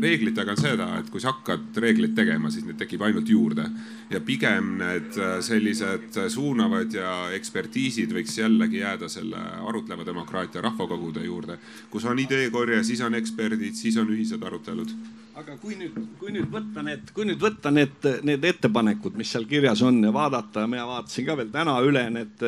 reeglitega 0.00 0.56
on 0.56 0.60
seda, 0.60 0.88
et 0.98 1.09
et 1.10 1.12
kui 1.12 1.22
sa 1.22 1.32
hakkad 1.34 1.78
reegleid 1.82 2.14
tegema, 2.14 2.50
siis 2.54 2.64
neid 2.64 2.78
tekib 2.78 3.02
ainult 3.02 3.28
juurde. 3.28 3.66
ja 4.10 4.20
pigem 4.20 4.78
need 4.78 5.16
äh, 5.18 5.40
sellised 5.42 6.16
suunavad 6.30 6.92
ja 6.94 7.30
ekspertiisid 7.34 8.12
võiks 8.14 8.38
jällegi 8.38 8.80
jääda 8.80 9.08
selle 9.08 9.38
arutleva 9.66 10.04
demokraatia 10.06 10.62
rahvakogude 10.62 11.24
juurde, 11.24 11.58
kus 11.90 12.04
on 12.04 12.18
ideekorje, 12.18 12.82
siis 12.84 13.00
on 13.00 13.14
eksperdid, 13.14 13.74
siis 13.74 13.96
on 13.96 14.10
ühised 14.10 14.42
arutelud. 14.42 14.94
Aga 15.40 15.56
kui 15.56 15.76
nüüd, 15.78 15.94
kui 16.18 16.34
nüüd 16.34 16.50
võtta 16.50 16.82
need, 16.84 17.10
kui 17.14 17.24
nüüd 17.24 17.40
võtta 17.40 17.70
need, 17.70 18.06
need 18.26 18.44
ettepanekud, 18.44 19.14
mis 19.16 19.30
seal 19.30 19.46
kirjas 19.48 19.82
on 19.86 20.02
ja 20.04 20.10
vaadata, 20.12 20.66
mina 20.66 20.86
vaatasin 20.88 21.26
ka 21.26 21.36
veel 21.38 21.52
täna 21.54 21.78
üle 21.86 22.02
need, 22.12 22.44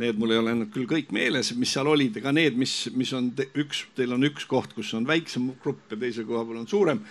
need 0.00 0.18
mul 0.18 0.32
ei 0.34 0.40
ole 0.40 0.54
nüüd 0.58 0.72
küll 0.74 0.88
kõik 0.90 1.12
meeles, 1.14 1.52
mis 1.54 1.70
seal 1.76 1.86
olid, 1.86 2.16
ega 2.18 2.32
need, 2.34 2.56
mis, 2.58 2.72
mis 2.96 3.12
on 3.14 3.30
te, 3.38 3.46
üks, 3.60 3.84
teil 3.94 4.16
on 4.16 4.26
üks 4.26 4.48
koht, 4.50 4.74
kus 4.74 4.90
on 4.98 5.06
väiksem 5.06 5.52
grupp 5.62 5.92
ja 5.92 6.00
teise 6.00 6.24
koha 6.26 6.42
peal 6.48 6.64
on 6.64 6.70
suurem 6.70 7.04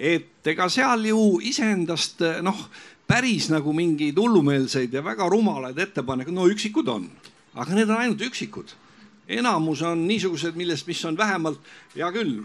et 0.00 0.46
ega 0.48 0.68
seal 0.72 1.04
ju 1.10 1.24
iseendast 1.44 2.22
noh, 2.42 2.60
päris 3.10 3.50
nagu 3.52 3.74
mingeid 3.76 4.16
hullumeelseid 4.16 4.94
ja 4.96 5.02
väga 5.04 5.28
rumalaid 5.28 5.78
ettepanekuid, 5.84 6.36
no 6.36 6.46
üksikud 6.48 6.88
on, 6.88 7.08
aga 7.52 7.76
need 7.76 7.90
on 7.90 8.00
ainult 8.00 8.24
üksikud. 8.30 8.76
enamus 9.30 9.82
on 9.86 10.08
niisugused, 10.08 10.56
millest, 10.58 10.88
mis 10.88 11.04
on 11.06 11.16
vähemalt, 11.16 11.60
hea 11.94 12.08
küll, 12.10 12.40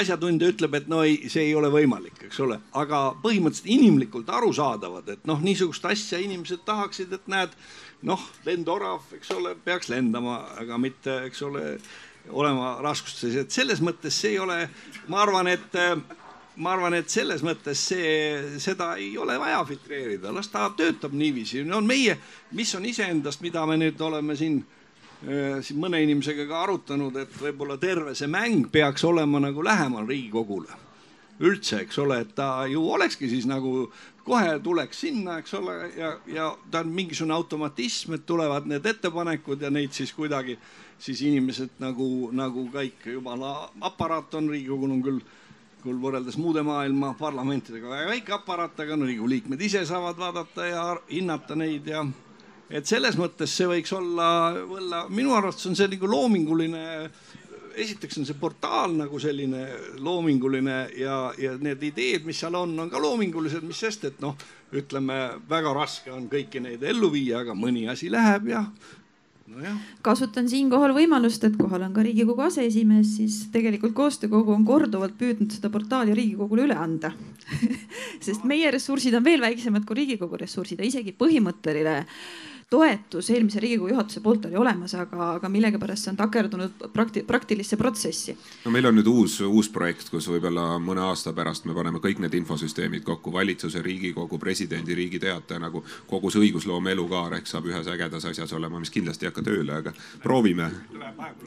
asjatundja 0.00 0.48
ütleb, 0.52 0.74
et 0.78 0.86
no 0.88 1.02
ei, 1.04 1.28
see 1.28 1.42
ei 1.50 1.54
ole 1.56 1.68
võimalik, 1.72 2.22
eks 2.28 2.38
ole, 2.44 2.56
aga 2.76 3.00
põhimõtteliselt 3.20 3.68
inimlikult 3.74 4.30
arusaadavad, 4.32 5.08
et 5.12 5.26
noh, 5.28 5.42
niisugust 5.44 5.84
asja 5.88 6.20
inimesed 6.22 6.64
tahaksid, 6.64 7.12
et 7.12 7.28
näed, 7.32 7.52
noh, 8.08 8.22
lendorav, 8.48 9.04
eks 9.16 9.32
ole, 9.36 9.52
peaks 9.64 9.90
lendama, 9.92 10.38
aga 10.60 10.78
mitte, 10.80 11.18
eks 11.28 11.42
ole, 11.44 11.64
olema 12.32 12.76
raskustes, 12.84 13.36
et 13.42 13.52
selles 13.52 13.82
mõttes 13.84 14.16
see 14.16 14.34
ei 14.36 14.40
ole, 14.40 14.62
ma 15.12 15.20
arvan, 15.24 15.52
et 15.52 15.76
ma 16.56 16.72
arvan, 16.72 16.94
et 16.96 17.12
selles 17.12 17.42
mõttes 17.44 17.80
see, 17.90 18.58
seda 18.62 18.94
ei 19.00 19.12
ole 19.20 19.36
vaja 19.40 19.60
filtreerida, 19.68 20.32
las 20.32 20.48
ta 20.52 20.70
töötab 20.76 21.12
niiviisi, 21.16 21.64
no 21.68 21.82
meie, 21.84 22.16
mis 22.56 22.72
on 22.78 22.86
iseendast, 22.88 23.42
mida 23.44 23.66
me 23.68 23.76
nüüd 23.80 24.00
oleme 24.00 24.36
siin 24.38 24.62
äh, 24.62 24.76
siin 25.60 25.80
mõne 25.80 26.00
inimesega 26.04 26.46
ka 26.48 26.64
arutanud, 26.64 27.16
et 27.20 27.38
võib-olla 27.40 27.78
terve 27.80 28.16
see 28.16 28.28
mäng 28.30 28.70
peaks 28.72 29.04
olema 29.04 29.40
nagu 29.42 29.64
lähemal 29.64 30.08
Riigikogule. 30.08 30.82
Üldse, 31.36 31.82
eks 31.84 31.98
ole, 32.00 32.22
et 32.24 32.30
ta 32.32 32.64
ju 32.64 32.80
olekski 32.94 33.28
siis 33.28 33.44
nagu 33.44 33.90
kohe 34.24 34.54
tuleks 34.64 35.02
sinna, 35.04 35.36
eks 35.42 35.52
ole, 35.58 35.74
ja, 35.96 36.14
ja 36.32 36.46
ta 36.72 36.80
on 36.80 36.94
mingisugune 36.96 37.34
automatism, 37.36 38.16
et 38.16 38.24
tulevad 38.26 38.64
need 38.70 38.86
ettepanekud 38.88 39.60
ja 39.60 39.70
neid 39.70 39.92
siis 39.92 40.14
kuidagi 40.16 40.56
siis 40.98 41.20
inimesed 41.28 41.76
nagu, 41.84 42.30
nagu 42.32 42.64
kõik. 42.72 43.04
Jumala 43.12 43.70
aparaat 43.84 44.34
on, 44.40 44.48
Riigikogul 44.54 44.96
on 44.96 45.04
küll 45.04 45.20
küll 45.86 46.02
võrreldes 46.02 46.36
muude 46.40 46.62
maailma 46.66 47.14
parlamentidega. 47.18 47.88
Väga 47.88 48.10
väike 48.10 48.36
aparaat, 48.36 48.78
aga 48.82 48.98
no 48.98 49.08
Riigikogu 49.08 49.32
liikmed 49.32 49.62
ise 49.62 49.84
saavad 49.86 50.18
vaadata 50.20 50.66
ja 50.68 50.86
hinnata 51.10 51.56
neid 51.58 51.86
ja 51.90 52.04
et 52.70 52.86
selles 52.88 53.16
mõttes 53.18 53.52
see 53.54 53.68
võiks 53.70 53.92
olla, 53.94 54.28
olla, 54.78 55.06
minu 55.12 55.34
arvates 55.36 55.68
on 55.70 55.76
see 55.78 55.88
nagu 55.92 56.10
loominguline, 56.10 56.82
esiteks 57.76 58.18
on 58.20 58.26
see 58.26 58.38
portaal 58.40 58.96
nagu 58.96 59.20
selline 59.22 59.62
loominguline 60.02 60.76
ja, 60.98 61.20
ja 61.38 61.54
need 61.62 61.82
ideed, 61.90 62.26
mis 62.26 62.40
seal 62.42 62.56
on, 62.58 62.74
on 62.82 62.90
ka 62.90 63.02
loomingulised, 63.02 63.64
mis 63.66 63.82
sest, 63.86 64.08
et 64.10 64.22
noh, 64.24 64.34
ütleme 64.76 65.18
väga 65.48 65.74
raske 65.76 66.12
on 66.12 66.26
kõiki 66.32 66.62
neid 66.64 66.82
ellu 66.82 67.12
viia, 67.14 67.44
aga 67.44 67.54
mõni 67.54 67.86
asi 67.92 68.10
läheb 68.12 68.50
ja 68.50 68.64
no. 69.50 69.76
kasutan 70.06 70.48
siinkohal 70.50 70.94
võimalust, 70.96 71.44
et 71.46 71.56
kohal 71.58 71.86
on 71.86 71.94
ka 71.96 72.04
Riigikogu 72.06 72.46
aseesimees, 72.46 73.14
siis 73.18 73.38
tegelikult 73.54 73.94
koostöökogu 73.96 74.54
on 74.54 74.66
korduvalt 74.68 75.16
püüdnud 75.18 75.54
seda 75.54 75.70
portaali 75.72 76.16
Riigikogule 76.16 76.66
üle 76.66 76.78
anda 76.80 77.12
sest 78.26 78.44
meie 78.48 78.70
ressursid 78.74 79.14
on 79.16 79.24
veel 79.24 79.44
väiksemad 79.44 79.86
kui 79.86 80.02
Riigikogu 80.02 80.40
ressursid 80.42 80.82
ja 80.82 80.88
isegi 80.88 81.14
põhimõtteline 81.16 82.02
toetus 82.70 83.30
eelmise 83.30 83.60
Riigikogu 83.60 83.88
juhatuse 83.88 84.20
poolt 84.20 84.44
oli 84.48 84.56
olemas, 84.56 84.94
aga, 84.98 85.30
aga 85.36 85.48
millegipärast 85.48 86.06
see 86.06 86.10
on 86.10 86.16
takerdunud 86.18 86.80
prakti-, 86.92 87.22
praktilisse 87.26 87.76
protsessi. 87.78 88.34
no 88.64 88.72
meil 88.74 88.88
on 88.90 88.96
nüüd 88.98 89.06
uus, 89.06 89.36
uus 89.46 89.68
projekt, 89.70 90.08
kus 90.10 90.26
võib-olla 90.32 90.64
mõne 90.82 91.04
aasta 91.06 91.30
pärast 91.36 91.68
me 91.70 91.76
paneme 91.76 92.02
kõik 92.02 92.18
need 92.24 92.34
infosüsteemid 92.40 93.04
kokku, 93.06 93.30
valitsuse, 93.32 93.82
Riigikogu, 93.86 94.38
presidendi, 94.42 94.98
Riigi 94.98 95.22
Teataja 95.22 95.62
nagu 95.62 95.84
kogu 96.10 96.32
see 96.34 96.42
õigusloome 96.48 96.90
elukaar 96.96 97.38
ehk 97.38 97.46
saab 97.46 97.70
ühes 97.70 97.86
ägedas 97.92 98.26
asjas 98.32 98.56
olema, 98.58 98.82
mis 98.82 98.90
kindlasti 98.90 99.28
ei 99.28 99.30
hakka 99.30 99.46
tööle, 99.46 99.78
aga 99.78 99.94
proovime. 100.22 100.70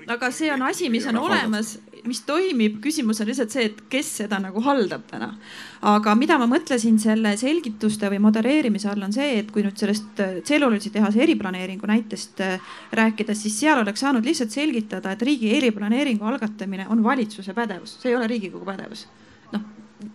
aga 0.07 0.31
see 0.31 0.53
on 0.55 0.63
asi, 0.71 0.87
mis 0.89 1.07
on 1.11 1.19
olemas, 1.19 1.75
mis 2.07 2.21
toimib, 2.27 2.79
küsimus 2.83 3.19
on 3.19 3.27
lihtsalt 3.27 3.51
see, 3.51 3.67
et 3.71 3.83
kes 3.91 4.13
seda 4.21 4.39
nagu 4.39 4.61
haldab 4.63 5.03
täna. 5.09 5.33
aga 5.81 6.15
mida 6.15 6.37
ma 6.39 6.47
mõtlesin 6.47 6.99
selle 6.99 7.35
selgituste 7.39 8.09
või 8.11 8.19
modereerimise 8.23 8.89
all 8.91 9.03
on 9.03 9.13
see, 9.15 9.39
et 9.39 9.51
kui 9.51 9.63
nüüd 9.63 9.77
sellest 9.79 10.23
tselluloosi 10.43 10.89
teha 10.93 11.09
tehase 11.09 11.23
eriplaneeringu 11.23 11.87
näitest 11.87 12.41
äh, 12.41 12.61
rääkides, 12.93 13.41
siis 13.41 13.59
seal 13.59 13.81
oleks 13.81 13.99
saanud 13.99 14.25
lihtsalt 14.25 14.51
selgitada, 14.51 15.11
et 15.11 15.21
riigi 15.21 15.55
eriplaneeringu 15.57 16.25
algatamine 16.25 16.87
on 16.89 17.03
valitsuse 17.03 17.53
pädevus, 17.53 17.97
see 18.01 18.11
ei 18.11 18.15
ole 18.15 18.27
Riigikogu 18.27 18.65
pädevus. 18.65 19.07
noh, 19.51 19.61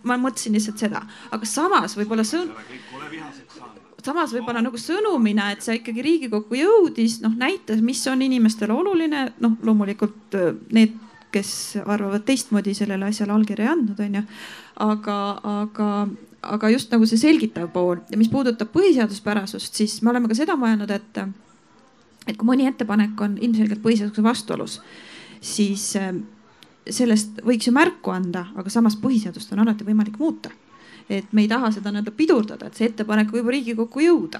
ma 0.03 0.17
mõtlesin 0.17 0.55
lihtsalt 0.55 0.79
seda, 0.79 1.01
aga 1.31 1.45
samas 1.45 1.97
võib-olla 1.97 2.23
sõn-, 2.23 2.53
samas 4.05 4.33
võib-olla 4.33 4.61
nagu 4.63 4.79
sõnumina, 4.79 5.51
et 5.51 5.65
see 5.65 5.79
ikkagi 5.81 6.05
Riigikokku 6.05 6.55
jõudis, 6.55 7.19
noh 7.23 7.35
näitas, 7.35 7.81
mis 7.81 8.05
on 8.07 8.21
inimestele 8.21 8.73
oluline, 8.73 9.31
noh 9.39 9.57
loomulikult 9.63 10.39
äh, 10.39 10.53
need, 10.71 10.95
kes 11.35 11.51
arvavad 11.83 12.23
teistmoodi, 12.27 12.73
sellele 12.77 13.09
asjale 13.11 13.35
allkirja 13.35 13.67
ei 13.67 13.73
andnud, 13.73 13.99
onju. 14.07 14.23
aga, 14.85 15.17
aga 15.55 15.89
aga 16.45 16.69
just 16.69 16.91
nagu 16.93 17.07
see 17.09 17.19
selgitav 17.19 17.71
pool 17.73 18.01
ja 18.11 18.19
mis 18.19 18.29
puudutab 18.31 18.69
põhiseaduspärasust, 18.73 19.73
siis 19.79 19.97
me 20.03 20.11
oleme 20.11 20.29
ka 20.29 20.37
seda 20.37 20.57
mõelnud, 20.59 20.91
et, 20.93 21.21
et 22.27 22.37
kui 22.37 22.47
mõni 22.47 22.67
ettepanek 22.69 23.21
on 23.25 23.39
ilmselgelt 23.41 23.81
põhiseadusega 23.83 24.29
vastuolus, 24.29 24.79
siis 25.41 25.87
sellest 26.85 27.41
võiks 27.45 27.65
ju 27.65 27.73
märku 27.73 28.13
anda, 28.13 28.45
aga 28.55 28.73
samas 28.73 28.97
põhiseadust 29.01 29.53
on 29.55 29.63
alati 29.65 29.87
võimalik 29.87 30.19
muuta. 30.21 30.53
et 31.09 31.33
me 31.37 31.43
ei 31.43 31.47
taha 31.47 31.69
seda 31.69 31.91
nii-öelda 31.93 32.11
pidurdada, 32.17 32.65
et 32.65 32.77
see 32.77 32.87
ettepanek 32.89 33.29
võib 33.33 33.49
Riigikokku 33.53 34.01
jõuda 34.01 34.39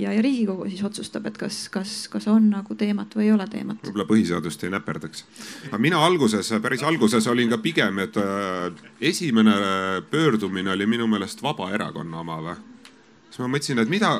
ja, 0.00 0.12
ja 0.12 0.22
Riigikogu 0.22 0.68
siis 0.70 0.82
otsustab, 0.84 1.26
et 1.28 1.38
kas, 1.38 1.58
kas, 1.72 1.94
kas 2.12 2.26
on 2.30 2.48
nagu 2.52 2.74
teemat 2.78 3.14
või 3.16 3.28
ei 3.28 3.34
ole 3.34 3.46
teemat. 3.50 3.82
võib-olla 3.84 4.06
põhiseadust 4.08 4.64
ei 4.64 4.72
näperdaks. 4.72 5.24
aga 5.68 5.80
mina 5.82 6.00
alguses, 6.04 6.52
päris 6.62 6.84
alguses 6.86 7.26
olin 7.30 7.52
ka 7.52 7.58
pigem, 7.62 8.00
et 8.06 8.16
äh, 8.20 8.70
esimene 9.12 9.54
pöördumine 10.10 10.72
oli 10.72 10.86
minu 10.86 11.08
meelest 11.10 11.42
Vabaerakonna 11.42 12.24
oma 12.24 12.40
või? 12.46 12.56
siis 13.28 13.42
ma 13.44 13.50
mõtlesin, 13.54 13.82
et 13.82 13.92
mida, 13.92 14.12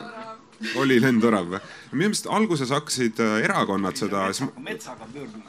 oli 0.83 1.01
lendorav 1.01 1.53
või? 1.57 1.63
minu 1.93 2.11
meelest 2.11 2.31
alguses 2.31 2.73
hakkasid 2.77 3.21
äh, 3.25 3.37
erakonnad 3.49 4.01
seda 4.01 4.29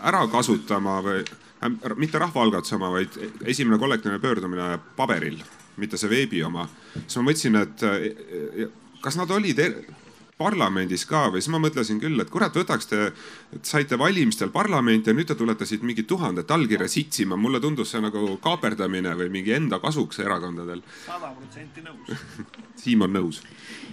ära 0.01 0.27
kasutama 0.31 0.99
või 1.05 1.23
äh, 1.23 1.71
mitte 1.95 2.21
rahvaalgatuse 2.21 2.77
oma, 2.79 2.93
vaid 2.95 3.17
esimene 3.43 3.79
kollektiivne 3.81 4.21
pöördumine 4.23 4.77
paberil, 4.95 5.41
mitte 5.81 5.99
see 5.99 6.11
veebi 6.11 6.43
oma. 6.43 6.69
siis 7.01 7.19
ma 7.19 7.31
mõtlesin, 7.31 7.59
et 7.65 8.71
kas 9.01 9.17
nad 9.17 9.31
olid 9.33 9.59
parlamendis 10.41 11.05
ka 11.09 11.27
või 11.31 11.43
siis 11.43 11.53
ma 11.53 11.61
mõtlesin 11.61 12.01
küll, 12.01 12.19
et 12.23 12.33
kurat, 12.33 12.55
võtaks 12.57 12.89
te, 12.89 13.11
saite 13.61 13.99
valimistel 14.01 14.51
parlamenti 14.53 15.11
ja 15.11 15.17
nüüd 15.17 15.29
te 15.29 15.37
tulete 15.37 15.67
siit 15.69 15.85
mingit 15.85 16.09
tuhandet 16.09 16.51
allkirja 16.51 16.89
sitsima. 16.91 17.37
mulle 17.37 17.61
tundus 17.61 17.93
see 17.93 18.01
nagu 18.01 18.37
kaaperdamine 18.41 19.15
või 19.19 19.29
mingi 19.37 19.55
enda 19.57 19.79
kasuks 19.79 20.19
erakondadel. 20.25 20.83
sada 21.05 21.33
protsenti 21.37 21.85
nõus 21.85 22.17
Siim 22.81 23.03
on 23.05 23.13
nõus. 23.13 23.41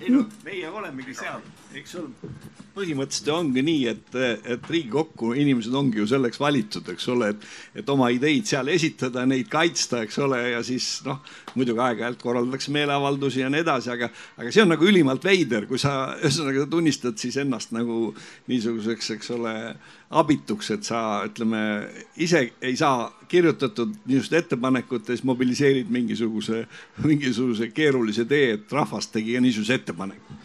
ei 0.00 0.12
no 0.14 0.22
meie 0.46 0.68
olemegi 0.70 1.12
seal, 1.16 1.42
eks 1.76 1.96
ole. 1.98 2.30
põhimõtteliselt 2.76 3.28
ongi 3.34 3.62
nii, 3.66 3.80
et, 3.90 4.16
et 4.54 4.68
Riigikokku 4.70 5.32
inimesed 5.36 5.74
ongi 5.74 5.98
ju 5.98 6.06
selleks 6.08 6.38
valitud, 6.40 6.86
eks 6.92 7.08
ole, 7.10 7.32
et, 7.34 7.46
et 7.82 7.90
oma 7.90 8.08
ideid 8.14 8.46
seal 8.46 8.70
esitada, 8.70 9.24
neid 9.26 9.50
kaitsta, 9.50 10.04
eks 10.06 10.20
ole, 10.22 10.38
ja 10.52 10.62
siis 10.64 10.86
noh, 11.04 11.18
muidugi 11.58 11.82
aeg-ajalt 11.82 12.22
korraldatakse 12.22 12.72
meeleavaldusi 12.76 13.42
ja 13.42 13.50
nii 13.50 13.64
edasi, 13.64 13.90
aga, 13.96 14.08
aga 14.38 14.54
see 14.54 14.62
on 14.62 14.72
nagu 14.72 14.86
ülimalt 14.88 15.26
veider, 15.26 15.66
kui 15.68 15.82
sa 15.82 16.14
ühesõnaga 16.38 16.66
tunnistad 16.70 17.18
siis 17.20 17.36
ennast 17.42 17.72
nagu 17.74 18.12
niisuguseks, 18.48 19.10
eks 19.16 19.30
ole, 19.34 19.54
abituks, 20.20 20.70
et 20.74 20.86
sa 20.88 21.00
ütleme 21.28 21.62
ise 22.16 22.44
ei 22.62 22.76
saa 22.78 23.08
kirjutatud 23.28 23.96
niisugust 24.06 24.36
ettepanekut 24.40 25.08
ja 25.08 25.16
siis 25.16 25.26
mobiliseerid 25.28 25.90
mingisuguse, 25.92 26.64
mingisuguse 27.04 27.70
keerulise 27.74 28.24
tee, 28.28 28.54
et 28.58 28.72
rahvas 28.72 29.10
tegi 29.12 29.36
ka 29.36 29.42
niisuguse 29.44 29.80
ettepaneku. 29.80 30.38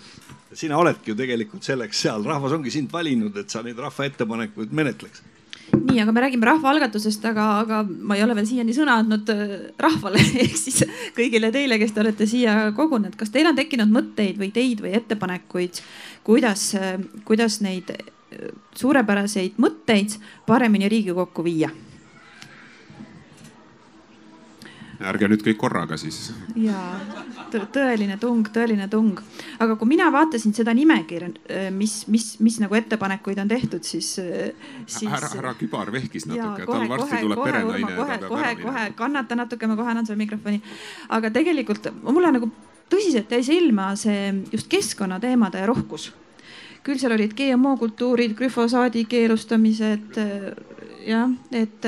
Sina 0.53 0.77
oledki 0.77 1.11
ju 1.11 1.17
tegelikult 1.17 1.65
selleks 1.65 2.03
seal, 2.05 2.25
rahvas 2.25 2.53
ongi 2.53 2.71
sind 2.73 2.91
valinud, 2.93 3.37
et 3.37 3.49
sa 3.49 3.63
neid 3.65 3.79
rahva 3.81 4.09
ettepanekuid 4.09 4.73
menetleks 4.75 5.23
nii, 5.73 5.99
aga 6.01 6.11
me 6.11 6.23
räägime 6.23 6.47
rahvaalgatusest, 6.47 7.25
aga, 7.29 7.45
aga 7.63 7.81
ma 7.83 8.17
ei 8.17 8.23
ole 8.25 8.35
veel 8.37 8.47
siiani 8.49 8.75
sõna 8.75 8.97
andnud 9.01 9.29
äh, 9.33 9.53
rahvale 9.81 10.21
ehk 10.43 10.57
siis 10.59 10.83
kõigile 11.17 11.51
teile, 11.53 11.79
kes 11.81 11.93
te 11.93 12.03
olete 12.03 12.27
siia 12.29 12.57
kogunenud. 12.77 13.17
kas 13.19 13.33
teil 13.33 13.49
on 13.49 13.57
tekkinud 13.57 13.93
mõtteid 13.93 14.39
või 14.41 14.51
ideid 14.51 14.83
või 14.85 14.93
ettepanekuid, 14.99 15.81
kuidas, 16.27 16.69
äh, 16.79 16.97
kuidas 17.27 17.61
neid 17.65 17.93
äh, 17.95 18.05
suurepäraseid 18.79 19.59
mõtteid 19.61 20.17
paremini 20.49 20.91
Riigikokku 20.91 21.45
viia? 21.45 21.71
Ärge 25.09 25.29
nüüd 25.31 25.43
kõik 25.45 25.59
korraga 25.61 25.97
siis. 25.99 26.31
ja 26.55 26.79
tõeline 27.51 28.17
tung, 28.21 28.47
tõeline 28.53 28.87
tung. 28.91 29.19
aga 29.59 29.75
kui 29.79 29.89
mina 29.89 30.09
vaatasin 30.13 30.55
seda 30.55 30.73
nimekirja, 30.73 31.29
äh, 31.49 31.69
mis, 31.71 32.03
mis, 32.07 32.33
mis 32.39 32.59
nagu 32.63 32.75
ettepanekuid 32.75 33.39
on 33.43 33.51
tehtud, 33.51 33.83
siis, 33.83 34.15
äh, 34.19 34.51
siis. 34.85 35.09
härra, 35.11 35.29
härra 35.35 35.53
Kübar 35.59 35.91
vehkis 35.93 36.27
natuke, 36.29 36.65
tal 36.65 36.89
varsti 36.89 37.21
tuleb 37.21 37.39
kohe, 37.39 37.51
perenaine. 37.51 37.95
kohe, 37.95 38.19
kohe, 38.27 38.55
kohe 38.63 38.89
kannata 38.95 39.35
natuke, 39.39 39.67
ma 39.67 39.77
kohe 39.79 39.93
annan 39.93 40.05
sulle 40.05 40.21
mikrofoni. 40.23 40.61
aga 41.09 41.31
tegelikult 41.31 41.91
mulle 42.03 42.33
nagu 42.39 42.51
tõsiselt 42.91 43.31
jäi 43.31 43.43
silma 43.43 43.93
see 43.99 44.33
just 44.51 44.69
keskkonnateemade 44.71 45.65
rohkus 45.65 46.11
küll 46.83 46.99
seal 46.99 47.15
olid 47.15 47.31
GMO 47.37 47.77
kultuurid, 47.79 48.33
glüfosaadi 48.35 49.05
keelustamised, 49.07 50.17
jah, 51.07 51.31
et, 51.51 51.87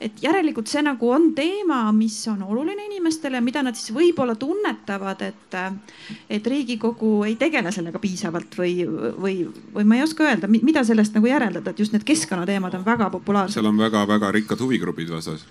et 0.00 0.22
järelikult 0.22 0.70
see 0.70 0.82
nagu 0.84 1.10
on 1.12 1.30
teema, 1.36 1.84
mis 1.96 2.16
on 2.30 2.42
oluline 2.46 2.86
inimestele, 2.88 3.40
mida 3.44 3.62
nad 3.64 3.78
siis 3.78 3.94
võib-olla 3.94 4.36
tunnetavad, 4.40 5.24
et, 5.26 5.58
et 6.30 6.46
Riigikogu 6.52 7.14
ei 7.28 7.36
tegele 7.40 7.72
sellega 7.74 8.00
piisavalt 8.02 8.56
või, 8.58 8.76
või, 8.86 9.36
või 9.74 9.88
ma 9.88 9.98
ei 9.98 10.06
oska 10.06 10.28
öelda, 10.28 10.50
mida 10.52 10.84
sellest 10.86 11.18
nagu 11.18 11.30
järeldada, 11.30 11.72
et 11.72 11.82
just 11.82 11.96
need 11.96 12.06
keskkonnateemad 12.08 12.78
on 12.78 12.86
väga 12.86 13.10
populaarsed. 13.16 13.58
seal 13.58 13.70
on 13.70 13.80
väga-väga 13.80 14.32
rikkad 14.38 14.62
huvigrupid 14.62 15.12
vastas. 15.12 15.46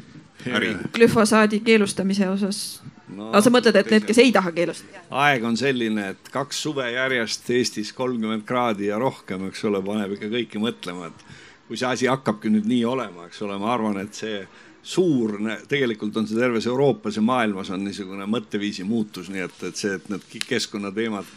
glüfosaadi 0.94 1.60
keelustamise 1.66 2.30
osas 2.30 2.82
no,. 3.16 3.30
aga 3.30 3.42
sa 3.44 3.54
mõtled, 3.54 3.78
et 3.78 3.92
need, 3.94 4.08
kes 4.08 4.22
ei 4.24 4.32
taha 4.36 4.54
keelustada? 4.56 5.04
aeg 5.24 5.46
on 5.48 5.58
selline, 5.60 6.12
et 6.16 6.32
kaks 6.34 6.64
suve 6.66 6.88
järjest 6.94 7.50
Eestis 7.54 7.94
kolmkümmend 7.98 8.46
kraadi 8.48 8.90
ja 8.90 9.00
rohkem, 9.02 9.48
eks 9.52 9.64
ole, 9.70 9.84
paneb 9.86 10.18
ikka 10.18 10.32
kõiki 10.32 10.62
mõtlema, 10.64 11.12
et 11.12 11.26
kui 11.72 11.80
see 11.80 11.88
asi 11.88 12.08
hakkabki 12.12 12.50
nüüd 12.52 12.66
nii 12.68 12.82
olema, 12.84 13.30
eks 13.30 13.46
ole, 13.46 13.56
ma 13.56 13.70
arvan, 13.72 14.02
et 14.02 14.18
see 14.18 14.42
suur, 14.84 15.38
tegelikult 15.72 16.18
on 16.20 16.26
see 16.28 16.36
terves 16.36 16.66
Euroopas 16.68 17.16
ja 17.16 17.24
maailmas 17.24 17.70
on 17.72 17.86
niisugune 17.86 18.28
mõtteviisi 18.28 18.84
muutus, 18.84 19.30
nii 19.32 19.46
et, 19.46 19.64
et 19.70 19.80
see, 19.80 19.94
et 19.96 20.10
need 20.12 20.26
keskkonnateemad 20.50 21.30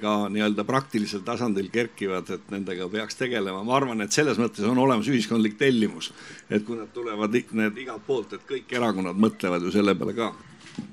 ka 0.00 0.12
nii-öelda 0.30 0.64
praktilisel 0.68 1.24
tasandil 1.26 1.66
kerkivad, 1.74 2.30
et 2.30 2.46
nendega 2.54 2.86
peaks 2.92 3.18
tegelema. 3.18 3.64
ma 3.66 3.74
arvan, 3.80 4.06
et 4.06 4.14
selles 4.14 4.38
mõttes 4.38 4.70
on 4.70 4.78
olemas 4.78 5.10
ühiskondlik 5.10 5.58
tellimus, 5.58 6.12
et 6.46 6.62
kui 6.62 6.78
nad 6.78 6.94
tulevad 6.94 7.34
need 7.34 7.82
igalt 7.82 8.06
poolt, 8.06 8.38
et 8.38 8.46
kõik 8.46 8.70
erakonnad 8.70 9.18
mõtlevad 9.18 9.66
ju 9.66 9.74
selle 9.74 9.98
peale 9.98 10.14
ka 10.14 10.30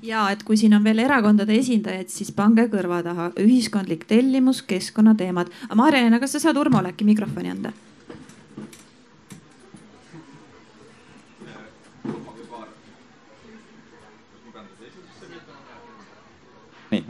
ja 0.02 0.26
et 0.34 0.42
kui 0.42 0.58
siin 0.58 0.74
on 0.74 0.82
veel 0.82 1.06
erakondade 1.06 1.54
esindajaid, 1.62 2.10
siis 2.10 2.34
pange 2.34 2.66
kõrva 2.74 3.04
taha 3.06 3.30
ühiskondlik 3.38 4.08
tellimus, 4.08 4.66
keskkonnateemad. 4.66 5.50
Maarja-Leena, 5.76 6.18
kas 6.18 6.34
sa 6.34 6.48
saad 6.48 6.58
Urmole 6.58 6.90
äkki 6.90 7.06
mikrofoni 7.06 7.52
anda? 7.54 7.76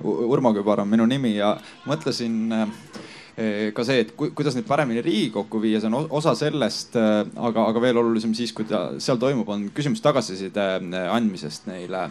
Urmo 0.04 0.52
Kübar 0.52 0.82
on 0.82 0.90
minu 0.90 1.06
nimi 1.08 1.34
ja 1.38 1.54
mõtlesin 1.88 2.36
äh, 2.52 2.68
ka 3.34 3.84
see, 3.86 4.04
et 4.04 4.12
ku, 4.14 4.28
kuidas 4.36 4.54
neid 4.54 4.66
paremini 4.68 5.02
Riigikokku 5.02 5.58
viia, 5.62 5.80
see 5.82 5.90
on 5.90 6.06
osa 6.14 6.36
sellest, 6.38 6.94
eh, 6.98 7.14
aga, 7.48 7.64
aga 7.72 7.82
veel 7.82 7.98
olulisem 7.98 8.34
siis, 8.36 8.52
kui 8.54 8.66
ta 8.68 8.84
seal 9.02 9.18
toimub, 9.18 9.48
on 9.50 9.66
küsimus 9.74 10.02
tagasiside 10.04 10.66
eh, 10.78 11.08
andmisest 11.10 11.66
neile, 11.66 12.04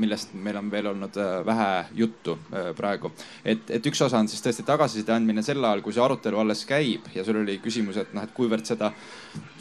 millest 0.00 0.34
meil 0.34 0.58
on 0.58 0.70
veel 0.72 0.90
olnud 0.90 1.18
vähe 1.46 1.68
juttu 1.94 2.36
praegu. 2.76 3.12
et, 3.44 3.70
et 3.70 3.86
üks 3.86 4.02
osa 4.02 4.18
on 4.18 4.28
siis 4.30 4.42
tõesti 4.42 4.64
tagasiside 4.66 5.14
andmine 5.14 5.44
sel 5.46 5.62
ajal, 5.62 5.82
kui 5.84 5.94
see 5.94 6.02
arutelu 6.02 6.42
alles 6.42 6.64
käib 6.66 7.06
ja 7.14 7.24
sul 7.24 7.38
oli 7.44 7.60
küsimus, 7.62 8.00
et 8.00 8.14
noh, 8.16 8.26
et 8.26 8.34
kuivõrd 8.34 8.66
seda 8.66 8.90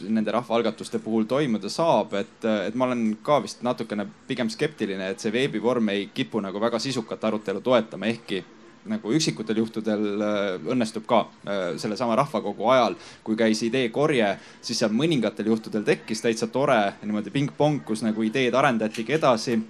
nende 0.09 0.34
rahvaalgatuste 0.34 0.99
puhul 1.03 1.28
toimuda 1.30 1.70
saab, 1.72 2.14
et, 2.18 2.41
et 2.68 2.76
ma 2.76 2.89
olen 2.89 3.05
ka 3.24 3.39
vist 3.43 3.61
natukene 3.66 4.07
pigem 4.28 4.49
skeptiline, 4.51 5.14
et 5.14 5.22
see 5.22 5.34
veebivorm 5.34 5.93
ei 5.93 6.09
kipu 6.14 6.41
nagu 6.43 6.61
väga 6.61 6.82
sisukat 6.82 7.24
arutelu 7.30 7.61
toetama, 7.64 8.09
ehkki 8.09 8.43
nagu 8.91 9.13
üksikutel 9.15 9.61
juhtudel 9.61 10.23
äh, 10.23 10.41
õnnestub 10.73 11.05
ka 11.09 11.23
äh, 11.23 11.61
sellesama 11.81 12.17
rahvakogu 12.19 12.67
ajal, 12.73 12.97
kui 13.23 13.38
käis 13.39 13.63
ideekorje, 13.67 14.34
siis 14.61 14.81
seal 14.84 14.91
mõningatel 14.95 15.51
juhtudel 15.53 15.86
tekkis 15.88 16.23
täitsa 16.23 16.49
tore 16.51 16.81
niimoodi 17.03 17.34
pingpong, 17.34 17.84
kus 17.88 18.03
nagu 18.05 18.25
ideed 18.27 18.55
arendatigi 18.59 19.17
edasi 19.19 19.61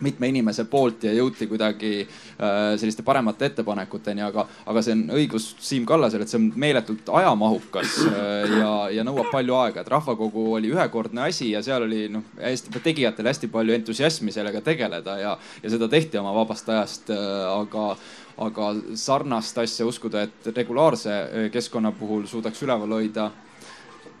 mitme 0.00 0.28
inimese 0.28 0.66
poolt 0.68 1.06
ja 1.06 1.12
jõuti 1.16 1.46
kuidagi 1.48 1.90
äh, 2.02 2.74
selliste 2.76 3.04
paremate 3.06 3.48
ettepanekuteni, 3.48 4.22
aga, 4.26 4.44
aga 4.68 4.82
see 4.84 4.96
on 4.96 5.04
õigus 5.16 5.48
Siim 5.62 5.86
Kallasel, 5.88 6.24
et 6.24 6.32
see 6.32 6.40
on 6.40 6.50
meeletult 6.60 7.08
ajamahukas 7.20 7.96
äh, 8.10 8.56
ja, 8.58 8.72
ja 8.98 9.06
nõuab 9.06 9.30
palju 9.32 9.56
aega, 9.56 9.80
et 9.80 9.92
rahvakogu 9.92 10.50
oli 10.58 10.72
ühekordne 10.74 11.24
asi 11.30 11.50
ja 11.54 11.64
seal 11.64 11.86
oli 11.88 12.06
noh, 12.12 12.26
hästi 12.42 12.84
tegijatel 12.84 13.32
hästi 13.32 13.50
palju 13.52 13.76
entusiasmi 13.78 14.34
sellega 14.34 14.60
tegeleda 14.64 15.16
ja, 15.22 15.34
ja 15.62 15.72
seda 15.72 15.88
tehti 15.92 16.20
oma 16.20 16.34
vabast 16.36 16.68
ajast 16.68 17.12
äh,, 17.14 17.24
aga 17.56 17.94
aga 18.38 18.74
sarnast 18.94 19.58
asja 19.58 19.86
uskuda, 19.88 20.26
et 20.26 20.48
regulaarse 20.56 21.12
äh, 21.12 21.50
keskkonna 21.52 21.92
puhul 21.96 22.26
suudaks 22.28 22.62
üleval 22.62 22.98
hoida 22.98 23.30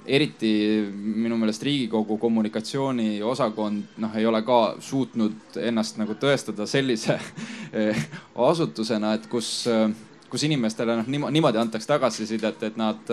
eriti 0.06 0.50
minu 0.92 1.36
meelest 1.36 1.64
Riigikogu 1.66 2.16
kommunikatsiooniosakond 2.22 3.98
noh, 4.02 4.14
ei 4.16 4.26
ole 4.26 4.40
ka 4.46 4.60
suutnud 4.80 5.58
ennast 5.60 5.98
nagu 6.00 6.14
tõestada 6.20 6.66
sellise 6.70 7.18
äh, 7.18 8.06
asutusena, 8.48 9.16
et 9.18 9.26
kus, 9.30 9.50
äh, 9.70 9.90
kus 10.30 10.46
inimestele 10.48 11.00
noh 11.00 11.10
niimoodi 11.10 11.60
antakse 11.60 11.90
tagasisidet, 11.90 12.62
et 12.70 12.80
nad 12.80 13.12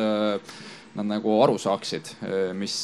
nad 0.93 1.07
nagu 1.09 1.35
aru 1.41 1.57
saaksid, 1.57 2.11
mis, 2.57 2.75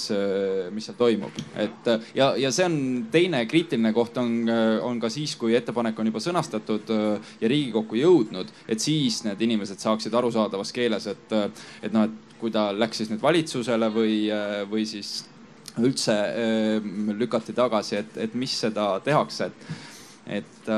mis 0.74 0.88
seal 0.90 0.98
toimub. 0.98 1.36
et 1.62 1.90
ja, 2.18 2.32
ja 2.40 2.52
see 2.54 2.66
on 2.66 2.78
teine 3.12 3.44
kriitiline 3.50 3.92
koht 3.94 4.18
on, 4.18 4.50
on 4.86 5.00
ka 5.02 5.12
siis, 5.14 5.36
kui 5.40 5.54
ettepanek 5.58 6.00
on 6.00 6.10
juba 6.10 6.24
sõnastatud 6.24 6.90
ja 6.90 7.52
Riigikokku 7.52 8.00
jõudnud, 8.00 8.50
et 8.68 8.82
siis 8.82 9.22
need 9.28 9.42
inimesed 9.46 9.82
saaksid 9.82 10.16
arusaadavas 10.18 10.74
keeles, 10.74 11.06
et, 11.12 11.38
et 11.84 11.94
noh, 11.94 12.10
et 12.10 12.38
kui 12.40 12.54
ta 12.56 12.70
läks 12.74 13.04
siis 13.04 13.12
nüüd 13.12 13.22
valitsusele 13.22 13.92
või, 13.94 14.20
või 14.72 14.88
siis 14.90 15.20
üldse 15.80 16.16
lükati 17.20 17.54
tagasi, 17.56 18.00
et, 18.02 18.18
et 18.26 18.36
mis 18.38 18.54
seda 18.66 18.92
tehakse, 19.06 19.50
et, 19.52 20.40
et 20.40 20.72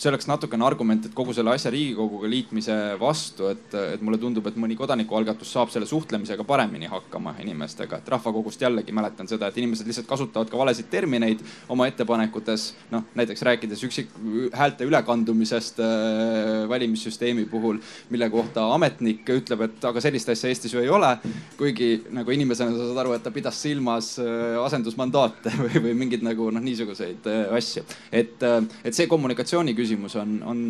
see 0.00 0.08
oleks 0.08 0.28
natukene 0.30 0.64
argument, 0.64 1.04
et 1.04 1.14
kogu 1.16 1.34
selle 1.36 1.52
asja 1.52 1.70
Riigikoguga 1.72 2.28
liitmise 2.30 2.76
vastu, 3.00 3.50
et, 3.52 3.74
et 3.96 4.04
mulle 4.04 4.16
tundub, 4.20 4.46
et 4.48 4.56
mõni 4.60 4.76
kodanikualgatus 4.78 5.50
saab 5.52 5.72
selle 5.72 5.88
suhtlemisega 5.88 6.46
paremini 6.48 6.88
hakkama 6.88 7.34
inimestega, 7.42 7.98
et 8.00 8.08
rahvakogust 8.14 8.64
jällegi 8.64 8.94
mäletan 8.96 9.28
seda, 9.28 9.50
et 9.50 9.58
inimesed 9.60 9.88
lihtsalt 9.88 10.08
kasutavad 10.08 10.48
ka 10.50 10.60
valesid 10.60 10.88
termineid 10.92 11.44
oma 11.68 11.88
ettepanekutes. 11.90 12.70
noh, 12.94 13.04
näiteks 13.18 13.44
rääkides 13.50 13.84
üksik 13.84 14.14
häälte 14.56 14.88
ülekandumisest 14.88 15.82
äh, 15.84 16.64
valimissüsteemi 16.70 17.44
puhul, 17.50 17.82
mille 18.10 18.30
kohta 18.32 18.70
ametnik 18.74 19.28
ütleb, 19.36 19.66
et 19.68 19.84
aga 19.84 20.00
sellist 20.00 20.32
asja 20.32 20.48
Eestis 20.48 20.74
ju 20.74 20.80
ei 20.80 20.88
ole. 20.88 21.12
kuigi 21.60 22.06
nagu 22.10 22.32
inimesena 22.32 22.72
sa 22.72 22.88
saad 22.88 23.02
aru, 23.04 23.12
et 23.18 23.22
ta 23.22 23.30
pidas 23.34 23.60
silmas 23.60 24.14
äh, 24.22 24.56
asendusmandaate 24.64 25.52
või, 25.64 25.84
või 25.90 25.94
mingeid 26.06 26.24
nagu 26.24 26.48
noh, 26.50 26.64
niisuguseid 26.64 27.28
äh, 27.28 27.44
asju. 27.60 27.84
et, 28.12 28.40
äh, 28.40 28.64
et 28.84 28.96
see 28.96 29.10
kommunikatsiooni 29.10 29.76
küsimus 29.76 29.89
küsimus 29.90 30.14
on, 30.16 30.36
on 30.46 30.60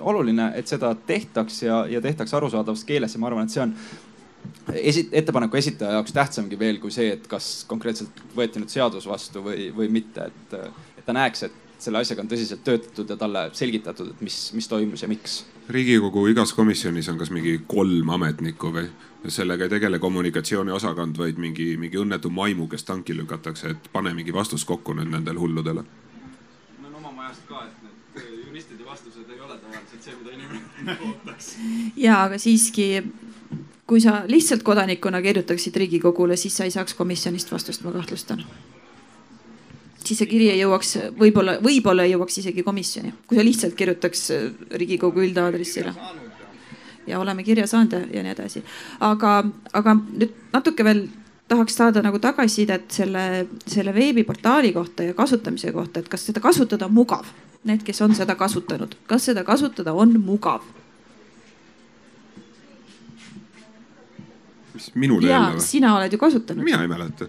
oluline, 0.00 0.52
et 0.54 0.68
seda 0.68 0.92
tehtaks 0.94 1.62
ja, 1.62 1.86
ja 1.88 2.00
tehtaks 2.04 2.34
arusaadavas 2.34 2.84
keeles 2.84 3.14
ja 3.14 3.20
ma 3.22 3.30
arvan, 3.30 3.48
et 3.48 3.54
see 3.54 3.62
on 3.64 3.72
esit-, 4.74 5.08
ettepaneku 5.12 5.56
esitaja 5.56 5.96
jaoks 5.96 6.12
tähtsamgi 6.12 6.58
veel 6.58 6.80
kui 6.82 6.92
see, 6.92 7.12
et 7.16 7.24
kas 7.30 7.64
konkreetselt 7.68 8.20
võeti 8.36 8.60
nüüd 8.60 8.72
seadus 8.72 9.08
vastu 9.08 9.42
või, 9.44 9.70
või 9.74 9.88
mitte, 9.92 10.28
et, 10.28 10.58
et 10.98 11.06
ta 11.06 11.16
näeks, 11.16 11.46
et 11.48 11.64
selle 11.78 12.02
asjaga 12.02 12.24
on 12.24 12.30
tõsiselt 12.30 12.64
töötatud 12.66 13.08
ja 13.08 13.16
talle 13.16 13.44
selgitatud, 13.56 14.12
et 14.12 14.22
mis, 14.24 14.36
mis 14.58 14.68
toimus 14.68 15.02
ja 15.02 15.08
miks. 15.08 15.44
riigikogu 15.70 16.26
igas 16.26 16.52
komisjonis 16.52 17.08
on 17.08 17.18
kas 17.18 17.30
mingi 17.30 17.60
kolm 17.66 18.10
ametnikku 18.18 18.72
või? 18.74 18.88
sellega 19.28 19.66
ei 19.66 19.70
tegele 19.70 19.98
kommunikatsiooniosakond, 19.98 21.16
vaid 21.18 21.40
mingi, 21.42 21.72
mingi 21.76 21.98
õnnetu 21.98 22.30
maimu, 22.30 22.68
kes 22.70 22.84
tanki 22.86 23.16
lükatakse, 23.16 23.74
et 23.74 23.88
pane 23.92 24.12
mingi 24.14 24.32
vastus 24.32 24.64
kokku 24.64 24.94
nüüd 24.94 25.10
nendele 25.10 25.38
hulludele. 25.42 25.82
no 26.82 26.92
oma 26.98 27.12
majast 27.12 27.48
ka, 27.48 27.64
et 27.66 27.88
juristide 28.58 28.84
vastused 28.86 29.30
ei 29.30 29.40
ole 29.40 29.58
tavaliselt 29.58 30.02
see, 30.02 30.14
mida 30.18 30.34
inimene 30.34 30.60
ootaks. 30.62 30.77
Ja, 31.96 32.22
aga 32.24 32.38
siiski, 32.38 33.02
kui 33.88 34.00
sa 34.04 34.22
lihtsalt 34.26 34.62
kodanikuna 34.66 35.22
kirjutaksid 35.22 35.76
Riigikogule, 35.76 36.36
siis 36.36 36.56
sa 36.56 36.66
ei 36.68 36.74
saaks 36.74 36.94
komisjonist 36.98 37.52
vastust, 37.52 37.84
ma 37.84 37.92
kahtlustan. 37.92 38.44
siis 40.04 40.18
see 40.18 40.30
kiri 40.30 40.50
ei 40.50 40.62
jõuaks, 40.62 40.96
võib-olla, 41.18 41.58
võib-olla 41.64 42.06
ei 42.06 42.14
jõuaks 42.14 42.38
isegi 42.40 42.62
komisjoni, 42.62 43.12
kui 43.26 43.36
sa 43.38 43.44
lihtsalt 43.44 43.76
kirjutaks 43.76 44.30
Riigikogu 44.70 45.24
üldaadressile 45.26 45.94
ja 47.08 47.20
oleme 47.20 47.42
kirja 47.42 47.66
saanud 47.66 47.92
ja, 47.92 48.00
ja 48.12 48.22
nii 48.22 48.32
edasi. 48.32 48.62
aga, 49.00 49.44
aga 49.72 49.96
nüüd 49.96 50.34
natuke 50.52 50.84
veel 50.84 51.06
tahaks 51.48 51.76
saada 51.80 52.02
nagu 52.04 52.18
tagasisidet 52.20 52.90
selle, 52.92 53.46
selle 53.66 53.94
veebiportaali 53.94 54.72
kohta 54.72 55.02
ja 55.02 55.14
kasutamise 55.14 55.72
kohta, 55.72 56.00
et 56.00 56.08
kas 56.08 56.26
seda 56.28 56.40
kasutada 56.44 56.86
on 56.86 56.96
mugav 57.00 57.28
need, 57.64 57.82
kes 57.84 58.02
on 58.02 58.14
seda 58.14 58.34
kasutanud, 58.38 58.94
kas 59.06 59.24
seda 59.30 59.44
kasutada 59.44 59.92
on 59.92 60.20
mugav? 60.20 60.62
mis 64.78 64.94
minule 64.94 65.26
jälle 65.26 65.56
või? 65.56 65.60
sina 65.60 65.96
oled 65.96 66.12
ju 66.12 66.18
kasutanud. 66.18 66.64
mina 66.64 66.82
ei 66.82 66.88
mäleta. 66.88 67.26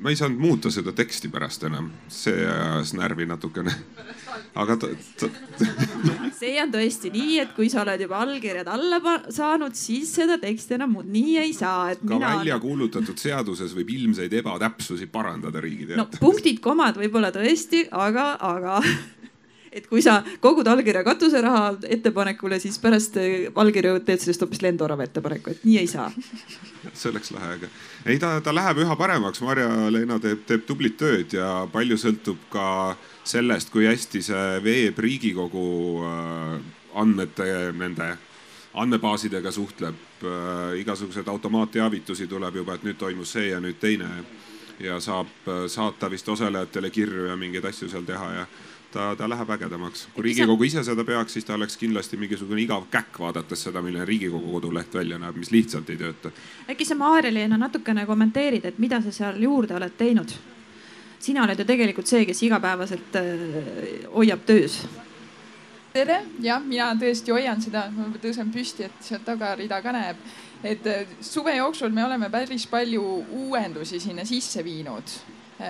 ma 0.00 0.10
ei 0.10 0.16
saanud 0.16 0.38
muuta 0.38 0.70
seda 0.70 0.92
teksti 0.92 1.28
pärast 1.28 1.64
enam, 1.66 1.90
see 2.08 2.46
ajas 2.46 2.94
närvi 2.94 3.26
natukene 3.26 3.74
aga 4.58 4.76
ta, 4.80 4.90
ta... 5.20 5.28
see 6.38 6.54
on 6.62 6.72
tõesti 6.72 7.12
nii, 7.14 7.38
et 7.44 7.52
kui 7.56 7.70
sa 7.72 7.82
oled 7.84 8.02
juba 8.04 8.20
allkirjad 8.24 8.70
alla 8.72 9.18
saanud, 9.34 9.76
siis 9.78 10.12
seda 10.20 10.38
teksti 10.42 10.78
enam 10.78 10.96
muud 10.98 11.10
nii 11.12 11.36
ei 11.42 11.52
saa, 11.56 11.94
ka 12.00 12.14
mina... 12.14 12.34
välja 12.38 12.58
kuulutatud 12.62 13.20
seaduses 13.20 13.74
võib 13.76 13.92
ilmseid 13.96 14.34
ebatäpsusi 14.40 15.08
parandada 15.12 15.62
Riigi 15.64 15.88
Teatajas. 15.88 16.18
no 16.18 16.22
punktid-komad 16.22 17.00
võib-olla 17.00 17.32
tõesti, 17.34 17.86
aga, 17.94 18.30
aga 18.40 18.80
et 19.78 19.86
kui 19.90 20.02
sa 20.04 20.20
kogud 20.44 20.66
allkirja 20.68 21.04
katuseraha 21.06 21.64
ettepanekule, 21.98 22.58
siis 22.62 22.78
pärast 22.82 23.18
allkirju 23.18 24.00
teed 24.06 24.24
sellest 24.24 24.44
hoopis 24.44 24.62
lendorava 24.64 25.06
ettepaneku, 25.06 25.54
et 25.54 25.64
nii 25.68 25.78
ei 25.82 25.90
saa. 25.90 26.10
see 26.98 27.10
oleks 27.10 27.32
lahe, 27.34 27.54
aga 27.58 27.70
ei, 28.06 28.18
ta, 28.18 28.38
ta 28.44 28.54
läheb 28.54 28.82
üha 28.84 28.96
paremaks. 28.98 29.42
Marja-Leena 29.44 30.18
teeb, 30.22 30.44
teeb 30.48 30.64
tublit 30.68 30.96
tööd 31.00 31.34
ja 31.36 31.66
palju 31.72 31.98
sõltub 32.00 32.48
ka 32.52 32.68
sellest, 33.28 33.72
kui 33.74 33.88
hästi 33.88 34.22
see 34.24 34.48
veeb 34.64 34.98
Riigikogu 35.02 35.68
äh, 36.06 36.58
andmete, 36.98 37.48
nende 37.76 38.14
andmebaasidega 38.78 39.52
suhtleb. 39.52 40.04
Äh, 40.24 40.78
igasuguseid 40.82 41.28
automaatteavitusi 41.28 42.26
tuleb 42.30 42.62
juba, 42.62 42.78
et 42.78 42.86
nüüd 42.86 42.98
toimus 43.00 43.34
see 43.36 43.50
ja 43.52 43.60
nüüd 43.62 43.80
teine 43.82 44.10
ja 44.80 45.00
saab 45.02 45.48
äh, 45.48 45.66
saata 45.66 46.10
vist 46.10 46.28
osalejatele 46.28 46.90
kirju 46.90 47.28
ja 47.28 47.36
mingeid 47.36 47.64
asju 47.64 47.90
seal 47.90 48.06
teha 48.06 48.32
ja 48.34 48.46
ta, 48.92 49.16
ta 49.16 49.28
läheb 49.28 49.50
ägedamaks. 49.50 50.08
kui 50.14 50.22
Riigikogu 50.22 50.64
ise 50.64 50.82
seda 50.84 51.04
peaks, 51.04 51.32
siis 51.32 51.44
ta 51.44 51.54
oleks 51.54 51.76
kindlasti 51.76 52.16
mingisugune 52.16 52.62
igav 52.62 52.86
käkk, 52.90 53.18
vaadates 53.20 53.62
seda, 53.68 53.82
milline 53.82 54.04
Riigikogu 54.08 54.52
koduleht 54.52 54.94
välja 54.94 55.18
näeb, 55.18 55.36
mis 55.36 55.52
lihtsalt 55.52 55.90
ei 55.90 55.96
tööta. 56.00 56.32
äkki 56.70 56.84
sa 56.84 56.96
Maarja-Leena 56.98 57.58
natukene 57.58 58.06
kommenteerid, 58.06 58.64
et 58.64 58.78
mida 58.78 59.02
sa 59.04 59.12
seal 59.12 59.42
juurde 59.42 59.76
oled 59.76 59.96
teinud? 59.98 60.34
sina 61.18 61.42
oled 61.44 61.58
ju 61.58 61.66
tegelikult 61.66 62.06
see, 62.06 62.24
kes 62.26 62.42
igapäevaselt 62.46 63.16
äh, 63.18 63.46
hoiab 64.14 64.44
töös. 64.46 64.80
tere, 65.92 66.20
jah, 66.40 66.62
mina 66.62 66.92
tõesti 66.94 67.32
hoian 67.34 67.62
seda, 67.62 67.88
ma 67.90 68.10
tõusen 68.22 68.52
püsti, 68.54 68.86
et 68.86 69.00
sealt 69.02 69.24
tagarida 69.26 69.82
ka 69.82 69.92
näeb. 69.92 70.28
et 70.62 70.86
äh, 70.86 71.16
suve 71.20 71.56
jooksul 71.56 71.90
me 71.90 72.04
oleme 72.04 72.30
päris 72.30 72.66
palju 72.66 73.02
uuendusi 73.30 74.00
sinna 74.00 74.24
sisse 74.24 74.64
viinud 74.64 75.18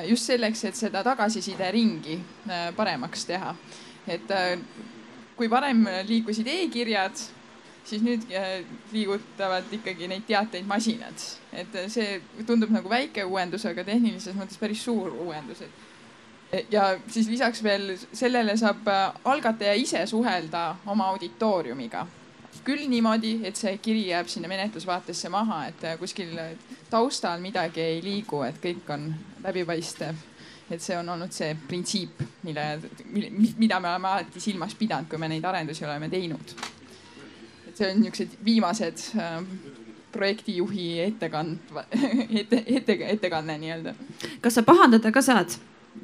just 0.09 0.29
selleks, 0.29 0.65
et 0.69 0.77
seda 0.77 1.03
tagasiside 1.07 1.71
ringi 1.73 2.19
äh, 2.49 2.69
paremaks 2.77 3.25
teha. 3.29 3.55
et 4.09 4.31
äh, 4.31 4.59
kui 5.37 5.51
varem 5.51 5.85
liikusid 6.09 6.49
e-kirjad, 6.49 7.21
siis 7.89 8.03
nüüd 8.03 8.25
liigutavad 8.93 9.71
ikkagi 9.73 10.09
neid 10.09 10.25
teateid 10.27 10.67
masinad. 10.67 11.27
et 11.53 11.79
see 11.89 12.21
tundub 12.47 12.73
nagu 12.75 12.91
väike 12.91 13.25
uuendus, 13.25 13.67
aga 13.67 13.85
tehnilises 13.85 14.37
mõttes 14.37 14.61
päris 14.61 14.85
suur 14.85 15.13
uuendus, 15.13 15.63
et 15.63 16.73
ja 16.73 16.99
siis 17.07 17.29
lisaks 17.29 17.63
veel 17.63 17.93
sellele 18.13 18.57
saab 18.57 18.89
algataja 19.25 19.75
ise 19.77 20.07
suhelda 20.07 20.77
oma 20.87 21.11
auditooriumiga 21.13 22.07
küll 22.69 22.89
niimoodi, 22.91 23.39
et 23.49 23.57
see 23.57 23.77
kiri 23.83 24.09
jääb 24.11 24.29
sinna 24.29 24.49
menetlusvaatesse 24.51 25.31
maha, 25.33 25.63
et 25.71 25.85
äh, 25.89 25.97
kuskil 26.01 26.35
taustal 26.91 27.41
midagi 27.41 27.81
ei 27.81 28.03
liigu, 28.05 28.43
et 28.45 28.59
kõik 28.63 28.91
on 28.95 29.09
läbipaistev. 29.45 30.27
et 30.69 30.83
see 30.85 30.97
on 31.01 31.09
olnud 31.09 31.33
see 31.33 31.55
printsiip, 31.69 32.19
mille, 32.45 32.65
mida 33.57 33.79
me 33.81 33.89
oleme 33.89 34.09
alati 34.09 34.41
silmas 34.41 34.75
pidanud, 34.77 35.09
kui 35.09 35.19
me 35.19 35.29
neid 35.33 35.45
arendusi 35.45 35.85
oleme 35.87 36.11
teinud. 36.13 36.53
et 37.69 37.77
see 37.77 37.89
on 37.89 38.03
niisugused 38.03 38.37
viimased 38.45 39.05
äh, 39.17 39.41
projektijuhi 40.13 40.91
ettekand- 41.07 41.73
ette, 42.41 42.63
ette, 42.67 42.99
ettekanne 43.15 43.59
nii-öelda. 43.59 43.95
kas 44.41 44.61
sa 44.61 44.63
pahandada 44.63 45.13
ka 45.13 45.23
saad 45.23 45.57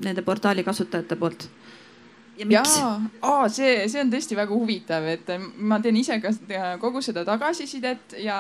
nende 0.05 0.23
portaali 0.23 0.65
kasutajate 0.65 1.17
poolt? 1.17 1.49
Ja 2.39 2.47
miks? 2.47 2.75
aa, 3.23 3.49
see, 3.49 3.87
see 3.89 4.03
on 4.03 4.11
tõesti 4.13 4.37
väga 4.39 4.55
huvitav, 4.55 5.07
et 5.13 5.33
ma 5.57 5.81
teen 5.83 5.97
ise 6.01 6.19
ka 6.23 6.35
kogu 6.83 7.03
seda 7.05 7.25
tagasisidet 7.29 8.19
ja 8.23 8.37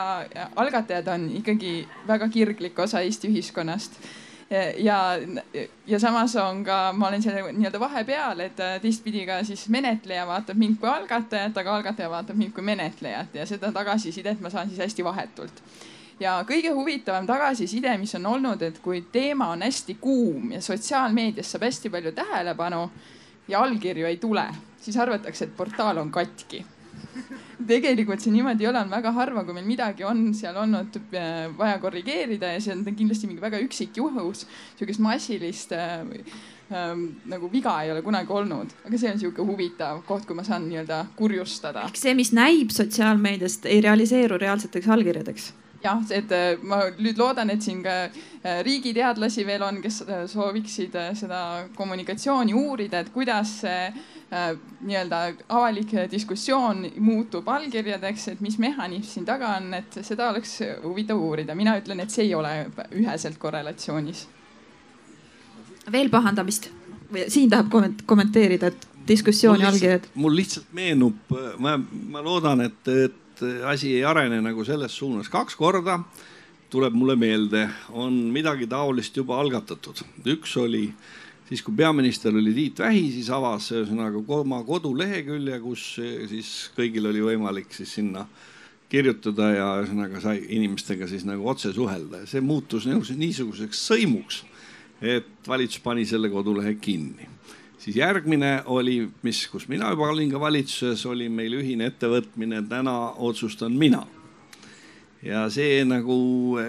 algatajad 0.57 1.09
on 1.14 1.30
ikkagi 1.40 1.80
väga 2.09 2.28
kirglik 2.28 2.78
osa 2.78 3.05
Eesti 3.05 3.30
ühiskonnast 3.32 3.99
ja, 4.78 4.99
ja 5.86 6.01
samas 6.01 6.36
on 6.36 6.64
ka, 6.64 6.92
ma 6.92 7.09
olen 7.09 7.22
seal 7.22 7.49
nii-öelda 7.53 7.80
vahepeal, 7.80 8.45
et 8.45 8.61
teistpidi 8.82 9.24
ka 9.28 9.40
siis 9.47 9.66
menetleja 9.72 10.26
vaatab 10.28 10.61
mind 10.61 10.78
kui 10.80 10.90
algatajat, 10.90 11.57
aga 11.59 11.76
algataja 11.78 12.11
vaatab 12.11 12.38
mind 12.38 12.55
kui 12.55 12.64
menetlejat 12.66 13.34
ja 13.40 13.47
seda 13.49 13.72
tagasisidet 13.72 14.40
ma 14.40 14.53
saan 14.53 14.68
siis 14.68 14.82
hästi 14.84 15.05
vahetult. 15.05 15.62
ja 16.20 16.36
kõige 16.47 16.70
huvitavam 16.70 17.26
tagasiside, 17.26 17.97
mis 17.99 18.14
on 18.14 18.26
olnud, 18.26 18.62
et 18.62 18.78
kui 18.78 19.03
teema 19.12 19.51
on 19.51 19.62
hästi 19.62 19.97
kuum 20.01 20.53
ja 20.53 20.61
sotsiaalmeedias 20.62 21.51
saab 21.53 21.66
hästi 21.66 21.90
palju 21.90 22.12
tähelepanu 22.12 22.88
ja 23.49 23.62
allkirju 23.64 24.07
ei 24.07 24.16
tule, 24.16 24.45
siis 24.80 24.97
arvatakse, 24.97 25.49
et 25.49 25.57
portaal 25.57 26.01
on 26.03 26.12
katki. 26.12 26.64
tegelikult 27.68 28.22
see 28.22 28.32
niimoodi 28.34 28.64
ei 28.64 28.68
ole, 28.68 28.80
on 28.82 28.90
väga 28.90 29.12
harva, 29.14 29.45
kui 29.47 29.55
meil 29.57 29.66
midagi 29.66 30.05
on 30.05 30.26
seal 30.36 30.57
olnud 30.61 30.99
äh, 31.14 31.47
vaja 31.59 31.78
korrigeerida 31.82 32.53
ja 32.55 32.61
see 32.61 32.74
on 32.74 32.84
kindlasti 32.84 33.30
mingi 33.30 33.42
väga 33.42 33.61
üksik 33.62 33.97
juhus. 34.01 34.47
sihukest 34.76 35.03
massilist 35.05 35.72
äh, 35.72 36.01
äh, 36.03 36.95
nagu 37.30 37.51
viga 37.53 37.76
ei 37.82 37.92
ole 37.92 38.03
kunagi 38.03 38.32
olnud, 38.32 38.74
aga 38.86 38.99
see 38.99 39.12
on 39.12 39.20
sihuke 39.22 39.47
huvitav 39.47 40.03
koht, 40.09 40.26
kui 40.26 40.36
ma 40.36 40.47
saan 40.47 40.68
nii-öelda 40.68 41.05
kurjustada. 41.16 41.86
ehk 41.88 42.01
see, 42.01 42.14
mis 42.14 42.32
näib 42.36 42.74
sotsiaalmeediast, 42.74 43.66
ei 43.70 43.84
realiseeru 43.84 44.40
reaalseteks 44.42 44.90
allkirjadeks 44.97 45.53
jah, 45.85 46.03
et 46.14 46.32
äh, 46.35 46.59
ma 46.62 46.80
nüüd 46.99 47.18
loodan, 47.20 47.53
et 47.53 47.62
siin 47.64 47.82
ka 47.85 47.95
äh, 48.07 48.61
riigiteadlasi 48.66 49.47
veel 49.47 49.62
on, 49.66 49.80
kes 49.85 50.03
sooviksid 50.32 50.97
seda 51.18 51.41
kommunikatsiooni 51.76 52.55
uurida, 52.59 53.05
et 53.05 53.12
kuidas 53.14 53.61
see 53.62 53.89
nii-öelda 54.35 55.18
avalik 55.53 55.93
diskussioon 56.11 56.89
muutub 57.05 57.47
allkirjadeks, 57.55 58.24
et 58.32 58.41
mis 58.43 58.57
mehhanism 58.59 59.12
siin 59.12 59.26
taga 59.28 59.53
on, 59.61 59.68
et 59.78 59.99
seda 60.03 60.32
oleks 60.32 60.57
huvitav 60.82 61.20
uurida. 61.22 61.55
mina 61.55 61.76
ütlen, 61.78 62.01
et 62.03 62.11
see 62.11 62.24
ei 62.24 62.35
ole 62.35 62.55
üheselt 62.91 63.39
korrelatsioonis. 63.39 64.26
veel 65.93 66.11
pahandamist 66.11 66.70
või 67.12 67.28
Siim 67.30 67.51
tahab 67.53 67.70
kommenteerida, 68.07 68.72
et 68.72 68.89
diskussiooni 69.09 69.64
allkirjad? 69.68 70.09
mul 70.14 70.37
lihtsalt 70.37 70.72
meenub, 70.72 71.37
ma, 71.59 71.76
ma 72.11 72.22
loodan, 72.24 72.64
et, 72.66 72.89
et 72.89 73.20
asi 73.66 73.95
ei 73.97 74.05
arene 74.05 74.41
nagu 74.43 74.64
selles 74.64 74.97
suunas. 74.97 75.28
kaks 75.28 75.57
korda 75.57 75.99
tuleb 76.70 76.95
mulle 76.95 77.16
meelde, 77.16 77.68
on 77.91 78.12
midagi 78.35 78.66
taolist 78.66 79.16
juba 79.16 79.39
algatatud. 79.41 80.03
üks 80.26 80.57
oli 80.59 80.89
siis, 81.49 81.62
kui 81.62 81.74
peaminister 81.76 82.35
oli 82.35 82.55
Tiit 82.55 82.78
Vähi, 82.78 83.11
siis 83.12 83.30
avas 83.30 83.70
ühesõnaga 83.72 84.22
oma 84.39 84.62
kodulehekülje, 84.66 85.61
kus 85.61 85.85
siis 86.30 86.55
kõigil 86.76 87.07
oli 87.11 87.22
võimalik 87.22 87.72
siis 87.74 87.95
sinna 87.95 88.26
kirjutada 88.91 89.51
ja 89.55 89.68
ühesõnaga 89.82 90.20
sai 90.22 90.43
inimestega 90.57 91.09
siis 91.11 91.24
nagu 91.28 91.47
otse 91.51 91.72
suhelda 91.74 92.24
ja 92.24 92.30
see 92.30 92.43
muutus 92.45 92.87
niisuguseks 92.87 93.87
sõimuks, 93.91 94.43
et 95.03 95.49
valitsus 95.49 95.82
pani 95.85 96.07
selle 96.09 96.30
kodulehe 96.32 96.76
kinni 96.80 97.28
siis 97.85 97.97
järgmine 97.97 98.62
oli, 98.72 99.03
mis, 99.22 99.45
kus 99.53 99.68
mina 99.68 99.91
juba 99.93 100.09
olin 100.09 100.30
ka 100.32 100.41
valitsuses, 100.41 101.05
oli 101.11 101.28
meil 101.28 101.59
ühine 101.61 101.91
ettevõtmine 101.93 102.62
Täna 102.68 102.97
otsustan 103.20 103.76
mina. 103.76 104.07
ja 105.24 105.47
see 105.49 105.78
nagu 105.89 106.14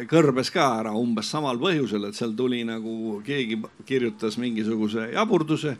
kõrbes 0.07 0.47
ka 0.51 0.65
ära 0.79 0.93
umbes 0.95 1.27
samal 1.27 1.57
põhjusel, 1.59 2.05
et 2.07 2.15
seal 2.15 2.31
tuli 2.39 2.61
nagu 2.63 3.17
keegi 3.25 3.57
kirjutas 3.85 4.37
mingisuguse 4.39 5.09
jaburduse 5.11 5.73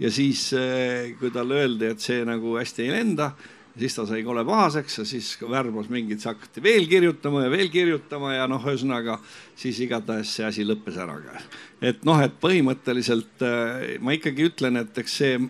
ja 0.00 0.10
siis, 0.10 0.52
eh, 0.56 1.12
kui 1.20 1.30
talle 1.30 1.60
öeldi, 1.60 1.90
et 1.92 2.00
see 2.00 2.24
nagu 2.24 2.56
hästi 2.56 2.86
ei 2.86 2.94
lenda 2.94 3.32
siis 3.78 3.94
ta 3.96 4.04
sai 4.06 4.22
kole 4.24 4.44
pahaseks 4.44 4.98
ja 4.98 5.04
siis 5.08 5.30
värbas 5.40 5.88
mingid, 5.92 6.20
siis 6.20 6.30
hakati 6.32 6.62
veel 6.64 6.86
kirjutama 6.90 7.46
ja 7.46 7.52
veel 7.52 7.70
kirjutama 7.72 8.34
ja 8.34 8.46
noh, 8.50 8.62
ühesõnaga 8.66 9.18
siis 9.56 9.80
igatahes 9.84 10.34
see 10.36 10.46
asi 10.46 10.66
lõppes 10.66 10.98
ära 11.00 11.16
ka. 11.22 11.40
et 11.80 12.04
noh, 12.08 12.20
et 12.22 12.36
põhimõtteliselt 12.42 13.46
äh, 13.46 13.96
ma 14.00 14.16
ikkagi 14.16 14.50
ütlen, 14.50 14.82
et 14.82 15.02
eks 15.02 15.16
see, 15.22 15.40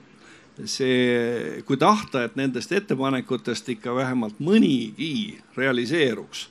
see, 0.64 1.60
kui 1.66 1.80
tahta, 1.80 2.24
et 2.24 2.38
nendest 2.38 2.72
ettepanekutest 2.72 3.74
ikka 3.76 3.94
vähemalt 3.98 4.38
mõnigi 4.42 5.38
realiseeruks, 5.58 6.48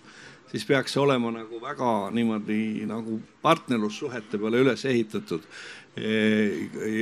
siis 0.52 0.68
peaks 0.68 0.98
see 0.98 1.04
olema 1.04 1.32
nagu 1.32 1.62
väga 1.64 2.10
niimoodi 2.12 2.84
nagu 2.90 3.22
partnerlussuhete 3.42 4.42
peale 4.42 4.60
üles 4.66 4.84
ehitatud 4.86 5.48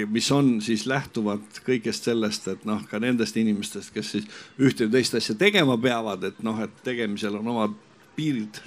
mis 0.10 0.32
on 0.32 0.56
siis 0.66 0.88
lähtuvad 0.90 1.62
kõigest 1.66 2.08
sellest, 2.10 2.48
et 2.50 2.66
noh, 2.66 2.82
ka 2.90 3.00
nendest 3.00 3.38
inimestest, 3.38 3.94
kes 3.94 4.12
siis 4.16 4.26
ühte 4.58 4.88
või 4.88 4.98
teist 4.98 5.20
asja 5.20 5.36
tegema 5.38 5.78
peavad, 5.78 6.24
et 6.32 6.42
noh, 6.44 6.58
et 6.64 6.74
tegemisel 6.84 7.38
on 7.38 7.48
omad 7.54 7.76
piirid 8.18 8.62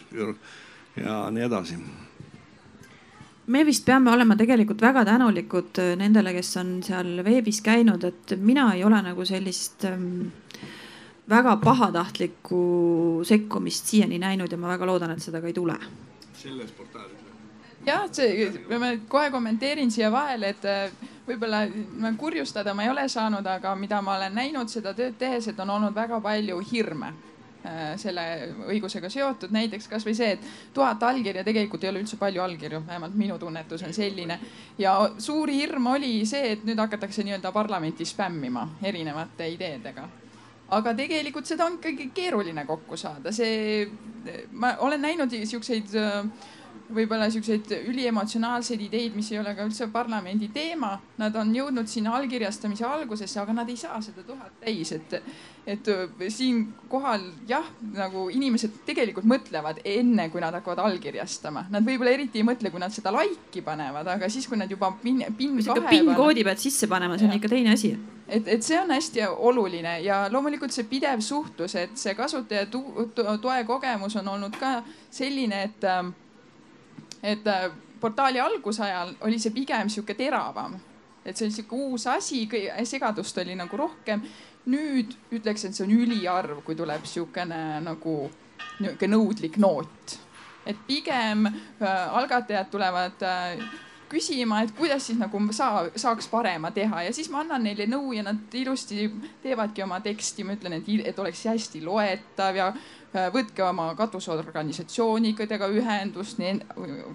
ja 0.96 1.30
nii 1.30 1.42
edasi. 1.42 1.76
me 3.46 3.64
vist 3.66 3.84
peame 3.84 4.10
olema 4.10 4.36
tegelikult 4.38 4.80
väga 4.80 5.04
tänulikud 5.04 5.80
nendele, 5.98 6.32
kes 6.32 6.56
on 6.56 6.70
seal 6.86 7.24
veebis 7.24 7.60
käinud, 7.60 8.04
et 8.04 8.36
mina 8.38 8.70
ei 8.74 8.84
ole 8.84 9.02
nagu 9.02 9.24
sellist 9.26 9.84
ähm, 9.84 10.30
väga 11.28 11.56
pahatahtlikku 11.56 12.62
sekkumist 13.26 13.90
siiani 13.90 14.22
näinud 14.22 14.52
ja 14.52 14.58
ma 14.58 14.70
väga 14.76 14.86
loodan, 14.86 15.10
et 15.10 15.22
seda 15.22 15.40
ka 15.40 15.50
ei 15.50 15.58
tule. 15.58 15.76
selles 16.42 16.70
portaalis 16.70 17.21
jah, 17.86 18.06
see, 18.12 18.46
ma 18.78 18.92
kohe 19.08 19.30
kommenteerin 19.30 19.90
siia 19.90 20.10
vahele, 20.12 20.52
et 20.54 20.64
äh, 20.68 21.10
võib-olla 21.26 21.64
kurjustada 22.18 22.74
ma 22.74 22.86
ei 22.86 22.92
ole 22.92 23.08
saanud, 23.10 23.46
aga 23.46 23.74
mida 23.78 24.00
ma 24.02 24.16
olen 24.16 24.34
näinud 24.38 24.70
seda 24.70 24.94
tööd 24.94 25.18
tehes, 25.18 25.48
et 25.50 25.60
on 25.60 25.70
olnud 25.76 25.94
väga 25.94 26.20
palju 26.22 26.60
hirme 26.70 27.12
äh, 27.66 27.82
selle 28.00 28.24
õigusega 28.70 29.10
seotud, 29.12 29.54
näiteks 29.54 29.90
kasvõi 29.90 30.14
see, 30.18 30.32
et 30.36 30.48
tuhat 30.74 31.02
allkirja 31.02 31.44
tegelikult 31.46 31.84
ei 31.84 31.92
ole 31.92 32.04
üldse 32.04 32.18
palju 32.20 32.42
allkirju, 32.44 32.82
vähemalt 32.86 33.18
minu 33.18 33.38
tunnetus 33.42 33.86
on 33.86 33.94
selline. 33.94 34.38
ja 34.78 34.96
suur 35.18 35.50
hirm 35.50 35.86
oli 35.94 36.14
see, 36.26 36.56
et 36.56 36.66
nüüd 36.68 36.78
hakatakse 36.82 37.26
nii-öelda 37.26 37.52
parlamenti 37.52 38.04
spämmima 38.04 38.68
erinevate 38.82 39.48
ideedega. 39.56 40.08
aga 40.72 40.94
tegelikult 40.94 41.46
seda 41.46 41.66
on 41.66 41.78
ikkagi 41.80 42.10
keeruline 42.14 42.66
kokku 42.66 42.96
saada, 42.96 43.32
see, 43.32 43.86
ma 44.52 44.76
olen 44.78 45.02
näinud 45.02 45.34
siukseid 45.44 45.94
äh, 45.98 46.26
võib-olla 46.94 47.28
siukseid 47.32 47.70
üliemotsionaalseid 47.88 48.82
ideid, 48.86 49.16
mis 49.16 49.30
ei 49.32 49.40
ole 49.40 49.54
ka 49.56 49.66
üldse 49.66 49.88
parlamendi 49.92 50.48
teema. 50.52 50.94
Nad 51.20 51.36
on 51.38 51.52
jõudnud 51.54 51.90
sinna 51.90 52.14
allkirjastamise 52.18 52.86
algusesse, 52.88 53.40
aga 53.42 53.56
nad 53.56 53.70
ei 53.72 53.78
saa 53.80 54.00
seda 54.04 54.24
tuhat 54.26 54.60
täis, 54.62 54.92
et, 54.96 55.16
et 55.66 55.90
siinkohal 56.32 57.26
jah, 57.48 57.68
nagu 57.96 58.28
inimesed 58.32 58.82
tegelikult 58.88 59.28
mõtlevad 59.28 59.82
enne, 59.84 60.28
kui 60.32 60.42
nad 60.44 60.54
hakkavad 60.58 60.84
allkirjastama. 60.86 61.66
Nad 61.72 61.86
võib-olla 61.88 62.14
eriti 62.16 62.42
ei 62.42 62.48
mõtle, 62.48 62.72
kui 62.72 62.82
nad 62.82 62.94
seda 62.94 63.14
like'i 63.16 63.64
panevad, 63.66 64.08
aga 64.16 64.30
siis, 64.32 64.48
kui 64.50 64.60
nad 64.60 64.70
juba 64.70 64.92
pin, 65.02 65.24
pin 65.38 65.60
kahe. 65.62 65.86
PIN-koodi 65.90 66.46
pead 66.46 66.62
sisse 66.62 66.90
panema, 66.90 67.18
see 67.18 67.30
on 67.30 67.36
ja. 67.36 67.42
ikka 67.42 67.52
teine 67.52 67.76
asi 67.76 67.96
et, 68.32 68.48
et 68.48 68.64
see 68.64 68.78
on 68.80 68.90
hästi 68.90 69.26
oluline 69.28 69.98
ja 70.06 70.24
loomulikult 70.32 70.72
see 70.74 70.86
pidev 70.88 71.20
suhtlus, 71.24 71.76
et 71.78 71.94
see 72.00 72.14
kasutaja 72.18 72.66
toe 72.70 73.58
kogemus 73.68 74.16
on 74.20 74.32
olnud 74.34 74.56
ka 74.60 74.78
selline, 75.12 75.62
et 75.68 75.88
ähm, 75.88 76.14
et 77.22 77.46
äh, 77.46 77.70
portaali 78.00 78.40
algusajal 78.40 79.14
oli 79.20 79.38
see 79.38 79.54
pigem 79.54 79.90
sihuke 79.92 80.14
teravam, 80.18 80.74
et 81.24 81.36
see 81.36 81.46
oli 81.46 81.54
sihuke 81.54 81.78
uus 81.78 82.06
asi, 82.10 82.48
segadust 82.84 83.38
oli 83.38 83.54
nagu 83.58 83.76
rohkem. 83.76 84.24
nüüd 84.62 85.16
ütleks, 85.34 85.64
et 85.66 85.74
see 85.74 85.82
on 85.82 85.90
üliharv, 85.90 86.60
kui 86.62 86.76
tuleb 86.78 87.02
sihukene 87.02 87.80
nagu 87.82 88.12
nihuke 88.78 89.08
nõudlik 89.10 89.56
noot, 89.58 90.18
et 90.66 90.84
pigem 90.86 91.48
äh, 91.48 92.14
algatajad 92.14 92.70
tulevad 92.70 93.24
äh, 93.26 93.64
küsima, 94.12 94.60
et 94.62 94.70
kuidas 94.76 95.06
siis 95.08 95.18
nagu 95.18 95.40
saa, 95.50 95.86
saaks 95.96 96.28
parema 96.30 96.70
teha. 96.70 97.02
Ja 97.06 97.12
siis 97.14 97.30
ma 97.32 97.40
annan 97.42 97.64
neile 97.66 97.86
nõu 97.90 98.12
ja 98.16 98.24
nad 98.26 98.54
ilusti 98.54 99.08
teevadki 99.42 99.82
oma 99.82 100.00
teksti, 100.04 100.44
ma 100.46 100.56
ütlen, 100.58 100.78
et, 100.78 100.90
et 101.10 101.18
oleks 101.18 101.44
hästi 101.48 101.82
loetav 101.84 102.58
ja 102.58 102.68
võtke 103.12 103.64
oma 103.64 103.90
katusorganisatsioonidega 103.94 105.68
ühendust, 105.68 106.38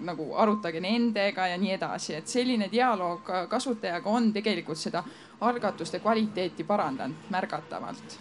nagu 0.06 0.28
arutage 0.38 0.80
nendega 0.80 1.48
ja 1.50 1.58
nii 1.58 1.72
edasi, 1.74 2.14
et 2.14 2.28
selline 2.30 2.68
dialoog 2.72 3.26
kasutajaga 3.50 4.10
on 4.10 4.32
tegelikult 4.32 4.78
seda 4.78 5.02
algatuste 5.40 5.98
kvaliteeti 5.98 6.64
parandanud 6.64 7.30
märgatavalt. 7.30 8.18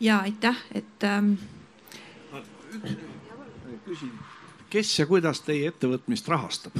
ja 0.00 0.18
aitäh, 0.18 0.56
et 0.74 1.04
ähm.... 1.04 1.34
küsin, 3.84 4.10
kes 4.70 4.98
ja 4.98 5.06
kuidas 5.06 5.40
teie 5.40 5.68
ettevõtmist 5.68 6.28
rahastab? 6.28 6.76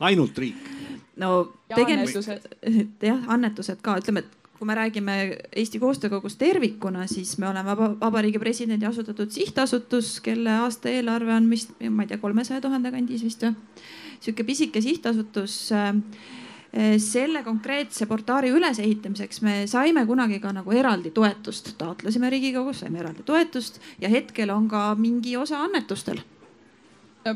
ainult 0.00 0.38
riik? 0.38 0.68
no 1.16 1.52
tegemist, 1.74 2.28
jah, 3.10 3.24
annetused 3.28 3.80
ka, 3.82 3.96
ütleme, 4.00 4.24
et 4.24 4.39
kui 4.60 4.68
me 4.68 4.74
räägime 4.76 5.12
Eesti 5.56 5.78
Koostöökogust 5.80 6.38
tervikuna, 6.38 7.06
siis 7.08 7.38
me 7.38 7.48
oleme 7.48 7.70
Vaba, 7.70 7.94
Vabariigi 8.00 8.38
Presidendi 8.38 8.84
asutatud 8.86 9.30
sihtasutus, 9.32 10.18
kelle 10.20 10.52
aastaeelarve 10.66 11.32
on 11.32 11.46
vist, 11.50 11.72
ma 11.88 12.04
ei 12.04 12.10
tea, 12.10 12.18
kolmesaja 12.20 12.60
tuhande 12.60 12.92
kandis 12.92 13.24
vist 13.24 13.46
või. 13.46 13.54
sihuke 14.20 14.44
pisike 14.44 14.80
sihtasutus. 14.84 15.72
selle 17.02 17.42
konkreetse 17.42 18.06
portaali 18.06 18.50
ülesehitamiseks 18.54 19.40
me 19.42 19.54
saime 19.66 20.04
kunagi 20.06 20.38
ka 20.40 20.52
nagu 20.52 20.70
eraldi 20.70 21.10
toetust, 21.10 21.72
taotlesime 21.78 22.30
Riigikogus, 22.30 22.84
saime 22.84 23.00
eraldi 23.00 23.24
toetust 23.26 23.80
ja 24.00 24.08
hetkel 24.08 24.50
on 24.50 24.68
ka 24.68 24.94
mingi 24.94 25.36
osa 25.36 25.64
annetustel 25.64 26.20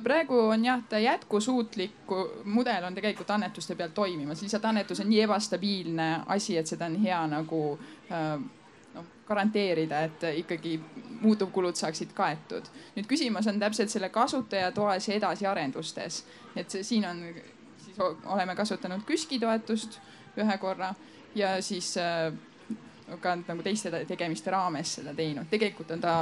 praegu 0.03 0.39
on 0.39 0.65
jah, 0.65 0.83
ta 0.89 0.99
jätkusuutliku 0.99 2.31
mudel 2.45 2.85
on 2.85 2.95
tegelikult 2.95 3.31
annetuste 3.31 3.75
peal 3.75 3.93
toimimas, 3.95 4.43
lihtsalt 4.43 4.65
annetus 4.65 5.01
on 5.01 5.09
nii 5.09 5.21
ebastabiilne 5.21 6.09
asi, 6.27 6.57
et 6.59 6.67
seda 6.67 6.87
on 6.87 6.97
hea 7.03 7.21
nagu 7.27 7.63
noh, 8.95 9.05
garanteerida, 9.29 10.01
et 10.09 10.25
ikkagi 10.41 10.79
muutuvkulud 11.21 11.77
saaksid 11.77 12.13
kaetud. 12.17 12.71
nüüd 12.97 13.09
küsimus 13.11 13.49
on 13.51 13.61
täpselt 13.61 13.93
selle 13.93 14.09
kasutajatoes 14.09 15.09
ja 15.09 15.15
edasiarendustes, 15.21 16.25
et 16.57 16.71
see, 16.71 16.83
siin 16.83 17.09
on, 17.09 17.23
siis 17.85 18.01
oleme 18.25 18.57
kasutanud 18.57 19.05
KÜSK-i 19.07 19.41
toetust 19.41 20.01
ühe 20.41 20.59
korra 20.59 20.95
ja 21.35 21.63
siis 21.63 21.97
äh, 21.99 22.33
ka 23.21 23.37
nagu 23.37 23.63
teiste 23.63 24.05
tegemiste 24.09 24.51
raames 24.51 24.95
seda 24.99 25.15
teinud. 25.15 25.47
tegelikult 25.51 25.91
on 25.91 26.01
ta 26.01 26.15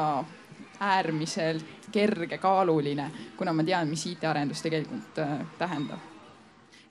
äärmiselt 0.83 1.91
kergekaaluline, 1.93 3.11
kuna 3.37 3.53
ma 3.53 3.65
tean, 3.65 3.91
mis 3.91 4.07
IT-arendus 4.11 4.65
tegelikult 4.65 5.21
äh, 5.23 5.37
tähendab 5.59 6.11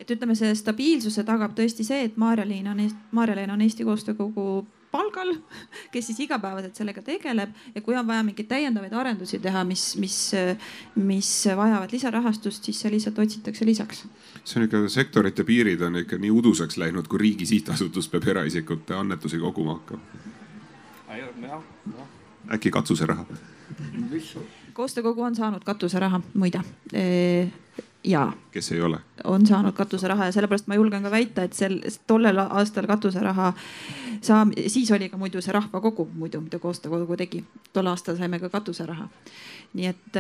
et 0.02 0.10
ütleme, 0.10 0.34
see 0.34 0.54
stabiilsuse 0.58 1.22
tagab 1.28 1.54
tõesti 1.58 1.86
see, 1.86 2.08
et 2.08 2.16
Maarjaliin 2.18 2.70
on, 2.72 2.80
Maarjaliin 3.14 3.52
on 3.54 3.62
Eesti 3.62 3.86
Koostöökogu 3.86 4.64
palgal, 4.92 5.36
kes 5.92 6.10
siis 6.10 6.20
igapäevaselt 6.26 6.76
sellega 6.76 7.02
tegeleb 7.06 7.54
ja 7.76 7.82
kui 7.82 7.96
on 7.96 8.08
vaja 8.08 8.24
mingeid 8.28 8.50
täiendavaid 8.50 8.94
arendusi 8.94 9.40
teha, 9.40 9.64
mis, 9.68 9.86
mis, 10.02 10.18
mis 10.96 11.30
vajavad 11.58 11.94
lisarahastust, 11.94 12.68
siis 12.68 12.82
see 12.84 12.92
lihtsalt 12.96 13.22
otsitakse 13.24 13.66
lisaks. 13.66 14.04
see 14.44 14.60
on 14.60 14.68
ikka, 14.68 14.84
sektorite 14.90 15.46
piirid 15.48 15.82
on 15.88 16.02
ikka 16.04 16.20
nii 16.20 16.34
uduseks 16.42 16.78
läinud, 16.82 17.08
kui 17.08 17.22
riigi 17.22 17.46
sihtasutus 17.54 18.10
peab 18.12 18.28
eraisikute 18.36 18.98
annetusi 18.98 19.40
koguma 19.40 19.80
hakkama. 19.80 20.04
äkki 22.52 22.72
katuseraha? 22.72 23.26
Koostöökogu 24.74 25.22
on 25.22 25.36
saanud 25.36 25.64
katuseraha, 25.64 26.22
muide 26.34 26.62
ja. 28.04 28.34
kes 28.52 28.72
ei 28.72 28.82
ole? 28.82 28.98
on 29.24 29.46
saanud 29.48 29.72
katuseraha 29.74 30.26
ja 30.26 30.32
sellepärast 30.32 30.68
ma 30.68 30.76
julgen 30.76 31.04
ka 31.04 31.12
väita, 31.12 31.44
et 31.44 31.54
sel, 31.54 31.80
tollel 32.08 32.38
aastal 32.38 32.88
katuseraha 32.88 33.54
saam-, 34.22 34.54
siis 34.68 34.92
oli 34.92 35.10
ka 35.10 35.18
muidu 35.18 35.42
see 35.42 35.54
rahvakogu 35.54 36.10
muidu, 36.14 36.42
mida 36.42 36.60
koostöökogu 36.60 37.18
tegi. 37.18 37.44
tol 37.74 37.88
aastal 37.88 38.18
saime 38.18 38.40
ka 38.40 38.50
katuseraha. 38.50 39.08
nii 39.74 39.86
et, 39.88 40.18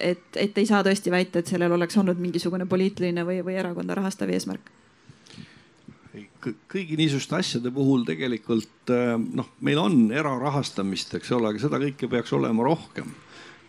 et, 0.00 0.24
et 0.36 0.58
ei 0.58 0.66
saa 0.66 0.82
tõesti 0.82 1.10
väita, 1.10 1.38
et 1.38 1.46
sellel 1.46 1.72
oleks 1.72 1.96
olnud 1.96 2.18
mingisugune 2.18 2.66
poliitiline 2.66 3.24
või, 3.26 3.42
või 3.44 3.60
erakonda 3.60 3.94
rahastav 3.94 4.30
eesmärk 4.30 4.72
kõigi 6.70 6.98
niisuguste 6.98 7.38
asjade 7.38 7.72
puhul 7.74 8.04
tegelikult 8.08 8.92
noh, 9.36 9.48
meil 9.64 9.80
on 9.82 10.08
erarahastamist, 10.14 11.14
eks 11.18 11.32
ole, 11.36 11.52
aga 11.52 11.62
seda 11.62 11.80
kõike 11.82 12.10
peaks 12.10 12.32
olema 12.36 12.66
rohkem. 12.66 13.10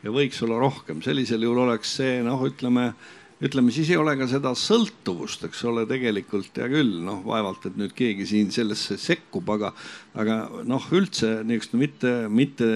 Ja 0.03 0.13
võiks 0.15 0.39
olla 0.45 0.61
rohkem, 0.61 1.01
sellisel 1.03 1.43
juhul 1.43 1.65
oleks 1.65 1.97
see 1.99 2.21
noh, 2.23 2.39
ütleme 2.47 2.93
ütleme 3.39 3.71
siis 3.71 3.89
ei 3.93 3.97
ole 3.99 4.15
ka 4.19 4.27
seda 4.27 4.51
sõltuvust, 4.57 5.45
eks 5.47 5.61
ole, 5.69 5.85
tegelikult 5.87 6.57
hea 6.59 6.67
küll, 6.71 6.97
noh, 7.05 7.21
vaevalt, 7.23 7.69
et 7.69 7.77
nüüd 7.79 7.93
keegi 7.95 8.27
siin 8.27 8.49
sellesse 8.51 8.97
sekkub, 8.99 9.47
aga, 9.55 9.71
aga 10.19 10.39
noh, 10.67 10.87
üldse 10.95 11.37
niisugust 11.47 11.77
mitte, 11.79 12.13
mitte 12.27 12.67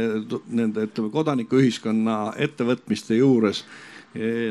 nende, 0.47 0.88
ütleme 0.88 1.11
kodanikuühiskonna 1.11 2.19
ettevõtmiste 2.47 3.19
juures 3.19 3.65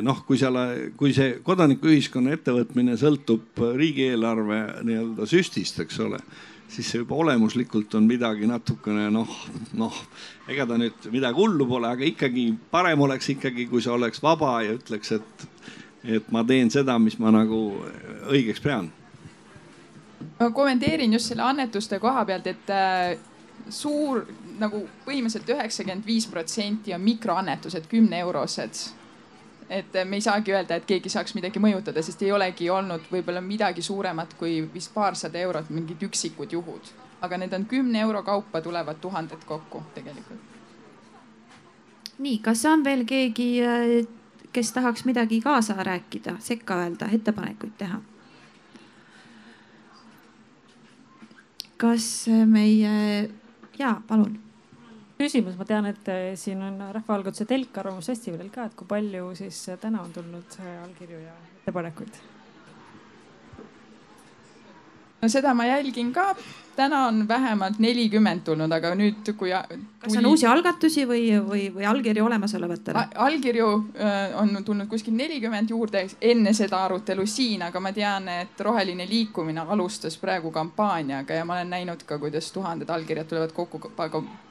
noh, 0.03 0.23
kui 0.27 0.39
seal, 0.41 0.57
kui 0.99 1.13
see 1.15 1.37
kodanikuühiskonna 1.47 2.33
ettevõtmine 2.35 2.97
sõltub 2.99 3.61
riigieelarve 3.79 4.63
nii-öelda 4.89 5.29
süstist, 5.31 5.79
eks 5.85 6.01
ole, 6.03 6.19
siis 6.73 6.89
see 6.91 7.03
juba 7.03 7.21
olemuslikult 7.23 7.95
on 7.95 8.09
midagi 8.09 8.49
natukene 8.51 9.07
noh, 9.15 9.31
noh, 9.79 10.01
ega 10.51 10.67
ta 10.67 10.79
nüüd 10.81 11.11
midagi 11.15 11.39
hullu 11.39 11.69
pole, 11.69 11.93
aga 11.95 12.07
ikkagi 12.09 12.49
parem 12.73 13.05
oleks 13.07 13.31
ikkagi, 13.37 13.69
kui 13.71 13.85
see 13.85 13.93
oleks 13.95 14.23
vaba 14.25 14.57
ja 14.67 14.75
ütleks, 14.79 15.15
et 15.19 15.49
et 16.03 16.31
ma 16.35 16.43
teen 16.43 16.71
seda, 16.71 16.97
mis 16.99 17.15
ma 17.23 17.31
nagu 17.31 17.59
õigeks 18.33 18.63
pean. 18.63 18.91
ma 20.41 20.51
kommenteerin 20.51 21.13
just 21.13 21.31
selle 21.31 21.45
annetuste 21.47 21.99
koha 22.03 22.25
pealt, 22.27 22.47
et 22.51 22.73
äh, 22.75 23.19
suur 23.71 24.25
nagu 24.59 24.83
põhimõtteliselt 25.07 25.55
üheksakümmend 25.55 26.07
viis 26.07 26.27
protsenti 26.27 26.95
on 26.95 27.01
mikroannetused, 27.05 27.87
kümneeurosed. 27.91 28.83
Et 29.73 29.95
me 30.05 30.19
ei 30.19 30.25
saagi 30.25 30.53
öelda, 30.53 30.77
et 30.77 30.85
keegi 30.89 31.09
saaks 31.09 31.35
midagi 31.35 31.61
mõjutada, 31.63 32.03
sest 32.05 32.23
ei 32.23 32.33
olegi 32.33 32.71
olnud 32.71 33.07
võib-olla 33.13 33.41
midagi 33.41 33.83
suuremat 33.83 34.35
kui 34.39 34.59
vist 34.75 34.93
paarsada 34.95 35.41
eurot, 35.41 35.71
mingid 35.71 36.03
üksikud 36.09 36.53
juhud. 36.53 36.93
aga 37.23 37.39
need 37.39 37.53
on 37.55 37.65
kümne 37.71 38.01
euro 38.03 38.23
kaupa 38.27 38.61
tulevad 38.61 38.99
tuhanded 39.01 39.45
kokku 39.47 39.83
tegelikult. 39.95 40.41
nii, 42.19 42.39
kas 42.39 42.65
on 42.67 42.85
veel 42.85 43.05
keegi 43.05 43.49
äh, 43.65 44.07
kes 44.53 44.73
tahaks 44.73 45.05
midagi 45.05 45.41
kaasa 45.41 45.75
rääkida, 45.75 46.37
sekka 46.39 46.77
öelda, 46.77 47.09
ettepanekuid 47.13 47.73
teha? 47.79 48.01
kas 51.77 52.27
meie, 52.47 53.31
jaa, 53.79 54.03
palun. 54.07 54.42
Küsimus, 55.23 55.57
ma 55.59 55.67
tean, 55.69 55.89
et 55.91 56.13
siin 56.41 56.63
on 56.67 56.83
rahvaalgatuse 56.99 57.47
telk 57.49 57.83
Arvamusfestivalil 57.85 58.53
ka, 58.55 58.69
et 58.69 58.77
kui 58.79 58.91
palju 58.91 59.33
siis 59.39 59.65
täna 59.83 60.03
on 60.03 60.13
tulnud 60.15 60.61
allkirju 60.83 61.25
ja 61.25 61.35
ettepanekuid? 61.63 62.23
No 65.23 65.29
seda 65.31 65.55
ma 65.55 65.67
jälgin 65.67 66.13
ka 66.13 66.35
täna 66.77 67.07
on 67.07 67.29
vähemalt 67.29 67.79
nelikümmend 67.79 68.41
tulnud, 68.45 68.73
aga 68.73 68.95
nüüd, 68.97 69.29
kui. 69.39 69.51
kas 70.01 70.17
on 70.17 70.27
uusi 70.27 70.47
algatusi 70.47 71.05
või, 71.09 71.27
või, 71.49 71.67
või 71.75 71.87
allkirju 71.89 72.25
olemasolevatele? 72.27 73.05
allkirju 73.27 73.69
äh, 74.01 74.35
on 74.41 74.65
tulnud 74.65 74.89
kuskil 74.89 75.15
nelikümmend 75.17 75.71
juurde 75.71 76.07
enne 76.21 76.55
seda 76.57 76.83
arutelu 76.87 77.27
siin, 77.27 77.63
aga 77.69 77.81
ma 77.81 77.93
tean, 77.93 78.29
et 78.29 78.61
Roheline 78.61 79.07
Liikumine 79.09 79.67
alustas 79.77 80.17
praegu 80.19 80.51
kampaaniaga 80.51 81.39
ja 81.39 81.45
ma 81.45 81.61
olen 81.61 81.71
näinud 81.77 82.03
ka, 82.09 82.19
kuidas 82.19 82.51
tuhanded 82.53 82.91
allkirjad 82.91 83.29
tulevad 83.29 83.53
kokku 83.53 83.93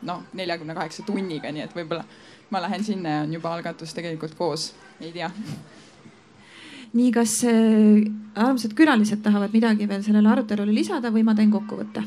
noh, 0.07 0.24
neljakümne 0.34 0.78
kaheksa 0.78 1.03
tunniga, 1.07 1.51
nii 1.51 1.67
et 1.67 1.76
võib-olla 1.76 2.05
ma 2.51 2.61
lähen 2.61 2.84
sinna 2.84 3.17
ja 3.17 3.28
on 3.28 3.34
juba 3.34 3.53
algatus 3.55 3.93
tegelikult 3.97 4.36
koos, 4.38 4.72
ei 5.01 5.11
tea 5.11 5.32
nii, 6.94 7.12
kas 7.16 7.38
äh, 7.48 8.02
armsad 8.36 8.74
külalised 8.76 9.22
tahavad 9.24 9.54
midagi 9.56 9.88
veel 9.88 10.04
sellele 10.04 10.32
arutelule 10.32 10.74
lisada 10.76 11.12
või 11.12 11.24
ma 11.28 11.36
teen 11.36 11.52
kokkuvõtte? 11.54 12.04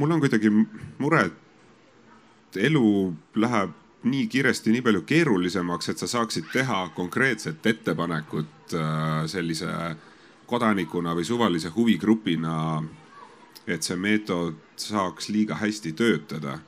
mul 0.00 0.14
on 0.14 0.20
kuidagi 0.22 0.48
mure, 0.48 1.26
et 1.28 2.56
elu 2.56 2.84
läheb 3.36 3.74
nii 4.08 4.28
kiiresti 4.32 4.72
nii 4.72 4.84
palju 4.86 5.02
keerulisemaks, 5.04 5.90
et 5.92 6.00
sa 6.00 6.06
saaksid 6.08 6.46
teha 6.52 6.86
konkreetset 6.96 7.66
ettepanekut 7.66 8.72
äh, 8.72 9.26
sellise 9.28 9.68
kodanikuna 10.48 11.12
või 11.14 11.26
suvalise 11.28 11.68
huvigrupina, 11.74 12.80
et 13.66 13.84
see 13.84 13.96
meetod 14.00 14.56
saaks 14.80 15.28
liiga 15.28 15.60
hästi 15.60 15.92
töötada 15.92 16.58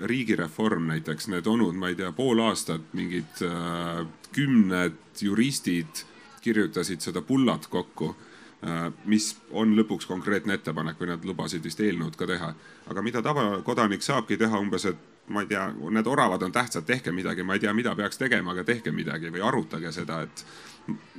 riigireform 0.00 0.88
näiteks, 0.90 1.28
need 1.28 1.46
onud, 1.46 1.76
ma 1.78 1.88
ei 1.88 1.98
tea, 1.98 2.10
pool 2.12 2.42
aastat 2.42 2.92
mingid 2.92 3.42
äh, 3.46 4.04
kümned 4.34 5.22
juristid 5.22 6.04
kirjutasid 6.44 7.00
seda 7.00 7.22
pullat 7.22 7.66
kokku 7.72 8.10
äh,, 8.12 8.90
mis 9.08 9.30
on 9.50 9.76
lõpuks 9.78 10.08
konkreetne 10.10 10.58
ettepanek 10.58 11.00
või 11.00 11.12
nad 11.14 11.24
lubasid 11.24 11.64
vist 11.64 11.80
eelnõud 11.80 12.18
ka 12.18 12.26
teha. 12.28 12.54
aga 12.90 13.02
mida 13.02 13.22
tavakodanik 13.22 14.02
saabki 14.02 14.36
teha 14.36 14.60
umbes, 14.60 14.84
et 14.90 14.98
ma 15.28 15.40
ei 15.40 15.48
tea, 15.48 15.68
need 15.90 16.06
oravad 16.06 16.42
on 16.42 16.52
tähtsad, 16.52 16.84
tehke 16.84 17.12
midagi, 17.12 17.42
ma 17.42 17.54
ei 17.54 17.60
tea, 17.60 17.72
mida 17.72 17.94
peaks 17.96 18.18
tegema, 18.20 18.52
aga 18.52 18.64
tehke 18.64 18.92
midagi 18.92 19.32
või 19.32 19.40
arutage 19.46 19.92
seda, 19.92 20.20
et 20.26 20.44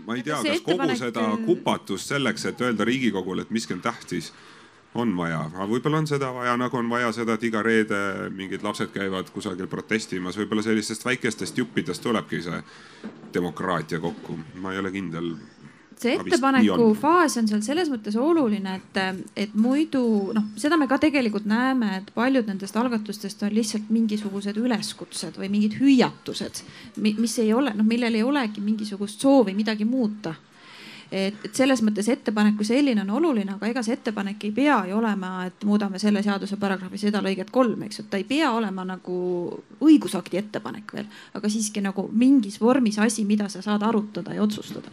ma 0.06 0.18
ei 0.18 0.24
tea, 0.24 0.42
kas 0.44 0.62
kogu 0.66 0.98
seda 1.00 1.26
kupatust 1.46 2.14
selleks, 2.14 2.46
et 2.46 2.62
öelda 2.62 2.86
Riigikogule, 2.86 3.42
et 3.42 3.56
miski 3.56 3.74
on 3.74 3.82
tähtis 3.82 4.32
on 4.96 5.12
vaja, 5.18 5.41
aga 5.50 5.68
võib-olla 5.70 6.00
on 6.02 6.08
seda 6.10 6.30
vaja, 6.36 6.56
nagu 6.60 6.78
on 6.80 6.89
vaja 6.89 7.12
seda, 7.16 7.36
et 7.36 7.43
iga 7.48 7.62
reede 7.66 8.30
mingid 8.36 8.64
lapsed 8.64 8.93
käivad 8.93 9.30
kusagil 9.36 9.68
protestimas, 9.72 10.38
võib-olla 10.39 10.64
sellistest 10.66 11.06
väikestest 11.06 11.60
juppidest 11.60 12.04
tulebki 12.04 12.41
see 12.46 12.62
demokraatia 13.36 14.00
kokku, 14.04 14.38
ma 14.64 14.74
ei 14.74 14.80
ole 14.80 14.93
kindel. 14.96 15.36
See 16.00 16.12
ettepaneku 16.20 16.89
faas 17.00 17.38
on 17.39 17.48
seal 17.48 17.62
selles 17.64 17.88
mõttes 17.91 18.18
oluline, 18.20 18.74
et, 18.82 18.98
et 19.46 19.54
muidu 19.56 20.02
noh, 20.36 20.50
seda 20.60 20.76
me 20.80 20.89
ka 20.91 20.98
tegelikult 21.04 21.48
näeme, 21.48 21.93
et 22.02 22.10
paljud 22.16 22.48
nendest 22.52 22.76
algatustest 22.80 23.46
on 23.48 23.56
lihtsalt 23.56 23.88
mingisugused 23.96 24.60
üleskutsed 24.60 25.39
või 25.39 25.52
mingid 25.54 25.78
hüüatused, 25.80 26.66
mis 27.04 27.38
ei 27.43 27.54
ole, 27.56 27.72
noh, 27.76 27.88
millel 27.88 28.20
ei 28.20 28.28
olegi 28.28 28.64
mingisugust 28.64 29.24
soovi 29.24 29.56
midagi 29.56 29.88
muuta 29.88 30.36
et, 31.16 31.45
et 31.47 31.55
selles 31.55 31.82
mõttes 31.86 32.07
ettepanek 32.11 32.57
kui 32.59 32.68
selline 32.68 33.05
on 33.05 33.13
oluline, 33.20 33.55
aga 33.55 33.70
ega 33.72 33.84
see 33.86 33.95
ettepanek 33.95 34.43
ei 34.47 34.53
pea 34.55 34.82
ju 34.89 34.97
olema, 34.99 35.32
et 35.47 35.63
muudame 35.68 36.01
selle 36.01 36.24
seaduse 36.26 36.59
paragrahvi 36.61 36.99
seda 36.99 37.22
lõiget 37.24 37.51
kolm, 37.55 37.86
eks 37.88 38.01
ju, 38.01 38.05
et 38.05 38.11
ta 38.11 38.20
ei 38.22 38.28
pea 38.28 38.51
olema 38.55 38.84
nagu 38.88 39.20
õigusakti 39.86 40.41
ettepanek 40.41 40.97
veel, 40.97 41.07
aga 41.38 41.51
siiski 41.51 41.84
nagu 41.86 42.09
mingis 42.11 42.59
vormis 42.61 42.99
asi, 42.99 43.26
mida 43.28 43.49
sa 43.49 43.63
saad 43.66 43.86
arutada 43.88 44.36
ja 44.36 44.43
otsustada 44.43 44.91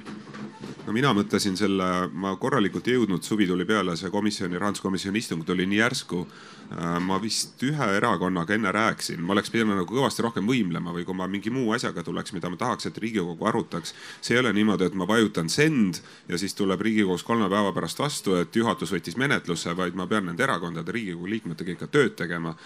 no 0.86 0.94
mina 0.94 1.12
mõtlesin 1.16 1.56
selle, 1.58 1.88
ma 2.12 2.34
korralikult 2.40 2.88
ei 2.88 2.96
jõudnud, 2.96 3.22
suvi 3.26 3.46
tuli 3.48 3.66
peale, 3.68 3.96
see 3.98 4.10
komisjoni, 4.12 4.58
rahanduskomisjoni 4.60 5.22
istung 5.22 5.44
tuli 5.46 5.66
nii 5.70 5.80
järsku. 5.80 6.22
Äh, 6.72 6.96
ma 7.04 7.18
vist 7.20 7.60
ühe 7.66 7.88
erakonnaga 7.98 8.54
enne 8.56 8.72
rääkisin, 8.72 9.20
ma 9.20 9.34
oleks 9.34 9.52
pidanud 9.52 9.76
nagu 9.76 9.96
kõvasti 9.98 10.24
rohkem 10.24 10.46
võimlema 10.48 10.94
või 10.94 11.04
kui 11.04 11.16
ma 11.16 11.26
mingi 11.28 11.52
muu 11.52 11.74
asjaga 11.76 12.04
tuleks, 12.06 12.32
mida 12.32 12.50
ma 12.50 12.56
tahaks, 12.60 12.88
et 12.88 12.98
Riigikogu 12.98 13.46
arutaks. 13.48 13.94
see 14.20 14.36
ei 14.36 14.40
ole 14.40 14.52
niimoodi, 14.56 14.88
et 14.88 14.94
ma 14.94 15.08
vajutan 15.08 15.50
send 15.52 16.00
ja 16.28 16.38
siis 16.38 16.54
tuleb 16.54 16.80
Riigikogus 16.80 17.26
kolme 17.28 17.50
päeva 17.52 17.74
pärast 17.76 17.98
vastu, 17.98 18.38
et 18.40 18.56
juhatus 18.56 18.92
võttis 18.92 19.18
menetlusse, 19.20 19.76
vaid 19.76 19.94
ma 19.94 20.06
pean 20.06 20.26
nende 20.30 20.42
erakondade 20.42 20.92
Riigikogu 20.92 21.28
liikmetega 21.28 21.76
ikka 21.76 21.90
tööd 21.92 22.16
tegema 22.16 22.56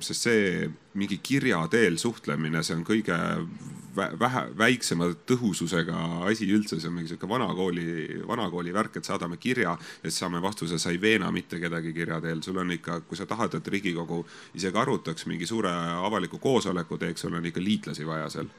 sest 0.00 0.28
see 0.28 0.70
mingi 0.98 1.18
kirja 1.22 1.62
teel 1.72 1.96
suhtlemine, 2.00 2.62
see 2.62 2.76
on 2.76 2.84
kõige 2.86 3.18
vähe, 3.96 4.42
väiksema 4.58 5.08
tõhususega 5.28 6.26
asi 6.28 6.48
üldse, 6.52 6.78
see 6.80 6.88
on 6.90 6.96
mingi 6.96 7.12
sihuke 7.12 7.28
vanakooli, 7.28 8.22
vanakooli 8.28 8.74
värk, 8.74 8.98
et 8.98 9.08
saadame 9.08 9.38
kirja 9.40 9.76
ja 9.76 10.08
siis 10.08 10.20
saame 10.22 10.42
vastuse, 10.42 10.78
sa 10.78 10.92
ei 10.92 11.00
veena 11.00 11.30
mitte 11.32 11.60
kedagi 11.60 11.92
kirja 11.92 12.20
teel. 12.20 12.42
sul 12.42 12.58
on 12.58 12.72
ikka, 12.72 13.00
kui 13.08 13.16
sa 13.16 13.26
tahad, 13.26 13.54
et 13.54 13.68
Riigikogu 13.68 14.24
isegi 14.54 14.78
arutaks 14.78 15.26
mingi 15.26 15.46
suure 15.46 15.72
avaliku 16.06 16.38
koosoleku 16.38 16.98
teeks, 16.98 17.20
sul 17.20 17.34
on 17.34 17.46
ikka 17.46 17.60
liitlasi 17.60 18.06
vaja 18.06 18.28
seal 18.30 18.50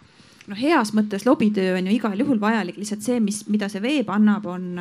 noh, 0.48 0.60
heas 0.60 0.94
mõttes 0.94 1.26
lobitöö 1.26 1.78
on 1.78 1.88
ju 1.88 1.96
igal 1.96 2.20
juhul 2.20 2.42
vajalik, 2.42 2.78
lihtsalt 2.78 3.06
see, 3.06 3.20
mis, 3.24 3.44
mida 3.48 3.70
see 3.72 3.82
veeb 3.84 4.10
annab, 4.14 4.46
on 4.46 4.74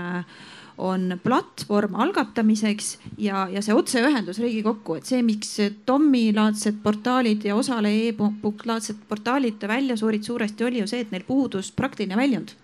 on 0.83 1.19
platvorm 1.23 1.95
algatamiseks 2.05 2.89
ja, 3.23 3.47
ja 3.51 3.63
see 3.63 3.75
otseühendus 3.77 4.41
Riigikokku, 4.43 4.99
et 4.99 5.07
see, 5.07 5.23
miks 5.27 5.55
Tommi-laadsed 5.87 6.81
portaalid 6.83 7.47
ja 7.47 7.57
Osale 7.59 7.93
e-laadsed 8.09 9.05
portaalid 9.09 9.63
välja 9.69 9.97
surid 9.97 10.27
suuresti 10.27 10.67
oli 10.67 10.83
ju 10.83 10.91
see, 10.91 11.05
et 11.07 11.15
neil 11.15 11.27
puudus 11.29 11.71
praktiline 11.77 12.19
väljund 12.19 12.57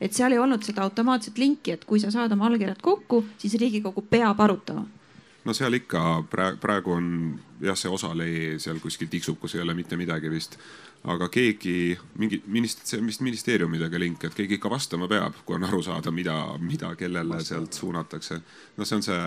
et 0.00 0.16
seal 0.16 0.32
ei 0.32 0.40
olnud 0.40 0.64
seda 0.64 0.80
automaatset 0.86 1.36
linki, 1.38 1.74
et 1.76 1.84
kui 1.84 2.00
sa 2.00 2.08
saad 2.10 2.32
oma 2.32 2.48
allkirjad 2.48 2.80
kokku, 2.80 3.24
siis 3.38 3.58
Riigikogu 3.60 4.06
peab 4.08 4.40
arutama 4.40 4.86
no 5.44 5.54
seal 5.56 5.76
ikka 5.78 6.02
praegu, 6.30 6.92
on 6.92 7.06
jah, 7.64 7.76
see 7.78 7.92
osalee 7.92 8.58
seal 8.62 8.80
kuskil 8.82 9.10
tiksub, 9.10 9.38
kus 9.40 9.56
ei 9.56 9.64
ole 9.64 9.74
mitte 9.76 9.98
midagi 10.00 10.30
vist. 10.32 10.58
Aga 11.04 11.28
keegi, 11.32 11.96
mingi 12.20 12.42
minist-, 12.52 12.84
see 12.84 13.00
on 13.00 13.08
vist 13.08 13.22
ministeeriumidega 13.24 14.00
link, 14.00 14.24
et 14.24 14.36
keegi 14.36 14.58
ikka 14.58 14.72
vastama 14.72 15.08
peab, 15.08 15.38
kui 15.46 15.56
on 15.56 15.64
aru 15.64 15.80
saada, 15.84 16.12
mida, 16.12 16.36
mida 16.60 16.92
kellele 16.98 17.40
sealt 17.44 17.72
suunatakse. 17.72 18.40
no 18.76 18.84
see 18.84 18.98
on 18.98 19.06
see 19.06 19.20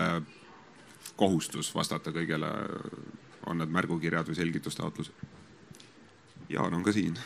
kohustus 1.16 1.72
vastata 1.74 2.14
kõigele, 2.14 2.50
on 3.50 3.58
need 3.60 3.72
märgukirjad 3.74 4.30
või 4.30 4.38
selgitustaotlused. 4.38 5.32
Jaan 6.48 6.74
on 6.76 6.84
ka 6.84 6.92
siin 6.92 7.16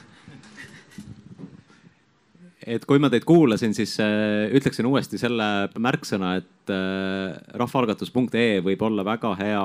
et 2.69 2.85
kui 2.85 3.01
ma 3.01 3.09
teid 3.13 3.25
kuulasin, 3.29 3.73
siis 3.77 3.95
äh, 4.03 4.49
ütleksin 4.55 4.87
uuesti 4.89 5.19
selle 5.21 5.69
märksõna, 5.81 6.35
et 6.41 6.73
äh, 6.73 7.39
rahvaalgatus.ee 7.61 8.61
võib 8.65 8.83
olla 8.85 9.05
väga 9.07 9.33
hea 9.41 9.65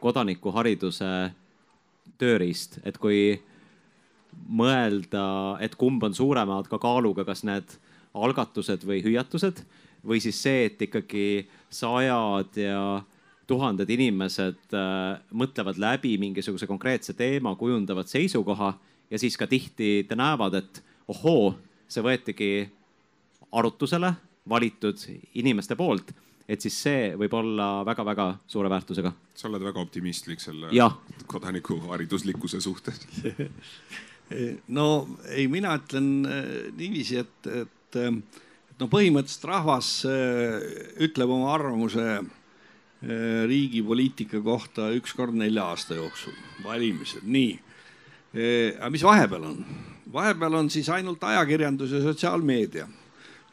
kodanikuhariduse 0.00 1.10
tööriist, 2.18 2.78
et 2.88 2.98
kui 2.98 3.36
mõelda, 4.48 5.58
et 5.64 5.74
kumb 5.78 6.02
on 6.04 6.14
suuremad 6.14 6.68
ka 6.70 6.78
kaaluga, 6.80 7.24
kas 7.28 7.44
need 7.44 7.76
algatused 8.16 8.84
või 8.88 9.02
hüüatused 9.04 9.62
või 10.06 10.20
siis 10.22 10.38
see, 10.42 10.66
et 10.68 10.82
ikkagi 10.82 11.48
sajad 11.70 12.56
ja 12.60 12.82
tuhanded 13.48 13.88
inimesed 13.90 14.76
äh, 14.76 15.18
mõtlevad 15.32 15.80
läbi 15.80 16.16
mingisuguse 16.20 16.68
konkreetse 16.68 17.14
teema, 17.16 17.54
kujundavad 17.56 18.08
seisukoha 18.08 18.74
ja 19.10 19.18
siis 19.18 19.36
ka 19.40 19.48
tihti 19.48 20.06
näevad, 20.14 20.58
et 20.60 20.82
ohoo 21.08 21.54
see 21.88 22.04
võetigi 22.04 22.52
arutusele 23.52 24.12
valitud 24.48 25.00
inimeste 25.40 25.76
poolt, 25.76 26.12
et 26.48 26.60
siis 26.60 26.76
see 26.82 27.08
võib 27.16 27.34
olla 27.36 27.84
väga-väga 27.88 28.28
suure 28.48 28.70
väärtusega. 28.72 29.12
sa 29.34 29.48
oled 29.48 29.64
väga 29.64 29.80
optimistlik 29.80 30.40
selle 30.40 30.68
ja. 30.72 30.90
kodanikuhariduslikkuse 31.26 32.60
suhtes 32.60 33.00
no 34.68 34.86
ei, 35.32 35.46
mina 35.48 35.76
ütlen 35.78 36.08
äh, 36.28 36.48
niiviisi, 36.76 37.22
et, 37.22 37.48
et, 37.48 37.98
et 37.98 38.82
no 38.82 38.88
põhimõtteliselt 38.92 39.48
rahvas 39.48 39.92
ütleb 41.02 41.32
oma 41.32 41.54
arvamuse 41.54 42.18
riigi 43.48 43.78
poliitika 43.86 44.40
kohta 44.42 44.88
üks 44.96 45.12
kord 45.14 45.36
nelja 45.38 45.68
aasta 45.70 45.94
jooksul, 45.94 46.34
valimised, 46.64 47.22
nii. 47.22 47.52
aga 48.74 48.90
mis 48.90 49.04
vahepeal 49.06 49.44
on? 49.52 49.60
vahepeal 50.12 50.54
on 50.58 50.70
siis 50.70 50.88
ainult 50.90 51.22
ajakirjandus 51.24 51.92
ja 51.94 52.02
sotsiaalmeedia. 52.02 52.88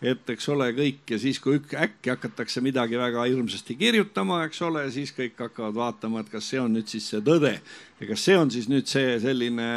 Et 0.06 0.30
eks 0.30 0.47
ole 0.53 0.68
kõik 0.78 1.16
ja 1.16 1.18
siis, 1.22 1.39
kui 1.41 1.58
äkki 1.58 2.12
hakatakse 2.14 2.62
midagi 2.64 2.99
väga 2.99 3.24
hirmsasti 3.26 3.78
kirjutama, 3.80 4.43
eks 4.45 4.62
ole, 4.68 4.86
siis 4.93 5.14
kõik 5.16 5.39
hakkavad 5.47 5.76
vaatama, 5.78 6.22
et 6.22 6.30
kas 6.34 6.51
see 6.51 6.62
on 6.62 6.76
nüüd 6.78 6.91
siis 6.91 7.08
see 7.12 7.24
tõde 7.26 7.56
ja 7.56 8.10
kas 8.10 8.26
see 8.28 8.38
on 8.38 8.53
siis 8.53 8.70
nüüd 8.72 8.89
see 8.91 9.18
selline, 9.24 9.68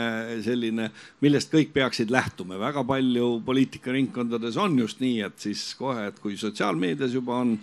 selline, 0.45 0.91
millest 1.24 1.53
kõik 1.55 1.72
peaksid 1.76 2.12
lähtuma. 2.14 2.59
väga 2.61 2.85
palju 2.85 3.41
poliitikaringkondades 3.47 4.61
on 4.61 4.79
just 4.79 5.01
nii, 5.05 5.20
et 5.26 5.49
siis 5.49 5.70
kohe, 5.79 6.09
et 6.12 6.20
kui 6.22 6.37
sotsiaalmeedias 6.37 7.16
juba 7.16 7.43
on 7.45 7.59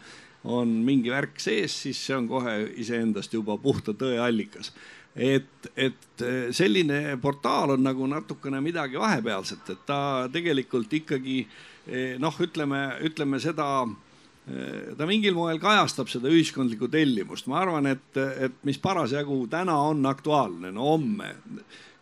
on 0.46 0.70
mingi 0.86 1.10
värk 1.10 1.40
sees, 1.42 1.74
siis 1.74 1.98
see 2.06 2.14
on 2.14 2.28
kohe 2.30 2.52
iseendast 2.78 3.34
juba 3.34 3.56
puhta 3.58 3.96
tõe 3.98 4.20
allikas 4.22 4.70
et, 5.16 5.70
et 5.76 6.26
selline 6.56 7.16
portaal 7.24 7.76
on 7.76 7.86
nagu 7.86 8.08
natukene 8.10 8.60
midagi 8.64 9.00
vahepealset, 9.00 9.72
et 9.72 9.86
ta 9.88 10.00
tegelikult 10.32 10.92
ikkagi 11.00 11.40
eh, 11.42 11.75
noh, 12.22 12.38
ütleme, 12.42 12.82
ütleme 13.06 13.40
seda 13.44 13.68
eh, 13.86 14.94
ta 14.98 15.08
mingil 15.10 15.36
moel 15.38 15.60
kajastab 15.62 16.10
seda 16.12 16.32
ühiskondlikku 16.34 16.90
tellimust, 16.92 17.50
ma 17.52 17.62
arvan, 17.62 17.90
et, 17.94 18.22
et 18.48 18.56
mis 18.68 18.80
parasjagu 18.82 19.44
täna 19.52 19.78
on 19.90 20.06
aktuaalne, 20.10 20.74
no 20.76 20.92
homme, 20.94 21.34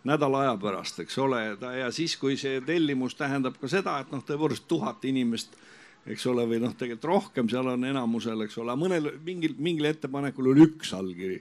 nädala 0.08 0.44
aja 0.44 0.56
pärast, 0.60 1.04
eks 1.04 1.18
ole, 1.24 1.44
ja 1.80 1.92
siis, 1.96 2.16
kui 2.20 2.38
see 2.40 2.62
tellimus 2.66 3.16
tähendab 3.20 3.60
ka 3.60 3.72
seda, 3.72 4.00
et 4.04 4.12
noh, 4.12 4.24
tõepoolest 4.28 4.68
tuhat 4.68 5.06
inimest, 5.08 5.56
eks 6.04 6.26
ole, 6.28 6.44
või 6.48 6.60
noh, 6.64 6.74
tegelikult 6.76 7.12
rohkem, 7.12 7.52
seal 7.52 7.70
on 7.72 7.86
enamusel, 7.88 8.44
eks 8.44 8.58
ole, 8.60 8.76
mõnel 8.80 9.14
mingil, 9.24 9.56
mingil 9.64 9.88
ettepanekul 9.94 10.52
oli 10.52 10.68
üks 10.68 10.92
allkiri 10.98 11.40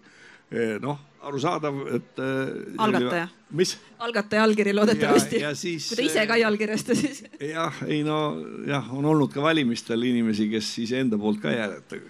noh, 0.83 0.99
arusaadav, 1.23 1.87
et. 1.95 2.19
Äh, 2.19 2.75
algataja. 2.79 3.29
mis? 3.51 3.77
algataja 3.99 4.43
allkiri 4.43 4.73
loodetavasti. 4.75 5.39
Kui 5.39 5.97
ta 5.97 6.03
ise 6.03 6.25
ka 6.27 6.37
ei 6.39 6.45
allkirjasta, 6.45 6.97
siis. 6.99 7.23
jah, 7.53 7.83
ei 7.87 8.01
no 8.07 8.19
jah, 8.67 8.89
on 8.95 9.07
olnud 9.07 9.31
ka 9.35 9.45
valimistel 9.45 10.03
inimesi, 10.09 10.49
kes 10.51 10.73
iseenda 10.83 11.19
poolt 11.21 11.41
ka 11.43 11.53
ei 11.53 11.61
hääleta. 11.61 12.01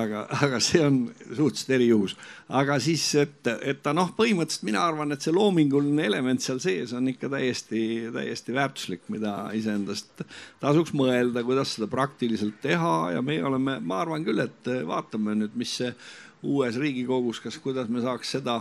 aga, 0.00 0.24
aga 0.42 0.60
see 0.62 0.80
on 0.82 0.98
suhteliselt 1.12 1.74
erijuhus. 1.76 2.16
aga 2.48 2.78
siis, 2.82 3.04
et, 3.22 3.50
et 3.62 3.82
ta 3.82 3.94
noh, 3.96 4.10
põhimõtteliselt 4.16 4.66
mina 4.66 4.82
arvan, 4.86 5.12
et 5.14 5.22
see 5.22 5.34
loominguline 5.34 6.06
element 6.10 6.42
seal 6.42 6.58
sees 6.62 6.94
on 6.96 7.08
ikka 7.12 7.30
täiesti, 7.30 7.82
täiesti 8.14 8.56
väärtuslik, 8.56 9.04
mida 9.14 9.36
iseendast 9.54 10.24
tasuks 10.62 10.94
mõelda, 10.96 11.44
kuidas 11.46 11.76
seda 11.76 11.90
praktiliselt 11.90 12.58
teha 12.64 12.96
ja 13.14 13.22
meie 13.22 13.44
oleme, 13.46 13.78
ma 13.78 14.02
arvan 14.02 14.26
küll, 14.26 14.42
et 14.42 14.74
vaatame 14.90 15.38
nüüd, 15.44 15.54
mis 15.60 15.76
see 15.82 15.94
uues 16.42 16.78
Riigikogus, 16.80 17.40
kas, 17.44 17.58
kuidas 17.62 17.88
me 17.92 18.02
saaks 18.04 18.36
seda, 18.36 18.60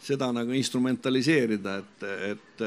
seda 0.00 0.30
nagu 0.34 0.54
instrumentaliseerida, 0.56 1.80
et, 1.82 2.06
et, 2.30 2.62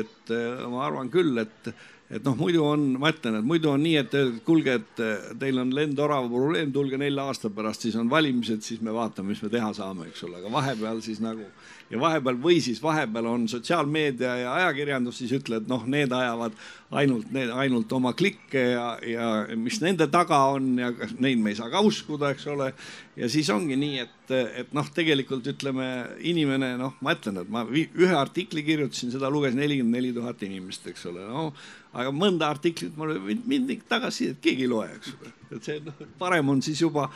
et 0.00 0.34
ma 0.68 0.84
arvan 0.86 1.10
küll, 1.12 1.40
et, 1.42 1.70
et 2.12 2.24
noh, 2.24 2.36
muidu 2.38 2.62
on, 2.64 2.84
ma 3.00 3.12
ütlen, 3.14 3.40
et 3.40 3.48
muidu 3.48 3.72
on 3.72 3.82
nii, 3.82 3.96
et 4.02 4.16
kuulge, 4.46 4.78
et 4.78 5.02
teil 5.40 5.58
on 5.62 5.72
lendorava 5.74 6.28
probleem, 6.30 6.70
tulge 6.74 7.00
nelja 7.00 7.26
aasta 7.28 7.50
pärast, 7.54 7.86
siis 7.86 7.98
on 7.98 8.10
valimised, 8.12 8.62
siis 8.64 8.84
me 8.84 8.94
vaatame, 8.94 9.32
mis 9.32 9.42
me 9.44 9.50
teha 9.52 9.72
saame, 9.76 10.10
eks 10.12 10.26
ole, 10.28 10.38
aga 10.42 10.52
vahepeal 10.52 11.02
siis 11.04 11.22
nagu 11.24 11.48
ja 11.90 12.00
vahepeal 12.00 12.36
või 12.42 12.58
siis 12.64 12.80
vahepeal 12.82 13.26
on 13.30 13.46
sotsiaalmeedia 13.48 14.34
ja 14.42 14.52
ajakirjandus 14.60 15.22
siis 15.22 15.32
ütle, 15.38 15.60
et 15.62 15.68
noh, 15.70 15.86
need 15.88 16.12
ajavad 16.12 16.56
ainult, 17.00 17.32
ainult 17.56 17.92
oma 17.96 18.12
klikke 18.16 18.64
ja, 18.74 18.86
ja 19.04 19.28
mis 19.56 19.80
nende 19.84 20.08
taga 20.12 20.40
on 20.54 20.70
ja 20.80 20.92
neid 21.20 21.40
me 21.40 21.52
ei 21.52 21.58
saa 21.58 21.70
ka 21.72 21.80
uskuda, 21.84 22.32
eks 22.34 22.46
ole. 22.52 22.70
ja 23.16 23.28
siis 23.32 23.48
ongi 23.52 23.76
nii, 23.80 24.04
et, 24.04 24.36
et 24.62 24.72
noh, 24.76 24.88
tegelikult 24.94 25.48
ütleme 25.54 25.88
inimene, 26.28 26.74
noh, 26.80 26.96
ma 27.04 27.16
ütlen, 27.16 27.42
et 27.42 27.52
ma 27.52 27.64
ühe 27.72 28.14
artikli 28.16 28.64
kirjutasin, 28.66 29.12
seda 29.14 29.32
luges 29.32 29.56
nelikümmend 29.56 29.98
neli 29.98 30.14
tuhat 30.16 30.44
inimest, 30.44 30.88
eks 30.92 31.08
ole, 31.08 31.24
no 31.28 31.50
aga 31.96 32.12
mõnda 32.12 32.50
artiklit 32.52 32.96
mul 32.98 33.16
mind 33.48 33.72
tagasisidet 33.88 34.42
keegi 34.44 34.66
ei 34.66 34.70
loe, 34.70 34.88
eks 34.98 35.14
ole. 35.16 35.32
Et 35.54 35.68
see 35.68 35.78
noh, 35.84 35.94
parem 36.20 36.48
on 36.52 36.62
siis 36.64 36.80
juba 36.82 37.08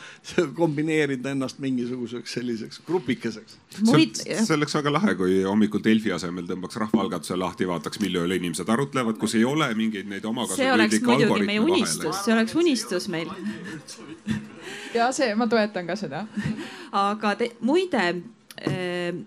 kombineerida 0.57 1.33
ennast 1.33 1.59
mingisuguseks 1.63 2.37
selliseks 2.37 2.81
grupikeseks. 2.87 3.57
see 3.83 4.55
oleks 4.55 4.77
väga 4.79 4.93
lahe, 4.93 5.15
kui 5.19 5.41
hommikul 5.47 5.83
Delfi 5.83 6.13
asemel 6.15 6.47
tõmbaks 6.49 6.79
rahvaalgatuse 6.85 7.37
lahti, 7.39 7.67
vaataks, 7.69 8.01
mille 8.03 8.23
üle 8.27 8.39
inimesed 8.41 8.69
arutlevad, 8.69 9.19
kus 9.21 9.37
ei 9.39 9.45
ole 9.47 9.69
mingeid 9.77 10.09
neid 10.09 10.25
omakasupüüdlikke 10.29 11.13
algoritme 11.17 11.27
vahel. 11.27 11.27
see 11.27 11.29
oleks 11.29 11.37
muidugi 11.37 11.51
meie 11.51 11.67
unistus, 11.67 12.23
see 12.25 12.35
oleks 12.37 12.57
unistus 12.63 13.09
meil 13.13 13.31
ja 14.93 15.11
see, 15.15 15.33
ma 15.35 15.47
toetan 15.49 15.87
ka 15.89 15.97
seda. 15.99 16.25
aga 16.91 17.35
te, 17.39 17.49
muide 17.65 18.03
äh, 18.09 19.23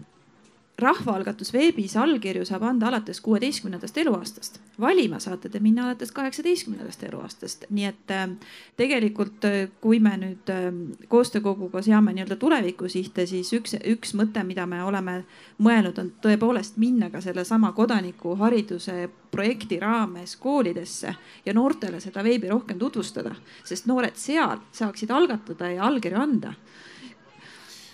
rahvaalgatus 0.78 1.52
veebis 1.52 1.94
allkirju 1.96 2.44
saab 2.44 2.66
anda 2.68 2.88
alates 2.90 3.20
kuueteistkümnendast 3.20 3.98
eluaastast. 3.98 4.60
valima 4.80 5.18
saate 5.18 5.48
te 5.48 5.60
minna 5.60 5.84
alates 5.84 6.12
kaheksateistkümnendast 6.12 7.02
eluaastast, 7.02 7.64
nii 7.70 7.84
et 7.84 8.10
äh, 8.10 8.28
tegelikult 8.76 9.44
äh, 9.44 9.70
kui 9.80 10.00
me 10.00 10.12
nüüd 10.20 10.52
äh, 10.52 10.68
koostöökoguga 11.08 11.82
seame 11.82 12.12
nii-öelda 12.12 12.36
tulevikusihte, 12.36 13.26
siis 13.26 13.52
üks, 13.56 13.78
üks 13.86 14.12
mõte, 14.20 14.44
mida 14.44 14.66
me 14.66 14.82
oleme 14.84 15.22
mõelnud, 15.58 15.96
on 15.98 16.12
tõepoolest 16.22 16.76
minna 16.76 17.08
ka 17.10 17.24
sellesama 17.24 17.72
kodanikuhariduse 17.72 19.08
projekti 19.32 19.80
raames 19.80 20.36
koolidesse 20.36 21.16
ja 21.46 21.56
noortele 21.56 22.00
seda 22.04 22.24
veebi 22.24 22.52
rohkem 22.52 22.78
tutvustada, 22.78 23.32
sest 23.64 23.88
noored 23.88 24.20
seal 24.20 24.60
saaksid 24.76 25.10
algatada 25.10 25.72
ja 25.72 25.88
allkirju 25.88 26.20
anda. 26.20 26.54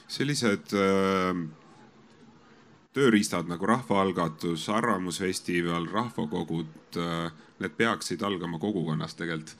sellised 0.08 0.74
äh 0.74 1.61
tööriistad 2.96 3.48
nagu 3.48 3.66
rahvaalgatus, 3.66 4.68
arvamusfestival, 4.72 5.88
rahvakogud, 5.92 6.98
äh, 7.00 7.30
need 7.62 7.76
peaksid 7.76 8.22
algama 8.22 8.58
kogukonnast 8.58 9.18
tegelikult. 9.18 9.56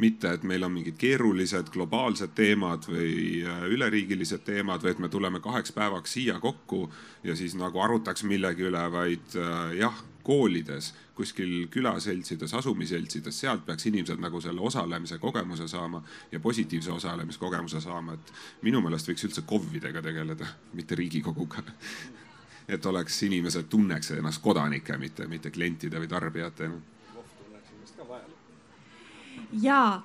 mitte, 0.00 0.30
et 0.32 0.44
meil 0.46 0.62
on 0.62 0.70
mingid 0.72 0.94
keerulised 0.96 1.66
globaalsed 1.74 2.30
teemad 2.34 2.86
või 2.88 3.42
äh, 3.42 3.64
üleriigilised 3.74 4.44
teemad 4.46 4.84
või 4.84 4.90
et 4.94 5.00
me 5.02 5.08
tuleme 5.08 5.40
kaheks 5.40 5.72
päevaks 5.72 6.12
siia 6.12 6.38
kokku 6.40 6.88
ja 7.24 7.34
siis 7.36 7.56
nagu 7.58 7.80
arutaks 7.82 8.22
millegi 8.22 8.68
üle, 8.70 8.84
vaid 8.92 9.34
äh, 9.36 9.74
jah, 9.80 9.98
koolides, 10.22 10.94
kuskil 11.14 11.66
külaseltsides, 11.74 12.54
asumiseltsides, 12.54 13.40
sealt 13.40 13.66
peaks 13.66 13.90
inimesed 13.90 14.22
nagu 14.22 14.40
selle 14.40 14.60
osalemise 14.60 15.18
kogemuse 15.18 15.68
saama 15.68 16.02
ja 16.32 16.40
positiivse 16.40 16.92
osalemiskogemuse 16.92 17.80
saama, 17.80 18.14
et 18.14 18.32
minu 18.62 18.80
meelest 18.80 19.10
võiks 19.10 19.26
üldse 19.26 19.42
KOV-idega 19.42 20.02
tegeleda, 20.06 20.54
mitte 20.72 20.94
Riigikoguga 20.94 21.66
et 22.68 22.86
oleks 22.86 23.22
inimesed 23.22 23.68
tunneks 23.68 24.10
ennast 24.10 24.42
kodanike, 24.42 24.96
mitte, 24.98 25.26
mitte 25.26 25.50
klientide 25.50 26.00
või 26.00 26.08
tarbijatena. 26.08 26.74
ja 29.62 30.02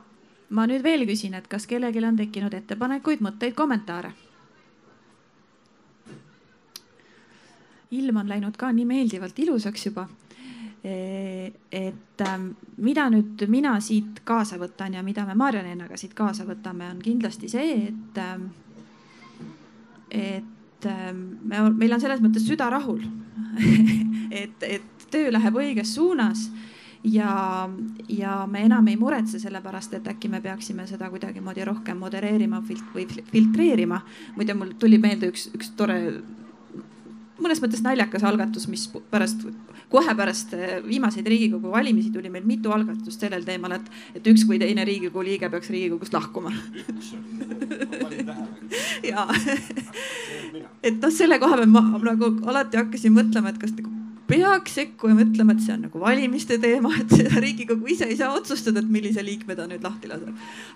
ma 0.49 0.67
nüüd 0.67 0.83
veel 0.83 1.05
küsin, 1.07 1.33
et 1.33 1.47
kas 1.47 1.67
kellelgi 1.67 2.03
on 2.05 2.17
tekkinud 2.17 2.53
ettepanekuid, 2.53 3.21
mõtteid, 3.21 3.53
kommentaare? 3.53 4.13
ilm 7.95 8.17
on 8.17 8.29
läinud 8.29 8.57
ka 8.57 8.71
nii 8.75 8.85
meeldivalt 8.85 9.39
ilusaks 9.39 9.85
juba. 9.85 10.07
E, 10.83 11.51
et 11.71 12.21
ähm, 12.21 12.49
mida 12.77 13.07
nüüd 13.09 13.45
mina 13.49 13.75
siit 13.81 14.19
kaasa 14.27 14.57
võtan 14.61 14.97
ja 14.97 15.03
mida 15.03 15.25
me 15.25 15.35
Marja-Leenaga 15.37 15.97
siit 15.97 16.13
kaasa 16.13 16.45
võtame, 16.45 16.89
on 16.91 16.99
kindlasti 17.01 17.49
see, 17.49 17.77
et, 17.87 18.19
ähm, 18.21 18.49
et 20.75 20.89
ähm, 20.91 21.23
me, 21.43 21.69
meil 21.71 21.95
on 21.95 22.03
selles 22.03 22.21
mõttes 22.23 22.45
süda 22.47 22.69
rahul 22.73 23.01
et, 24.43 24.63
et 24.63 25.09
töö 25.11 25.31
läheb 25.31 25.59
õiges 25.61 25.95
suunas 25.95 26.49
ja, 27.05 27.69
ja 28.09 28.37
me 28.51 28.65
enam 28.65 28.87
ei 28.87 28.97
muretse 28.99 29.39
selle 29.39 29.61
pärast, 29.63 29.93
et 29.93 30.07
äkki 30.07 30.29
me 30.31 30.41
peaksime 30.41 30.87
seda 30.89 31.09
kuidagimoodi 31.13 31.65
rohkem 31.67 31.99
modereerima 32.01 32.61
filt 32.67 32.87
või 32.95 33.05
filtreerima. 33.31 34.01
muide, 34.35 34.57
mul 34.57 34.73
tuli 34.79 34.99
meelde 35.01 35.29
üks, 35.31 35.49
üks 35.55 35.71
tore 35.77 35.99
mõnes 37.41 37.61
mõttes 37.61 37.83
naljakas 37.83 38.23
algatus, 38.25 38.67
mis 38.71 38.87
pärast, 39.11 39.45
kohe 39.91 40.15
pärast 40.17 40.53
eh, 40.57 40.77
viimaseid 40.85 41.27
Riigikogu 41.27 41.71
valimisi 41.71 42.11
tuli 42.13 42.31
meil 42.31 42.45
mitu 42.47 42.71
algatust 42.73 43.21
sellel 43.21 43.45
teemal, 43.47 43.75
et, 43.77 43.91
et 44.15 44.31
üks 44.31 44.45
või 44.49 44.59
teine 44.61 44.85
Riigikogu 44.87 45.25
liige 45.27 45.49
peaks 45.51 45.69
Riigikogust 45.73 46.15
lahkuma. 46.15 46.53
ja, 49.09 49.27
et 50.87 50.97
noh, 51.01 51.13
selle 51.13 51.39
koha 51.41 51.61
peal 51.61 51.71
ma 51.71 51.85
nagu 52.05 52.33
alati 52.49 52.81
hakkasin 52.81 53.15
mõtlema, 53.15 53.53
et 53.53 53.61
kas 53.61 53.75
nagu 53.77 53.93
peaks 54.25 54.73
sekkuma 54.79 55.13
ja 55.13 55.17
mõtlema, 55.19 55.53
et 55.53 55.61
see 55.61 55.73
on 55.75 55.83
nagu 55.85 55.99
valimiste 56.01 56.57
teema, 56.61 56.89
et 57.01 57.11
seda 57.13 57.41
Riigikogu 57.41 57.89
ise 57.93 58.07
ei 58.09 58.17
saa 58.17 58.31
otsustada, 58.33 58.81
et 58.81 58.89
millise 58.91 59.21
liikme 59.25 59.57
ta 59.57 59.67
nüüd 59.69 59.85
lahti 59.85 60.09
laseb. 60.09 60.31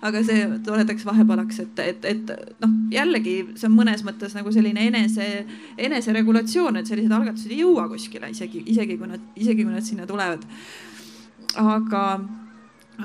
aga 0.06 0.22
see 0.26 0.44
toredaks 0.66 1.06
vahepalaks, 1.08 1.58
et, 1.64 1.82
et, 1.82 2.06
et 2.12 2.32
noh, 2.62 2.76
jällegi 2.94 3.36
see 3.58 3.66
on 3.66 3.74
mõnes 3.74 4.04
mõttes 4.06 4.36
nagu 4.38 4.52
selline 4.54 4.86
enese, 4.90 5.28
eneseregulatsioon, 5.78 6.78
et 6.78 6.90
sellised 6.90 7.14
algatused 7.16 7.50
ei 7.50 7.62
jõua 7.64 7.88
kuskile 7.90 8.30
isegi, 8.30 8.62
isegi 8.70 8.98
kui 9.00 9.10
nad, 9.10 9.24
isegi 9.34 9.66
kui 9.66 9.74
nad 9.74 9.86
sinna 9.86 10.06
tulevad. 10.10 10.46
aga 11.58 12.04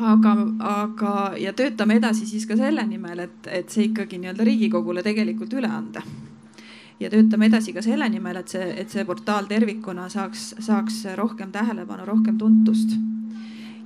aga, 0.01 0.35
aga 0.59 1.13
ja 1.39 1.53
töötame 1.53 1.99
edasi 1.99 2.27
siis 2.30 2.45
ka 2.47 2.57
selle 2.59 2.85
nimel, 2.88 3.26
et, 3.26 3.47
et 3.47 3.69
see 3.69 3.89
ikkagi 3.89 4.19
nii-öelda 4.22 4.45
Riigikogule 4.47 5.03
tegelikult 5.05 5.53
üle 5.57 5.69
anda. 5.72 6.03
Ja 6.99 7.09
töötame 7.11 7.49
edasi 7.49 7.73
ka 7.76 7.84
selle 7.84 8.07
nimel, 8.09 8.39
et 8.39 8.53
see, 8.53 8.69
et 8.81 8.91
see 8.91 9.03
portaal 9.07 9.49
tervikuna 9.49 10.07
saaks, 10.09 10.53
saaks 10.63 11.01
rohkem 11.19 11.51
tähelepanu, 11.51 12.05
rohkem 12.07 12.38
tuntust. 12.38 12.95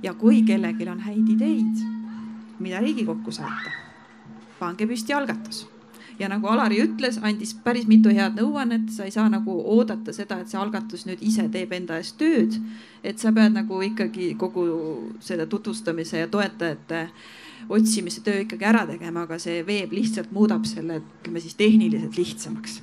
ja 0.02 0.14
kui 0.14 0.42
kellelgi 0.42 0.88
on 0.88 1.00
häid 1.04 1.28
ideid, 1.28 1.82
mida 2.58 2.80
Riigikokku 2.80 3.32
saata, 3.32 3.74
pange 4.58 4.86
püsti 4.88 5.12
algatus 5.12 5.66
ja 6.20 6.28
nagu 6.28 6.48
Alari 6.52 6.80
ütles, 6.84 7.18
andis 7.24 7.54
päris 7.64 7.86
mitu 7.88 8.12
head 8.14 8.36
nõuannet, 8.38 8.90
sa 8.92 9.06
ei 9.08 9.14
saa 9.14 9.28
nagu 9.32 9.56
oodata 9.74 10.12
seda, 10.12 10.40
et 10.40 10.52
see 10.52 10.60
algatus 10.60 11.06
nüüd 11.08 11.22
ise 11.24 11.48
teeb 11.52 11.72
enda 11.76 11.98
eest 12.00 12.18
tööd. 12.20 12.58
et 13.02 13.18
sa 13.18 13.32
pead 13.32 13.54
nagu 13.56 13.80
ikkagi 13.80 14.34
kogu 14.36 14.64
selle 15.24 15.46
tutvustamise 15.46 16.18
ja 16.18 16.28
toetajate 16.28 17.06
otsimise 17.68 18.20
töö 18.20 18.44
ikkagi 18.44 18.64
ära 18.64 18.84
tegema, 18.86 19.24
aga 19.24 19.38
see 19.38 19.62
veeb 19.66 19.92
lihtsalt 19.92 20.32
muudab 20.32 20.68
selle, 20.68 21.00
ütleme 21.20 21.40
siis 21.40 21.56
tehniliselt 21.56 22.16
lihtsamaks 22.16 22.80